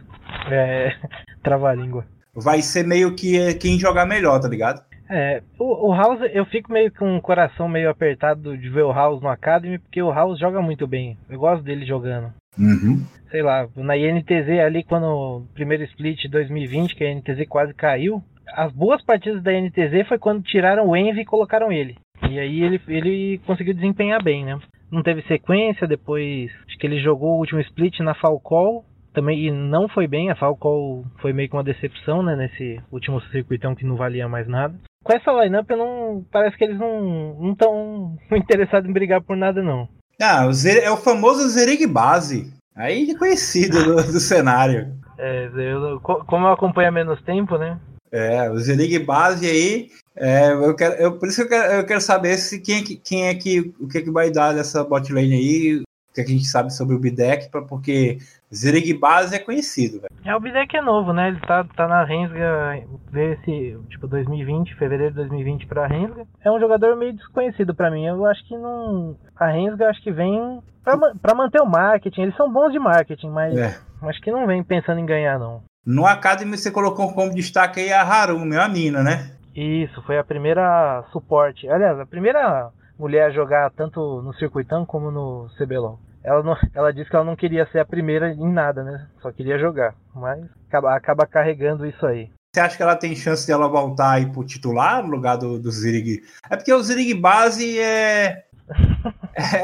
é, 0.50 0.96
trava-língua. 1.44 2.06
vai 2.34 2.62
ser 2.62 2.84
meio 2.86 3.14
que 3.14 3.38
é, 3.38 3.54
quem 3.54 3.78
jogar 3.78 4.06
melhor, 4.06 4.40
tá 4.40 4.48
ligado? 4.48 4.82
É, 5.10 5.42
o, 5.58 5.90
o 5.90 5.94
House, 5.94 6.20
eu 6.32 6.46
fico 6.46 6.72
meio 6.72 6.90
com 6.90 7.16
o 7.16 7.20
coração 7.20 7.68
meio 7.68 7.90
apertado 7.90 8.56
de 8.56 8.68
ver 8.70 8.82
o 8.82 8.92
House 8.92 9.20
no 9.20 9.28
Academy, 9.28 9.78
porque 9.78 10.02
o 10.02 10.10
House 10.10 10.40
joga 10.40 10.62
muito 10.62 10.86
bem. 10.86 11.18
Eu 11.28 11.38
gosto 11.38 11.62
dele 11.62 11.84
jogando. 11.84 12.32
Uhum. 12.58 13.04
Sei 13.30 13.42
lá, 13.42 13.68
na 13.76 13.96
INTZ 13.96 14.48
ali, 14.64 14.82
quando 14.82 15.04
o 15.04 15.46
primeiro 15.54 15.84
split 15.84 16.28
2020, 16.30 16.94
que 16.94 17.04
a 17.04 17.12
INTZ 17.12 17.46
quase 17.48 17.74
caiu, 17.74 18.22
as 18.54 18.72
boas 18.72 19.02
partidas 19.02 19.42
da 19.42 19.52
INTZ 19.52 20.06
foi 20.08 20.18
quando 20.18 20.42
tiraram 20.42 20.88
o 20.88 20.96
Envy 20.96 21.20
e 21.20 21.26
colocaram 21.26 21.70
ele. 21.70 21.96
E 22.30 22.38
aí 22.38 22.62
ele, 22.62 22.80
ele 22.88 23.40
conseguiu 23.46 23.74
desempenhar 23.74 24.22
bem, 24.22 24.44
né? 24.44 24.58
Não 24.90 25.02
teve 25.02 25.22
sequência, 25.22 25.86
depois 25.86 26.50
que 26.82 26.86
ele 26.88 27.00
jogou 27.00 27.34
o 27.36 27.38
último 27.38 27.60
split 27.60 28.00
na 28.00 28.12
Falcol, 28.12 28.84
também 29.14 29.46
e 29.46 29.50
não 29.52 29.88
foi 29.88 30.08
bem, 30.08 30.32
a 30.32 30.34
Falcol 30.34 31.04
foi 31.20 31.32
meio 31.32 31.48
que 31.48 31.54
uma 31.54 31.62
decepção, 31.62 32.24
né, 32.24 32.34
nesse 32.34 32.80
último 32.90 33.20
circuitão 33.30 33.72
que 33.72 33.86
não 33.86 33.94
valia 33.94 34.28
mais 34.28 34.48
nada. 34.48 34.74
Com 35.04 35.12
essa 35.12 35.30
lineup, 35.30 35.70
eu 35.70 35.76
não, 35.76 36.24
parece 36.32 36.56
que 36.56 36.64
eles 36.64 36.76
não 36.80 37.52
estão 37.52 38.16
interessados 38.36 38.90
em 38.90 38.92
brigar 38.92 39.20
por 39.22 39.36
nada, 39.36 39.62
não. 39.62 39.88
Ah, 40.20 40.44
o 40.48 40.52
Zer- 40.52 40.82
é 40.82 40.90
o 40.90 40.96
famoso 40.96 41.48
Zerig 41.50 41.86
Base. 41.86 42.52
Aí 42.74 43.06
de 43.06 43.14
conhecido 43.16 43.84
do, 43.84 43.94
do 43.96 44.18
cenário. 44.18 44.92
É, 45.16 45.48
eu- 45.54 46.00
co- 46.00 46.24
como 46.24 46.46
eu 46.48 46.52
acompanho 46.52 46.88
há 46.88 46.92
menos 46.92 47.22
tempo, 47.22 47.56
né? 47.58 47.78
É, 48.10 48.50
o 48.50 48.56
Zerig 48.56 48.98
Base 48.98 49.46
aí. 49.46 49.88
é, 50.16 50.50
eu 50.52 50.74
quero, 50.74 50.94
eu, 50.94 51.16
por 51.18 51.28
isso 51.28 51.36
que 51.46 51.54
eu 51.54 51.60
quero, 51.60 51.72
eu 51.74 51.86
quero 51.86 52.00
saber 52.00 52.36
se 52.38 52.60
quem, 52.60 52.78
é 52.80 52.82
que- 52.82 52.96
quem 52.96 53.28
é 53.28 53.34
que. 53.36 53.72
O 53.80 53.86
que, 53.86 53.98
é 53.98 54.02
que 54.02 54.10
vai 54.10 54.30
dar 54.32 54.52
dessa 54.52 54.82
bot 54.82 55.12
lane 55.12 55.34
aí. 55.34 55.82
O 56.12 56.14
que, 56.14 56.20
a 56.20 56.24
gente 56.26 56.44
sabe 56.44 56.70
sobre 56.70 56.94
o 56.94 56.98
Bidek, 56.98 57.48
pra- 57.50 57.62
porque 57.62 58.18
Zerig 58.54 58.92
Base 58.92 59.34
é 59.34 59.38
conhecido, 59.38 59.98
velho. 59.98 60.12
É, 60.22 60.36
o 60.36 60.40
Bidek 60.40 60.76
é 60.76 60.82
novo, 60.82 61.10
né? 61.14 61.28
Ele 61.28 61.40
tá, 61.40 61.64
tá 61.74 61.88
na 61.88 62.04
Rensga 62.04 62.84
desse, 63.10 63.78
tipo, 63.88 64.06
2020, 64.06 64.74
fevereiro 64.74 65.12
de 65.12 65.16
2020 65.16 65.66
pra 65.66 65.86
Rensga. 65.86 66.26
É 66.44 66.50
um 66.50 66.60
jogador 66.60 66.94
meio 66.96 67.14
desconhecido 67.14 67.74
pra 67.74 67.90
mim. 67.90 68.04
Eu 68.04 68.26
acho 68.26 68.46
que 68.46 68.54
não. 68.58 69.16
A 69.34 69.46
Rensga 69.46 69.88
acho 69.88 70.02
que 70.02 70.12
vem 70.12 70.60
pra 70.84 71.34
manter 71.34 71.62
o 71.62 71.66
marketing. 71.66 72.22
Eles 72.22 72.36
são 72.36 72.52
bons 72.52 72.72
de 72.72 72.78
marketing, 72.78 73.30
mas 73.30 73.56
É. 73.56 73.74
acho 74.02 74.20
que 74.20 74.30
não 74.30 74.46
vem 74.46 74.62
pensando 74.62 75.00
em 75.00 75.06
ganhar, 75.06 75.38
não. 75.38 75.62
No 75.84 76.04
Academy 76.06 76.58
você 76.58 76.70
colocou 76.70 77.10
como 77.14 77.34
destaque 77.34 77.80
aí 77.80 77.92
a 77.92 78.02
Harumi, 78.02 78.56
a 78.56 78.68
mina, 78.68 79.02
né? 79.02 79.30
Isso, 79.56 80.00
foi 80.02 80.18
a 80.18 80.24
primeira 80.24 81.04
suporte. 81.10 81.66
Aliás, 81.68 81.98
a 81.98 82.06
primeira 82.06 82.70
mulher 83.02 83.24
a 83.24 83.30
jogar 83.30 83.68
tanto 83.72 84.22
no 84.22 84.32
circuitão 84.34 84.86
como 84.86 85.10
no 85.10 85.48
CBLOL. 85.58 85.98
Ela, 86.22 86.40
não, 86.40 86.56
ela 86.72 86.92
disse 86.92 87.10
que 87.10 87.16
ela 87.16 87.24
não 87.24 87.34
queria 87.34 87.66
ser 87.72 87.80
a 87.80 87.84
primeira 87.84 88.30
em 88.30 88.48
nada, 88.48 88.84
né? 88.84 89.08
Só 89.20 89.32
queria 89.32 89.58
jogar. 89.58 89.96
Mas 90.14 90.44
acaba, 90.68 90.94
acaba 90.94 91.26
carregando 91.26 91.84
isso 91.84 92.06
aí. 92.06 92.30
Você 92.54 92.60
acha 92.60 92.76
que 92.76 92.82
ela 92.82 92.94
tem 92.94 93.16
chance 93.16 93.44
de 93.44 93.50
ela 93.50 93.66
voltar 93.66 94.12
aí 94.12 94.26
pro 94.30 94.44
titular 94.44 95.02
no 95.02 95.10
lugar 95.10 95.36
do, 95.36 95.58
do 95.58 95.70
Zirig? 95.70 96.22
É 96.48 96.56
porque 96.56 96.72
o 96.72 96.80
Zirig 96.80 97.12
Base 97.14 97.80
é, 97.80 98.44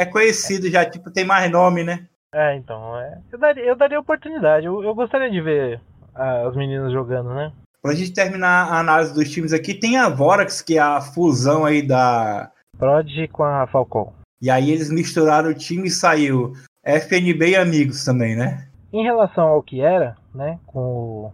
é 0.00 0.04
conhecido 0.06 0.68
já, 0.68 0.84
tipo, 0.84 1.10
tem 1.10 1.24
mais 1.24 1.48
nome, 1.48 1.84
né? 1.84 2.08
É, 2.34 2.56
então, 2.56 2.98
é, 2.98 3.18
eu, 3.30 3.38
daria, 3.38 3.64
eu 3.64 3.76
daria 3.76 4.00
oportunidade. 4.00 4.66
Eu, 4.66 4.82
eu 4.82 4.94
gostaria 4.96 5.30
de 5.30 5.40
ver 5.40 5.80
ah, 6.12 6.48
as 6.48 6.56
meninas 6.56 6.92
jogando, 6.92 7.32
né? 7.34 7.52
Pra 7.80 7.94
gente 7.94 8.12
terminar 8.12 8.72
a 8.72 8.80
análise 8.80 9.14
dos 9.14 9.30
times 9.30 9.52
aqui, 9.52 9.74
tem 9.74 9.96
a 9.96 10.08
Vorax, 10.08 10.60
que 10.60 10.76
é 10.76 10.80
a 10.80 11.00
fusão 11.00 11.64
aí 11.64 11.86
da. 11.86 12.50
Prodigy 12.78 13.26
com 13.28 13.44
a 13.44 13.66
Falcon. 13.66 14.12
E 14.40 14.48
aí 14.50 14.70
eles 14.70 14.90
misturaram 14.90 15.50
o 15.50 15.54
time 15.54 15.88
e 15.88 15.90
saiu 15.90 16.52
FNB 16.84 17.50
e 17.50 17.56
amigos 17.56 18.04
também, 18.04 18.36
né? 18.36 18.68
Em 18.92 19.02
relação 19.02 19.48
ao 19.48 19.62
que 19.62 19.80
era, 19.80 20.16
né, 20.34 20.58
com 20.64 20.80
o, 20.80 21.32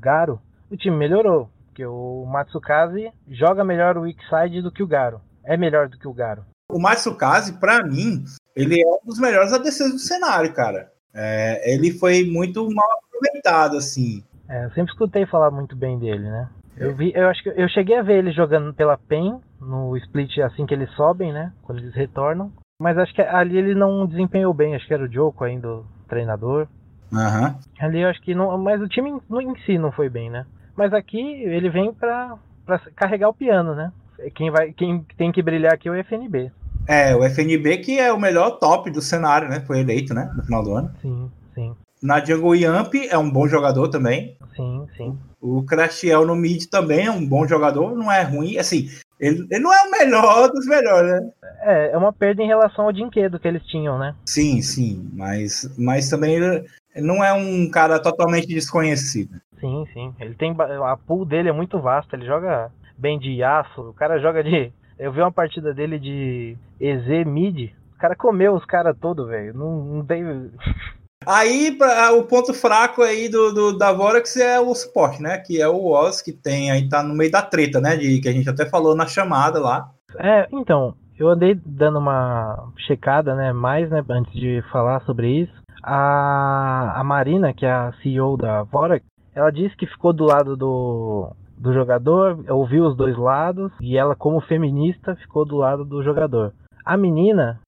Garo, 0.00 0.40
o 0.70 0.76
time 0.76 0.96
melhorou. 0.96 1.48
Porque 1.66 1.84
o 1.84 2.24
Matsukaze 2.26 3.12
joga 3.28 3.62
melhor 3.62 3.96
o 3.96 4.02
weak 4.02 4.18
side 4.28 4.62
do 4.62 4.72
que 4.72 4.82
o 4.82 4.86
Garo. 4.86 5.20
É 5.44 5.56
melhor 5.56 5.88
do 5.88 5.98
que 5.98 6.08
o 6.08 6.12
Garo. 6.12 6.44
O 6.70 6.80
Matsukaze, 6.80 7.54
pra 7.54 7.84
mim, 7.84 8.24
ele 8.56 8.80
é 8.80 8.86
um 8.86 9.06
dos 9.06 9.18
melhores 9.18 9.52
ADCs 9.52 9.92
do 9.92 9.98
cenário, 9.98 10.52
cara. 10.52 10.90
É, 11.14 11.72
ele 11.72 11.92
foi 11.92 12.24
muito 12.24 12.68
mal 12.70 12.88
aproveitado, 13.04 13.76
assim. 13.76 14.24
É, 14.48 14.64
eu 14.64 14.70
sempre 14.70 14.92
escutei 14.92 15.26
falar 15.26 15.50
muito 15.50 15.76
bem 15.76 15.98
dele, 15.98 16.28
né? 16.28 16.48
Eu 16.80 16.94
vi, 16.94 17.12
eu 17.14 17.28
acho 17.28 17.42
que 17.42 17.50
eu 17.50 17.68
cheguei 17.68 17.98
a 17.98 18.02
ver 18.02 18.18
ele 18.18 18.32
jogando 18.32 18.72
pela 18.72 18.96
PEN 18.96 19.38
no 19.60 19.94
split 19.98 20.38
assim 20.38 20.64
que 20.64 20.72
eles 20.72 20.90
sobem, 20.92 21.32
né? 21.32 21.52
Quando 21.62 21.78
eles 21.78 21.94
retornam. 21.94 22.50
Mas 22.80 22.96
acho 22.96 23.14
que 23.14 23.20
ali 23.20 23.58
ele 23.58 23.74
não 23.74 24.06
desempenhou 24.06 24.54
bem, 24.54 24.74
acho 24.74 24.86
que 24.86 24.94
era 24.94 25.04
o 25.04 25.12
Joko 25.12 25.44
ainda, 25.44 25.68
o 25.68 25.84
treinador. 26.08 26.66
Aham. 27.12 27.58
Ali 27.78 28.00
eu 28.00 28.08
acho 28.08 28.22
que 28.22 28.34
não. 28.34 28.56
Mas 28.56 28.80
o 28.80 28.88
time 28.88 29.10
em, 29.10 29.42
em 29.42 29.56
si 29.66 29.76
não 29.76 29.92
foi 29.92 30.08
bem, 30.08 30.30
né? 30.30 30.46
Mas 30.74 30.94
aqui 30.94 31.20
ele 31.20 31.68
vem 31.68 31.92
pra, 31.92 32.38
pra 32.64 32.78
carregar 32.96 33.28
o 33.28 33.34
piano, 33.34 33.74
né? 33.74 33.92
Quem, 34.34 34.50
vai, 34.50 34.72
quem 34.72 35.04
tem 35.18 35.30
que 35.30 35.42
brilhar 35.42 35.74
aqui 35.74 35.88
é 35.88 35.92
o 35.92 35.94
FNB. 35.94 36.50
É, 36.86 37.14
o 37.14 37.22
FNB 37.22 37.78
que 37.78 37.98
é 37.98 38.12
o 38.12 38.18
melhor 38.18 38.58
top 38.58 38.90
do 38.90 39.02
cenário, 39.02 39.48
né? 39.48 39.60
Foi 39.60 39.80
eleito, 39.80 40.14
né? 40.14 40.32
No 40.34 40.42
final 40.42 40.64
do 40.64 40.74
ano. 40.74 40.90
Sim, 41.02 41.30
sim, 41.54 41.76
Na 42.02 42.24
Jungle 42.24 42.56
Yamp 42.56 42.94
é 42.94 43.18
um 43.18 43.30
bom 43.30 43.46
jogador 43.46 43.88
também. 43.88 44.36
sim, 44.56 44.86
sim. 44.96 45.18
O 45.40 45.62
Crashiel 45.62 46.26
no 46.26 46.36
mid 46.36 46.66
também 46.66 47.06
é 47.06 47.10
um 47.10 47.26
bom 47.26 47.46
jogador, 47.46 47.96
não 47.96 48.12
é 48.12 48.22
ruim. 48.22 48.58
Assim, 48.58 48.88
ele, 49.18 49.46
ele 49.50 49.62
não 49.62 49.72
é 49.72 49.86
o 49.86 49.90
melhor 49.90 50.50
dos 50.50 50.66
melhores, 50.66 51.10
né? 51.10 51.30
É, 51.62 51.92
é 51.92 51.96
uma 51.96 52.12
perda 52.12 52.42
em 52.42 52.46
relação 52.46 52.84
ao 52.84 52.92
dinquedo 52.92 53.38
que 53.38 53.48
eles 53.48 53.64
tinham, 53.66 53.98
né? 53.98 54.14
Sim, 54.26 54.60
sim, 54.60 55.10
mas, 55.14 55.74
mas 55.78 56.10
também 56.10 56.34
ele 56.34 56.66
não 56.96 57.22
é 57.22 57.32
um 57.32 57.70
cara 57.70 57.98
totalmente 57.98 58.46
desconhecido. 58.46 59.40
Sim, 59.60 59.84
sim. 59.92 60.14
Ele 60.18 60.34
tem. 60.34 60.56
A 60.84 60.96
pool 60.96 61.24
dele 61.24 61.48
é 61.50 61.52
muito 61.52 61.78
vasta, 61.78 62.16
ele 62.16 62.26
joga 62.26 62.70
bem 62.96 63.18
de 63.18 63.42
aço, 63.42 63.82
o 63.82 63.94
cara 63.94 64.18
joga 64.18 64.42
de. 64.42 64.72
Eu 64.98 65.12
vi 65.12 65.20
uma 65.20 65.32
partida 65.32 65.72
dele 65.72 65.98
de 65.98 66.56
EZ 66.78 67.26
mid. 67.26 67.72
O 67.94 67.98
cara 67.98 68.16
comeu 68.16 68.54
os 68.54 68.64
caras 68.64 68.96
todo, 68.98 69.26
velho. 69.26 69.54
Não, 69.54 69.84
não 69.84 70.04
tem. 70.04 70.24
Aí 71.26 71.72
pra- 71.76 72.12
o 72.12 72.24
ponto 72.24 72.54
fraco 72.54 73.02
aí 73.02 73.28
do, 73.28 73.52
do- 73.52 73.76
da 73.78 73.92
Vorax 73.92 74.36
é 74.36 74.58
o 74.58 74.74
suporte, 74.74 75.20
né? 75.22 75.38
Que 75.38 75.60
é 75.60 75.68
o 75.68 75.86
Oz, 75.86 76.22
que 76.22 76.32
tem 76.32 76.70
aí, 76.70 76.88
tá 76.88 77.02
no 77.02 77.14
meio 77.14 77.30
da 77.30 77.42
treta, 77.42 77.80
né? 77.80 77.96
De, 77.96 78.20
que 78.20 78.28
a 78.28 78.32
gente 78.32 78.48
até 78.48 78.64
falou 78.68 78.94
na 78.96 79.06
chamada 79.06 79.60
lá. 79.60 79.90
É, 80.18 80.48
então, 80.50 80.94
eu 81.18 81.28
andei 81.28 81.54
dando 81.64 81.98
uma 81.98 82.72
checada, 82.86 83.34
né, 83.34 83.52
mais, 83.52 83.88
né, 83.90 84.02
antes 84.08 84.32
de 84.32 84.62
falar 84.72 85.00
sobre 85.02 85.42
isso. 85.42 85.52
A, 85.82 86.94
a 87.00 87.04
Marina, 87.04 87.52
que 87.52 87.64
é 87.66 87.70
a 87.70 87.92
CEO 88.02 88.36
da 88.36 88.62
Vorax, 88.64 89.04
ela 89.34 89.50
disse 89.52 89.76
que 89.76 89.86
ficou 89.86 90.12
do 90.12 90.24
lado 90.24 90.56
do, 90.56 91.30
do 91.56 91.72
jogador, 91.72 92.42
ouviu 92.48 92.84
os 92.86 92.96
dois 92.96 93.16
lados, 93.16 93.70
e 93.80 93.96
ela, 93.96 94.16
como 94.16 94.40
feminista, 94.40 95.14
ficou 95.16 95.44
do 95.44 95.56
lado 95.56 95.84
do 95.84 96.02
jogador. 96.02 96.52
A 96.84 96.96
menina, 96.96 97.60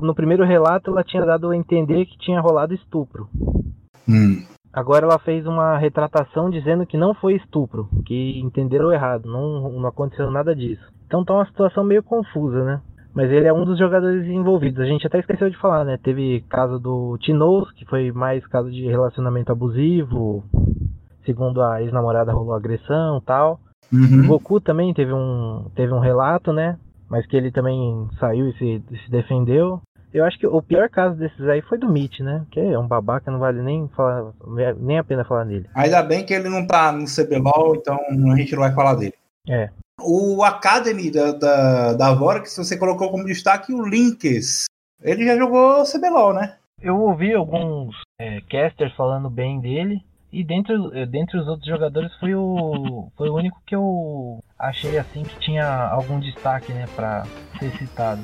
no 0.00 0.14
primeiro 0.14 0.44
relato, 0.44 0.90
ela 0.90 1.04
tinha 1.04 1.24
dado 1.24 1.50
a 1.50 1.56
entender 1.56 2.06
que 2.06 2.18
tinha 2.18 2.40
rolado 2.40 2.74
estupro. 2.74 3.28
Agora 4.72 5.04
ela 5.04 5.18
fez 5.18 5.46
uma 5.46 5.76
retratação 5.78 6.48
dizendo 6.48 6.86
que 6.86 6.96
não 6.96 7.12
foi 7.14 7.34
estupro, 7.34 7.88
que 8.06 8.38
entenderam 8.40 8.92
errado, 8.92 9.28
não, 9.28 9.68
não 9.72 9.88
aconteceu 9.88 10.30
nada 10.30 10.54
disso. 10.54 10.82
Então 11.06 11.24
tá 11.24 11.34
uma 11.34 11.46
situação 11.46 11.82
meio 11.82 12.02
confusa, 12.02 12.64
né? 12.64 12.80
Mas 13.12 13.30
ele 13.32 13.48
é 13.48 13.52
um 13.52 13.64
dos 13.64 13.76
jogadores 13.76 14.24
envolvidos. 14.28 14.80
A 14.80 14.84
gente 14.84 15.04
até 15.04 15.18
esqueceu 15.18 15.50
de 15.50 15.56
falar, 15.56 15.84
né? 15.84 15.98
Teve 16.00 16.44
caso 16.48 16.78
do 16.78 17.18
Tinoz, 17.18 17.72
que 17.72 17.84
foi 17.84 18.12
mais 18.12 18.46
caso 18.46 18.70
de 18.70 18.86
relacionamento 18.86 19.50
abusivo. 19.50 20.44
Segundo 21.26 21.60
a 21.60 21.82
ex-namorada 21.82 22.32
rolou 22.32 22.54
agressão 22.54 23.18
e 23.18 23.22
tal. 23.22 23.58
O 23.92 23.96
Uhum. 23.96 24.28
Goku 24.28 24.60
também 24.60 24.94
teve 24.94 25.12
um, 25.12 25.66
teve 25.74 25.92
um 25.92 25.98
relato, 25.98 26.52
né? 26.52 26.78
Mas 27.10 27.26
que 27.26 27.36
ele 27.36 27.50
também 27.50 28.08
saiu 28.20 28.48
e 28.48 28.52
se, 28.52 28.82
se 29.04 29.10
defendeu. 29.10 29.82
Eu 30.12 30.24
acho 30.24 30.38
que 30.38 30.46
o 30.46 30.62
pior 30.62 30.88
caso 30.88 31.16
desses 31.16 31.46
aí 31.48 31.60
foi 31.62 31.76
do 31.76 31.88
Mitch, 31.88 32.20
né? 32.20 32.44
Que 32.50 32.60
é 32.60 32.78
um 32.78 32.86
babaca, 32.86 33.30
não 33.30 33.38
vale 33.38 33.62
nem, 33.62 33.88
falar, 33.88 34.32
nem 34.78 34.98
a 34.98 35.04
pena 35.04 35.24
falar 35.24 35.44
nele. 35.44 35.68
Ainda 35.74 36.02
bem 36.02 36.24
que 36.24 36.32
ele 36.34 36.48
não 36.48 36.66
tá 36.66 36.90
no 36.90 37.04
CBLOL, 37.04 37.76
então 37.76 37.98
a 38.32 38.36
gente 38.36 38.52
não 38.52 38.60
vai 38.60 38.72
falar 38.72 38.94
dele. 38.94 39.14
É. 39.48 39.70
O 40.00 40.42
Academy 40.42 41.10
da, 41.10 41.32
da, 41.32 41.92
da 41.94 42.14
Vorax, 42.14 42.56
você 42.56 42.76
colocou 42.76 43.10
como 43.10 43.26
destaque 43.26 43.72
o 43.72 43.84
Linkes. 43.84 44.64
Ele 45.02 45.24
já 45.24 45.36
jogou 45.36 45.84
CBLOL, 45.84 46.32
né? 46.34 46.56
Eu 46.82 46.98
ouvi 46.98 47.34
alguns 47.34 47.94
é, 48.18 48.40
casters 48.42 48.94
falando 48.94 49.28
bem 49.28 49.60
dele. 49.60 50.02
E 50.32 50.44
dentre, 50.44 50.76
dentre 51.06 51.38
os 51.38 51.48
outros 51.48 51.66
jogadores 51.66 52.14
foi 52.20 52.36
o, 52.36 53.10
foi 53.16 53.28
o 53.28 53.34
único 53.34 53.60
que 53.66 53.74
eu 53.74 54.38
achei 54.56 54.96
assim 54.96 55.24
que 55.24 55.36
tinha 55.40 55.66
algum 55.88 56.20
destaque, 56.20 56.72
né, 56.72 56.86
para 56.94 57.24
ser 57.58 57.72
citado. 57.72 58.22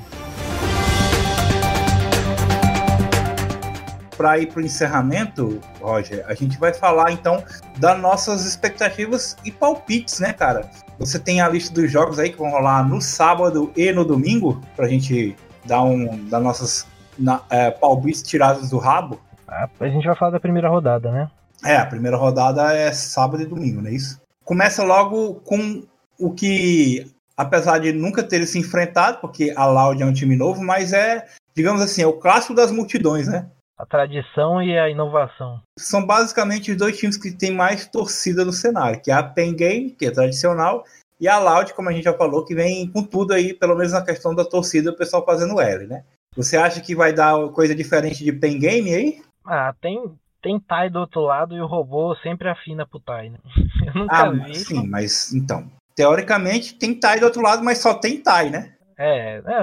Para 4.16 4.38
ir 4.38 4.46
para 4.46 4.62
o 4.62 4.64
encerramento, 4.64 5.61
Roger, 5.80 6.24
a 6.28 6.34
gente 6.34 6.57
vai 6.59 6.72
falar 6.72 7.11
então 7.11 7.42
das 7.76 8.00
nossas 8.00 8.46
expectativas 8.46 9.36
e 9.44 9.50
palpites, 9.50 10.20
né, 10.20 10.32
cara? 10.32 10.70
Você 11.00 11.18
tem 11.18 11.40
a 11.40 11.48
lista 11.48 11.74
dos 11.74 11.90
jogos 11.90 12.20
aí 12.20 12.30
que 12.30 12.38
vão 12.38 12.50
rolar 12.50 12.88
no 12.88 13.00
sábado 13.00 13.72
e 13.76 13.90
no 13.90 14.04
domingo, 14.04 14.62
para 14.76 14.86
a 14.86 14.88
gente 14.88 15.36
dar 15.64 15.82
um 15.82 16.24
das 16.28 16.42
nossas 16.42 16.86
na, 17.18 17.42
é, 17.50 17.72
palpites 17.72 18.22
tirados 18.22 18.70
do 18.70 18.78
rabo? 18.78 19.20
Ah, 19.48 19.68
a 19.80 19.88
gente 19.88 20.07
vai 20.07 20.14
falar 20.14 20.30
da 20.30 20.40
primeira 20.40 20.68
rodada, 20.68 21.11
né? 21.11 21.28
É, 21.67 21.77
a 21.77 21.85
primeira 21.85 22.17
rodada 22.17 22.73
é 22.73 22.93
sábado 22.93 23.43
e 23.43 23.47
domingo, 23.47 23.83
não 23.83 23.91
é 23.91 23.95
isso? 23.95 24.21
Começa 24.45 24.85
logo 24.85 25.35
com 25.41 25.83
o 26.17 26.33
que, 26.33 27.11
apesar 27.37 27.81
de 27.81 27.93
nunca 27.93 28.23
ter 28.23 28.47
se 28.47 28.57
enfrentado, 28.57 29.19
porque 29.19 29.53
a 29.57 29.67
Loud 29.67 30.01
é 30.01 30.07
um 30.07 30.12
time 30.12 30.37
novo, 30.37 30.62
mas 30.62 30.93
é, 30.93 31.27
digamos 31.57 31.83
assim, 31.83 32.03
é 32.03 32.07
o 32.07 32.12
clássico 32.12 32.55
das 32.55 32.71
multidões, 32.71 33.27
né? 33.27 33.51
A 33.77 33.85
tradição 33.85 34.62
e 34.62 34.79
a 34.79 34.89
inovação. 34.89 35.61
São 35.77 36.07
basicamente 36.07 36.71
os 36.71 36.77
dois 36.77 36.97
times 36.97 37.17
que 37.17 37.33
têm 37.33 37.51
mais 37.51 37.85
torcida 37.85 38.45
no 38.45 38.53
cenário, 38.53 39.01
que 39.03 39.11
é 39.11 39.14
a 39.14 39.25
Pen 39.25 39.55
Game, 39.55 39.91
que 39.91 40.07
é 40.07 40.11
tradicional, 40.12 40.85
e 41.21 41.27
a 41.27 41.39
Loud, 41.39 41.75
como 41.75 41.89
a 41.89 41.93
gente 41.93 42.05
já 42.05 42.14
falou, 42.14 42.45
que 42.45 42.55
vem 42.55 42.89
com 42.89 43.03
tudo 43.03 43.35
aí, 43.35 43.53
pelo 43.53 43.75
menos 43.75 43.93
na 43.93 44.05
questão 44.05 44.33
da 44.33 44.45
torcida, 44.45 44.93
o 44.93 44.97
pessoal 44.97 45.25
fazendo 45.25 45.61
L, 45.61 45.89
né? 45.89 46.05
Você 46.37 46.57
acha 46.57 46.81
que 46.81 46.95
vai 46.95 47.12
dar 47.12 47.49
coisa 47.49 47.75
diferente 47.75 48.23
de 48.23 48.33
Pen 48.33 48.59
Game 48.59 48.95
aí? 48.95 49.23
Ah, 49.45 49.75
tem, 49.81 50.17
tem 50.47 50.61
Tai 50.61 50.88
do 50.88 51.01
outro 51.01 51.22
lado 51.22 51.57
e 51.57 51.61
o 51.61 51.66
robô 51.66 52.14
sempre 52.22 52.49
afina 52.49 52.86
pro 52.86 53.01
Tai, 53.01 53.30
né? 53.30 53.38
Eu 53.84 53.94
nunca 53.94 54.16
ah, 54.16 54.30
vi. 54.30 54.55
Sim, 54.55 54.86
mas 54.86 55.34
então. 55.34 55.68
Teoricamente 55.97 56.78
tem 56.78 56.94
Tai 56.94 57.18
do 57.18 57.26
outro 57.26 57.42
lado, 57.42 57.64
mas 57.64 57.78
só 57.78 57.94
tem 57.94 58.22
Tai, 58.22 58.49
né? 58.49 58.74
É, 58.97 59.38
é 59.38 59.62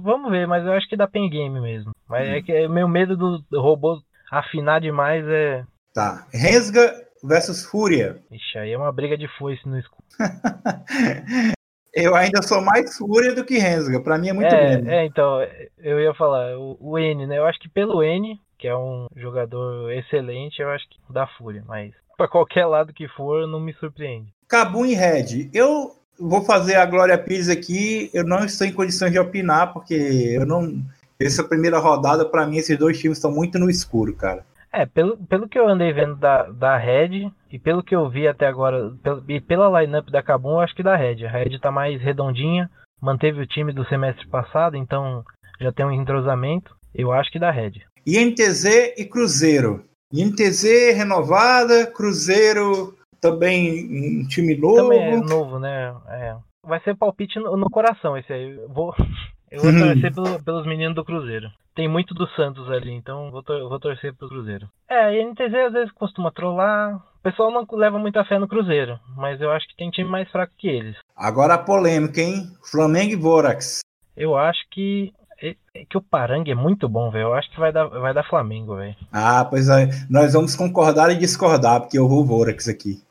vamos 0.00 0.30
ver, 0.30 0.48
mas 0.48 0.64
eu 0.64 0.72
acho 0.72 0.88
que 0.88 0.96
dá 0.96 1.06
pen 1.06 1.28
game 1.28 1.60
mesmo. 1.60 1.92
Mas 2.08 2.28
hum. 2.28 2.32
é 2.32 2.42
que 2.42 2.50
é 2.50 2.66
meu 2.66 2.88
medo 2.88 3.16
do 3.16 3.60
robô 3.60 4.00
afinar 4.32 4.80
demais 4.80 5.24
é. 5.28 5.64
Tá. 5.92 6.26
Rensga 6.32 6.92
versus 7.22 7.64
Fúria. 7.64 8.18
Ixi, 8.32 8.58
aí 8.58 8.72
é 8.72 8.78
uma 8.78 8.90
briga 8.90 9.16
de 9.16 9.28
foice 9.38 9.68
no 9.68 9.78
escuro. 9.78 10.02
eu 11.94 12.16
ainda 12.16 12.42
sou 12.42 12.60
mais 12.60 12.96
Fúria 12.96 13.34
do 13.34 13.44
que 13.44 13.58
Rensga. 13.58 14.00
Pra 14.00 14.18
mim 14.18 14.30
é 14.30 14.32
muito 14.32 14.54
é, 14.54 14.70
menos. 14.70 14.88
É, 14.88 15.04
então, 15.04 15.40
eu 15.78 16.00
ia 16.00 16.14
falar, 16.14 16.56
o, 16.58 16.76
o 16.80 16.98
N, 16.98 17.26
né? 17.26 17.38
Eu 17.38 17.46
acho 17.46 17.60
que 17.60 17.68
pelo 17.68 18.02
N, 18.02 18.40
que 18.64 18.68
é 18.68 18.74
um 18.74 19.08
jogador 19.14 19.92
excelente, 19.92 20.62
eu 20.62 20.70
acho 20.70 20.88
que 20.88 20.96
dá 21.10 21.26
Fúria, 21.26 21.62
mas 21.68 21.92
para 22.16 22.26
qualquer 22.26 22.64
lado 22.64 22.94
que 22.94 23.06
for, 23.08 23.46
não 23.46 23.60
me 23.60 23.74
surpreende. 23.74 24.32
Cabum 24.48 24.86
e 24.86 24.94
Red. 24.94 25.50
Eu 25.52 25.94
vou 26.18 26.42
fazer 26.42 26.76
a 26.76 26.86
Glória 26.86 27.18
Pires 27.18 27.50
aqui. 27.50 28.08
Eu 28.14 28.24
não 28.24 28.42
estou 28.42 28.66
em 28.66 28.72
condições 28.72 29.12
de 29.12 29.18
opinar, 29.18 29.74
porque 29.74 29.92
eu 29.94 30.46
não. 30.46 30.82
Essa 31.20 31.44
primeira 31.44 31.78
rodada, 31.78 32.24
para 32.24 32.46
mim, 32.46 32.56
esses 32.56 32.78
dois 32.78 32.98
times 32.98 33.18
estão 33.18 33.30
muito 33.30 33.58
no 33.58 33.68
escuro, 33.68 34.16
cara. 34.16 34.46
É, 34.72 34.86
pelo, 34.86 35.18
pelo 35.18 35.46
que 35.46 35.58
eu 35.58 35.68
andei 35.68 35.92
vendo 35.92 36.16
da, 36.16 36.44
da 36.44 36.78
Red 36.78 37.30
e 37.52 37.58
pelo 37.58 37.82
que 37.82 37.94
eu 37.94 38.08
vi 38.08 38.26
até 38.26 38.46
agora, 38.46 38.92
pelo, 39.02 39.22
e 39.28 39.42
pela 39.42 39.82
lineup 39.82 40.08
da 40.08 40.22
Cabum, 40.22 40.52
eu 40.52 40.60
acho 40.60 40.74
que 40.74 40.82
da 40.82 40.96
Red. 40.96 41.26
A 41.26 41.30
Red 41.30 41.58
tá 41.58 41.70
mais 41.70 42.00
redondinha, 42.00 42.70
manteve 42.98 43.42
o 43.42 43.46
time 43.46 43.74
do 43.74 43.84
semestre 43.84 44.26
passado, 44.26 44.74
então 44.74 45.22
já 45.60 45.70
tem 45.70 45.84
um 45.84 45.92
entrosamento. 45.92 46.74
Eu 46.94 47.12
acho 47.12 47.30
que 47.30 47.38
da 47.38 47.50
Red. 47.50 47.82
INTZ 48.06 48.94
e 48.96 49.04
Cruzeiro. 49.04 49.84
INTZ 50.12 50.94
renovada, 50.94 51.86
Cruzeiro 51.86 52.94
também 53.20 54.22
um 54.22 54.28
time 54.28 54.54
novo. 54.54 54.76
Também 54.76 55.00
é 55.00 55.16
novo, 55.16 55.58
né? 55.58 55.94
É. 56.08 56.36
Vai 56.62 56.80
ser 56.80 56.94
palpite 56.94 57.38
no, 57.38 57.56
no 57.56 57.70
coração 57.70 58.16
esse 58.16 58.30
aí. 58.30 58.50
Eu 58.50 58.68
vou, 58.68 58.94
eu 59.50 59.62
vou 59.62 59.72
torcer 59.72 60.14
pelo, 60.14 60.42
pelos 60.42 60.66
meninos 60.66 60.94
do 60.94 61.04
Cruzeiro. 61.04 61.50
Tem 61.74 61.88
muito 61.88 62.14
do 62.14 62.28
Santos 62.36 62.70
ali, 62.70 62.92
então 62.92 63.30
vou, 63.30 63.42
tor 63.42 63.68
vou 63.68 63.80
torcer 63.80 64.14
pro 64.14 64.28
Cruzeiro. 64.28 64.68
É, 64.88 65.06
a 65.06 65.24
NTZ 65.24 65.54
às 65.66 65.72
vezes 65.72 65.92
costuma 65.92 66.30
trollar. 66.30 66.96
O 66.96 67.22
pessoal 67.22 67.50
não 67.50 67.66
leva 67.72 67.98
muita 67.98 68.24
fé 68.26 68.38
no 68.38 68.46
Cruzeiro, 68.46 69.00
mas 69.16 69.40
eu 69.40 69.50
acho 69.50 69.66
que 69.66 69.76
tem 69.76 69.90
time 69.90 70.08
mais 70.08 70.30
fraco 70.30 70.52
que 70.58 70.68
eles. 70.68 70.96
Agora 71.16 71.54
a 71.54 71.58
polêmica, 71.58 72.20
hein? 72.20 72.44
Flamengo 72.70 73.12
e 73.12 73.16
Vorax. 73.16 73.80
Eu 74.14 74.36
acho 74.36 74.60
que 74.70 75.12
é, 75.40 75.56
é 75.74 75.84
que 75.84 75.96
o 75.96 76.02
Parangue 76.02 76.50
é 76.50 76.54
muito 76.54 76.88
bom, 76.88 77.10
velho. 77.10 77.28
Eu 77.28 77.34
acho 77.34 77.50
que 77.50 77.58
vai 77.58 77.72
dar, 77.72 77.86
vai 77.86 78.14
dar 78.14 78.28
Flamengo, 78.28 78.76
velho. 78.76 78.96
Ah, 79.12 79.44
pois 79.44 79.68
é. 79.68 79.88
Nós 80.08 80.32
vamos 80.32 80.54
concordar 80.54 81.10
e 81.10 81.16
discordar, 81.16 81.80
porque 81.80 81.98
eu 81.98 82.08
vou 82.08 82.24
Vorax 82.24 82.68
aqui. 82.68 83.02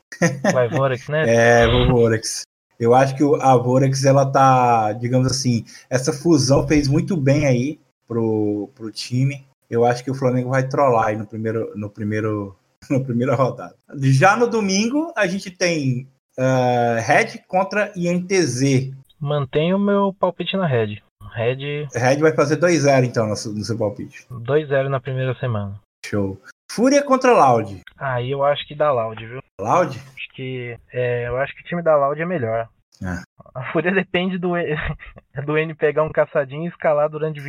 Vai 0.52 0.68
Vorax, 0.68 1.08
né? 1.08 1.24
é, 1.28 1.66
vou 1.66 1.88
Vorax. 1.88 2.42
Eu 2.78 2.94
acho 2.94 3.16
que 3.16 3.22
a 3.40 3.56
Vorax, 3.56 4.04
ela 4.04 4.26
tá, 4.26 4.92
digamos 4.92 5.28
assim, 5.28 5.64
essa 5.88 6.12
fusão 6.12 6.66
fez 6.66 6.88
muito 6.88 7.16
bem 7.16 7.46
aí 7.46 7.80
pro, 8.06 8.68
pro 8.74 8.90
time. 8.90 9.46
Eu 9.70 9.84
acho 9.84 10.04
que 10.04 10.10
o 10.10 10.14
Flamengo 10.14 10.50
vai 10.50 10.66
trollar 10.66 11.06
aí 11.06 11.16
no 11.16 11.26
primeiro, 11.26 11.72
no 11.76 11.88
primeiro, 11.88 12.56
no 12.90 13.04
primeira 13.04 13.34
rodada. 13.34 13.74
Já 14.02 14.36
no 14.36 14.48
domingo, 14.48 15.12
a 15.16 15.26
gente 15.26 15.50
tem 15.50 16.08
uh, 16.38 17.00
Red 17.00 17.38
contra 17.46 17.92
INTZ. 17.96 18.92
Mantenho 19.20 19.76
o 19.76 19.80
meu 19.80 20.14
palpite 20.18 20.56
na 20.56 20.66
Red. 20.66 21.02
Red. 21.32 21.88
Red 21.94 22.16
vai 22.16 22.32
fazer 22.32 22.56
2-0 22.56 23.04
então 23.04 23.24
no, 23.24 23.30
no 23.30 23.64
seu 23.64 23.78
palpite. 23.78 24.26
2-0 24.30 24.88
na 24.88 25.00
primeira 25.00 25.34
semana. 25.34 25.80
Show. 26.04 26.40
Fúria 26.70 27.02
contra 27.02 27.32
Loud. 27.32 27.80
Aí 27.96 28.30
eu 28.30 28.44
acho 28.44 28.66
que 28.66 28.74
dá 28.74 28.90
Loud, 28.90 29.24
viu? 29.24 29.40
Loud? 29.60 29.98
Acho 29.98 30.28
que. 30.34 30.76
É, 30.92 31.28
eu 31.28 31.36
acho 31.38 31.54
que 31.54 31.62
o 31.62 31.64
time 31.64 31.82
da 31.82 31.96
Loud 31.96 32.20
é 32.20 32.26
melhor. 32.26 32.68
É. 33.02 33.22
A 33.54 33.72
Fúria 33.72 33.92
depende 33.92 34.38
do, 34.38 34.52
do 35.44 35.58
N 35.58 35.74
pegar 35.74 36.02
um 36.02 36.12
caçadinho 36.12 36.64
e 36.64 36.68
escalar 36.68 37.08
durante 37.08 37.40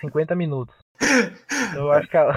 50 0.00 0.34
minutos. 0.36 0.74
Eu 1.74 1.90
acho 1.92 2.08
que 2.08 2.16
a, 2.16 2.30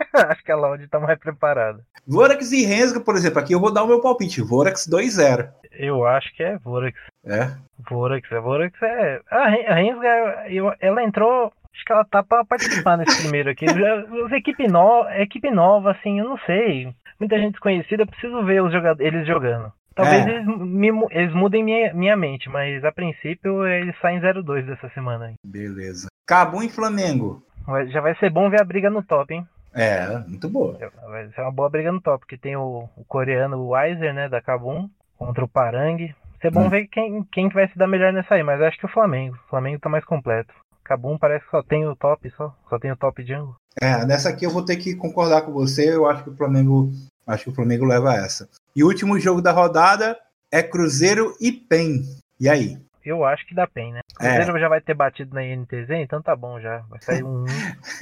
acho 0.30 0.44
que 0.44 0.52
a 0.52 0.56
Loud 0.56 0.86
tá 0.88 0.98
mais 0.98 1.18
preparada. 1.18 1.84
Vorax 2.06 2.52
e 2.52 2.64
Rensga, 2.64 3.00
por 3.00 3.14
exemplo, 3.14 3.38
aqui 3.38 3.52
eu 3.52 3.60
vou 3.60 3.72
dar 3.72 3.84
o 3.84 3.86
meu 3.86 4.00
palpite. 4.00 4.40
Vorax 4.40 4.88
2-0. 4.88 5.48
Eu 5.72 6.04
acho 6.06 6.34
que 6.34 6.42
é 6.42 6.58
Vorax. 6.58 6.98
É? 7.24 7.52
Vorax, 7.88 8.32
a 8.32 8.40
Vorax 8.40 8.82
é. 8.82 9.20
A 9.30 9.48
Rensga, 9.74 10.46
ela 10.80 11.02
entrou 11.02 11.52
Acho 11.72 11.84
que 11.84 11.92
ela 11.92 12.04
tá 12.04 12.22
pra 12.22 12.44
participar 12.44 12.96
nesse 12.96 13.22
primeiro 13.22 13.50
aqui. 13.50 13.64
As 14.26 14.32
equipe, 14.32 14.68
no... 14.68 15.08
equipe 15.10 15.50
nova, 15.50 15.92
assim, 15.92 16.18
eu 16.18 16.28
não 16.28 16.38
sei. 16.38 16.92
Muita 17.18 17.38
gente 17.38 17.52
desconhecida, 17.52 18.02
eu 18.02 18.06
preciso 18.06 18.44
ver 18.44 18.62
os 18.62 18.72
eles 18.98 19.26
jogando. 19.26 19.72
Talvez 19.94 20.26
é. 20.26 20.30
eles, 20.30 20.46
me, 20.46 20.88
eles 21.10 21.34
mudem 21.34 21.62
minha, 21.62 21.92
minha 21.92 22.16
mente, 22.16 22.48
mas 22.48 22.84
a 22.84 22.92
princípio 22.92 23.66
eles 23.66 23.94
saem 24.00 24.20
0-2 24.20 24.66
dessa 24.66 24.88
semana 24.90 25.26
aí. 25.26 25.34
Beleza. 25.44 26.08
Cabo 26.26 26.62
e 26.62 26.68
Flamengo. 26.68 27.42
Já 27.88 28.00
vai 28.00 28.14
ser 28.16 28.30
bom 28.30 28.48
ver 28.48 28.60
a 28.60 28.64
briga 28.64 28.88
no 28.88 29.02
top, 29.02 29.34
hein? 29.34 29.46
É, 29.72 30.18
muito 30.26 30.48
boa. 30.48 30.78
Vai 31.08 31.28
ser 31.28 31.40
uma 31.42 31.52
boa 31.52 31.70
briga 31.70 31.92
no 31.92 32.00
top, 32.00 32.20
porque 32.20 32.36
tem 32.36 32.56
o, 32.56 32.88
o 32.96 33.04
coreano 33.04 33.68
Weiser, 33.68 34.12
né, 34.12 34.28
da 34.28 34.40
Kabum, 34.40 34.88
contra 35.16 35.44
o 35.44 35.48
Parang. 35.48 36.14
Ser 36.40 36.50
bom 36.50 36.66
hum. 36.66 36.70
ver 36.70 36.86
quem, 36.86 37.22
quem 37.24 37.48
vai 37.48 37.68
se 37.68 37.78
dar 37.78 37.86
melhor 37.86 38.12
nessa 38.12 38.34
aí, 38.34 38.42
mas 38.42 38.60
acho 38.60 38.78
que 38.78 38.86
o 38.86 38.92
Flamengo. 38.92 39.36
O 39.46 39.50
Flamengo 39.50 39.78
tá 39.78 39.88
mais 39.88 40.04
completo. 40.04 40.52
Kabum 40.82 41.16
parece 41.18 41.44
que 41.44 41.50
só 41.50 41.62
tem 41.62 41.86
o 41.86 41.94
top, 41.94 42.30
só, 42.36 42.54
só 42.68 42.78
tem 42.78 42.90
o 42.90 42.96
top 42.96 43.22
Django. 43.22 43.54
É, 43.80 44.04
nessa 44.04 44.28
aqui 44.30 44.44
eu 44.44 44.50
vou 44.50 44.64
ter 44.64 44.76
que 44.76 44.96
concordar 44.96 45.42
com 45.42 45.52
você. 45.52 45.94
Eu 45.94 46.08
acho 46.08 46.24
que 46.24 46.30
o 46.30 46.36
Flamengo, 46.36 46.90
acho 47.26 47.44
que 47.44 47.50
o 47.50 47.54
Flamengo 47.54 47.84
leva 47.84 48.14
essa. 48.14 48.48
E 48.74 48.82
o 48.82 48.88
último 48.88 49.18
jogo 49.18 49.40
da 49.40 49.52
rodada 49.52 50.18
é 50.50 50.62
Cruzeiro 50.62 51.36
e 51.40 51.52
PEN. 51.52 52.02
E 52.40 52.48
aí? 52.48 52.78
Eu 53.04 53.24
acho 53.24 53.46
que 53.46 53.54
dá 53.54 53.66
PEN, 53.66 53.94
né? 53.94 54.00
É. 54.20 54.34
Cruzeiro 54.34 54.58
é. 54.58 54.60
já 54.60 54.68
vai 54.68 54.80
ter 54.80 54.92
batido 54.92 55.34
na 55.34 55.42
INTZ, 55.42 55.88
então 55.90 56.20
tá 56.20 56.36
bom 56.36 56.60
já. 56.60 56.82
Vai 56.90 57.00
sair 57.00 57.24
um. 57.24 57.46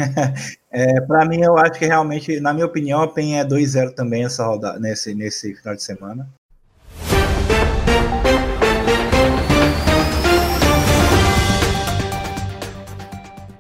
é, 0.73 1.01
pra 1.03 1.25
mim, 1.25 1.41
eu 1.41 1.57
acho 1.57 1.79
que 1.79 1.87
realmente, 1.87 2.41
na 2.41 2.53
minha 2.53 2.67
opinião, 2.67 3.01
a 3.01 3.09
PEN 3.09 3.39
é 3.39 3.45
2-0 3.45 3.95
também 3.95 4.25
essa 4.25 4.45
rodada, 4.45 4.81
nesse, 4.81 5.15
nesse 5.15 5.55
final 5.55 5.77
de 5.77 5.85
semana. 5.85 6.29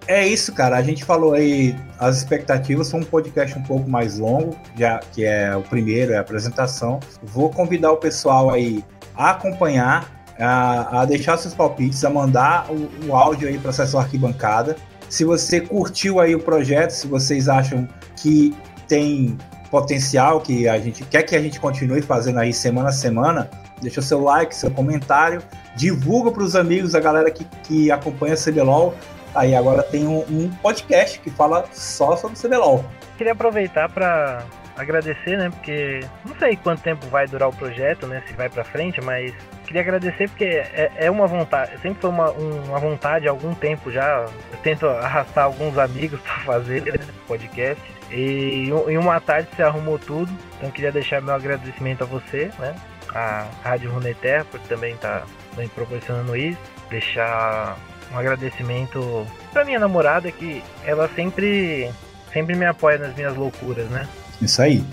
É 0.08 0.26
isso, 0.26 0.52
cara. 0.52 0.76
A 0.76 0.82
gente 0.82 1.04
falou 1.04 1.34
aí 1.34 1.76
as 2.00 2.16
expectativas. 2.16 2.90
Foi 2.90 2.98
um 2.98 3.04
podcast 3.04 3.56
um 3.56 3.62
pouco 3.62 3.88
mais 3.88 4.18
longo, 4.18 4.58
já 4.76 4.98
que 4.98 5.24
é 5.24 5.54
o 5.54 5.62
primeiro, 5.62 6.14
é 6.14 6.16
a 6.16 6.20
apresentação. 6.20 6.98
Vou 7.22 7.50
convidar 7.50 7.92
o 7.92 7.96
pessoal 7.98 8.50
aí 8.50 8.82
a 9.14 9.30
acompanhar, 9.30 10.17
a, 10.38 11.00
a 11.00 11.04
deixar 11.04 11.36
seus 11.36 11.54
palpites, 11.54 12.04
a 12.04 12.10
mandar 12.10 12.66
o, 12.70 12.88
o 13.06 13.16
áudio 13.16 13.48
aí 13.48 13.58
para 13.58 13.70
acessar 13.70 14.02
arquibancada. 14.02 14.76
Se 15.08 15.24
você 15.24 15.60
curtiu 15.60 16.20
aí 16.20 16.34
o 16.34 16.40
projeto, 16.40 16.90
se 16.90 17.06
vocês 17.06 17.48
acham 17.48 17.88
que 18.16 18.54
tem 18.86 19.36
potencial, 19.70 20.40
que 20.40 20.68
a 20.68 20.78
gente 20.78 21.04
quer 21.04 21.22
que 21.22 21.36
a 21.36 21.40
gente 21.40 21.60
continue 21.60 22.02
fazendo 22.02 22.38
aí 22.38 22.52
semana 22.52 22.88
a 22.88 22.92
semana, 22.92 23.50
deixa 23.80 24.00
seu 24.00 24.22
like, 24.22 24.54
seu 24.54 24.70
comentário, 24.70 25.42
divulga 25.76 26.30
para 26.30 26.42
os 26.42 26.56
amigos, 26.56 26.94
a 26.94 27.00
galera 27.00 27.30
que, 27.30 27.44
que 27.64 27.90
acompanha 27.90 28.34
a 28.34 28.36
CBLOL 28.36 28.94
Aí 29.34 29.54
agora 29.54 29.82
tem 29.82 30.06
um, 30.06 30.18
um 30.28 30.50
podcast 30.62 31.20
que 31.20 31.30
fala 31.30 31.64
só 31.72 32.16
sobre 32.16 32.36
CBLOL. 32.36 32.84
Queria 33.16 33.32
aproveitar 33.32 33.88
para 33.88 34.42
agradecer, 34.78 35.36
né? 35.36 35.50
Porque 35.50 36.00
não 36.24 36.34
sei 36.36 36.56
quanto 36.56 36.82
tempo 36.82 37.06
vai 37.08 37.26
durar 37.26 37.48
o 37.48 37.52
projeto, 37.52 38.06
né? 38.06 38.22
Se 38.26 38.32
vai 38.34 38.48
para 38.48 38.64
frente, 38.64 39.00
mas 39.00 39.34
queria 39.66 39.82
agradecer 39.82 40.28
porque 40.28 40.44
é, 40.44 40.90
é 40.96 41.10
uma 41.10 41.26
vontade, 41.26 41.72
sempre 41.82 42.00
foi 42.00 42.10
uma, 42.10 42.30
uma 42.30 42.78
vontade 42.78 43.28
há 43.28 43.30
algum 43.30 43.54
tempo 43.54 43.90
já. 43.90 44.24
Eu 44.52 44.58
tento 44.62 44.86
arrastar 44.86 45.44
alguns 45.44 45.76
amigos 45.76 46.20
para 46.22 46.34
fazer 46.44 47.00
podcast. 47.26 47.82
E 48.10 48.70
em 48.88 48.96
uma 48.96 49.20
tarde 49.20 49.48
você 49.54 49.62
arrumou 49.62 49.98
tudo. 49.98 50.32
Então 50.56 50.70
queria 50.70 50.92
deixar 50.92 51.20
meu 51.20 51.34
agradecimento 51.34 52.04
a 52.04 52.06
você, 52.06 52.50
né? 52.58 52.74
A 53.14 53.46
Rádio 53.62 53.90
Runeterra 53.90 54.44
por 54.44 54.60
também 54.60 54.94
estar 54.94 55.20
tá 55.20 55.26
me 55.56 55.68
proporcionando 55.68 56.36
isso. 56.36 56.58
Deixar 56.88 57.76
um 58.12 58.18
agradecimento 58.18 59.26
para 59.52 59.64
minha 59.64 59.78
namorada 59.78 60.30
que 60.32 60.62
ela 60.84 61.08
sempre 61.14 61.90
sempre 62.32 62.54
me 62.54 62.64
apoia 62.64 62.98
nas 62.98 63.14
minhas 63.14 63.36
loucuras, 63.36 63.88
né? 63.90 64.08
Isso 64.40 64.62
aí. 64.62 64.84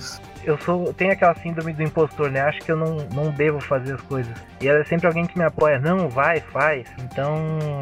Eu 0.44 0.60
sou 0.60 0.94
tenho 0.94 1.12
aquela 1.12 1.34
síndrome 1.36 1.74
do 1.74 1.82
impostor, 1.82 2.30
né? 2.30 2.40
Acho 2.42 2.60
que 2.62 2.72
eu 2.72 2.78
não, 2.78 2.98
não 3.14 3.32
devo 3.32 3.60
fazer 3.60 3.96
as 3.96 4.02
coisas. 4.02 4.32
E 4.62 4.68
ela 4.68 4.80
é 4.80 4.84
sempre 4.84 5.08
alguém 5.08 5.26
que 5.26 5.38
me 5.38 5.44
apoia. 5.44 5.80
Não, 5.80 6.08
vai, 6.08 6.40
faz. 6.40 6.88
Então, 7.00 7.36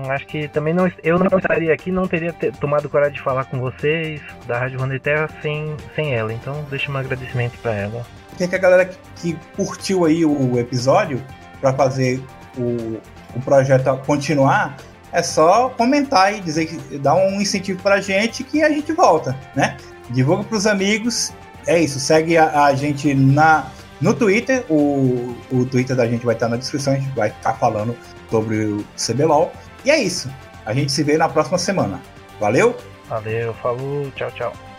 acho 0.10 0.26
que 0.26 0.48
também 0.48 0.74
não 0.74 0.90
eu 1.04 1.20
não 1.20 1.38
estaria 1.38 1.74
aqui, 1.74 1.92
não 1.92 2.08
teria 2.08 2.32
tomado 2.62 2.88
coragem 2.88 3.16
de 3.16 3.22
falar 3.22 3.44
com 3.46 3.60
vocês 3.60 4.22
da 4.48 4.60
Rádio 4.60 4.80
Terra 5.02 5.28
sem, 5.42 5.76
sem 5.94 6.16
ela. 6.16 6.32
Então, 6.32 6.66
deixo 6.70 6.90
um 6.90 6.96
agradecimento 6.96 7.58
para 7.60 7.74
ela. 7.74 8.06
Quem 8.38 8.48
que 8.48 8.56
a 8.56 8.60
galera 8.60 8.86
que, 8.86 8.98
que 9.18 9.38
curtiu 9.58 10.06
aí 10.06 10.24
o 10.24 10.58
episódio 10.58 11.22
para 11.60 11.74
fazer 11.74 12.24
o, 12.58 13.00
o 13.36 13.42
projeto 13.42 13.98
continuar, 14.06 14.78
é 15.12 15.22
só 15.22 15.70
comentar 15.70 16.34
e 16.34 16.40
dizer 16.40 16.66
que 16.66 16.98
dá 16.98 17.14
um 17.14 17.40
incentivo 17.40 17.82
pra 17.82 18.02
gente 18.02 18.44
que 18.44 18.64
a 18.64 18.70
gente 18.70 18.92
volta, 18.94 19.38
né? 19.56 19.78
Divulga 20.10 20.44
pros 20.44 20.66
amigos. 20.66 21.34
É 21.68 21.80
isso, 21.80 22.00
segue 22.00 22.38
a, 22.38 22.66
a 22.66 22.76
gente 22.76 23.14
na, 23.14 23.68
no 24.02 24.14
Twitter. 24.14 24.66
O, 24.70 25.36
o 25.52 25.66
Twitter 25.66 25.96
da 25.96 26.08
gente 26.08 26.26
vai 26.26 26.36
estar 26.36 26.50
na 26.50 26.58
descrição, 26.58 26.94
a 26.94 26.98
gente 26.98 27.16
vai 27.16 27.30
estar 27.30 27.54
falando 27.54 27.96
sobre 28.30 28.66
o 28.66 28.86
CBLOL. 28.98 29.52
E 29.86 29.92
é 29.92 30.02
isso. 30.02 30.30
A 30.66 30.74
gente 30.74 30.92
se 30.92 31.04
vê 31.04 31.18
na 31.18 31.30
próxima 31.30 31.58
semana. 31.58 32.02
Valeu? 32.40 32.76
Valeu, 33.10 33.54
falou, 33.56 34.10
tchau, 34.12 34.32
tchau. 34.32 34.73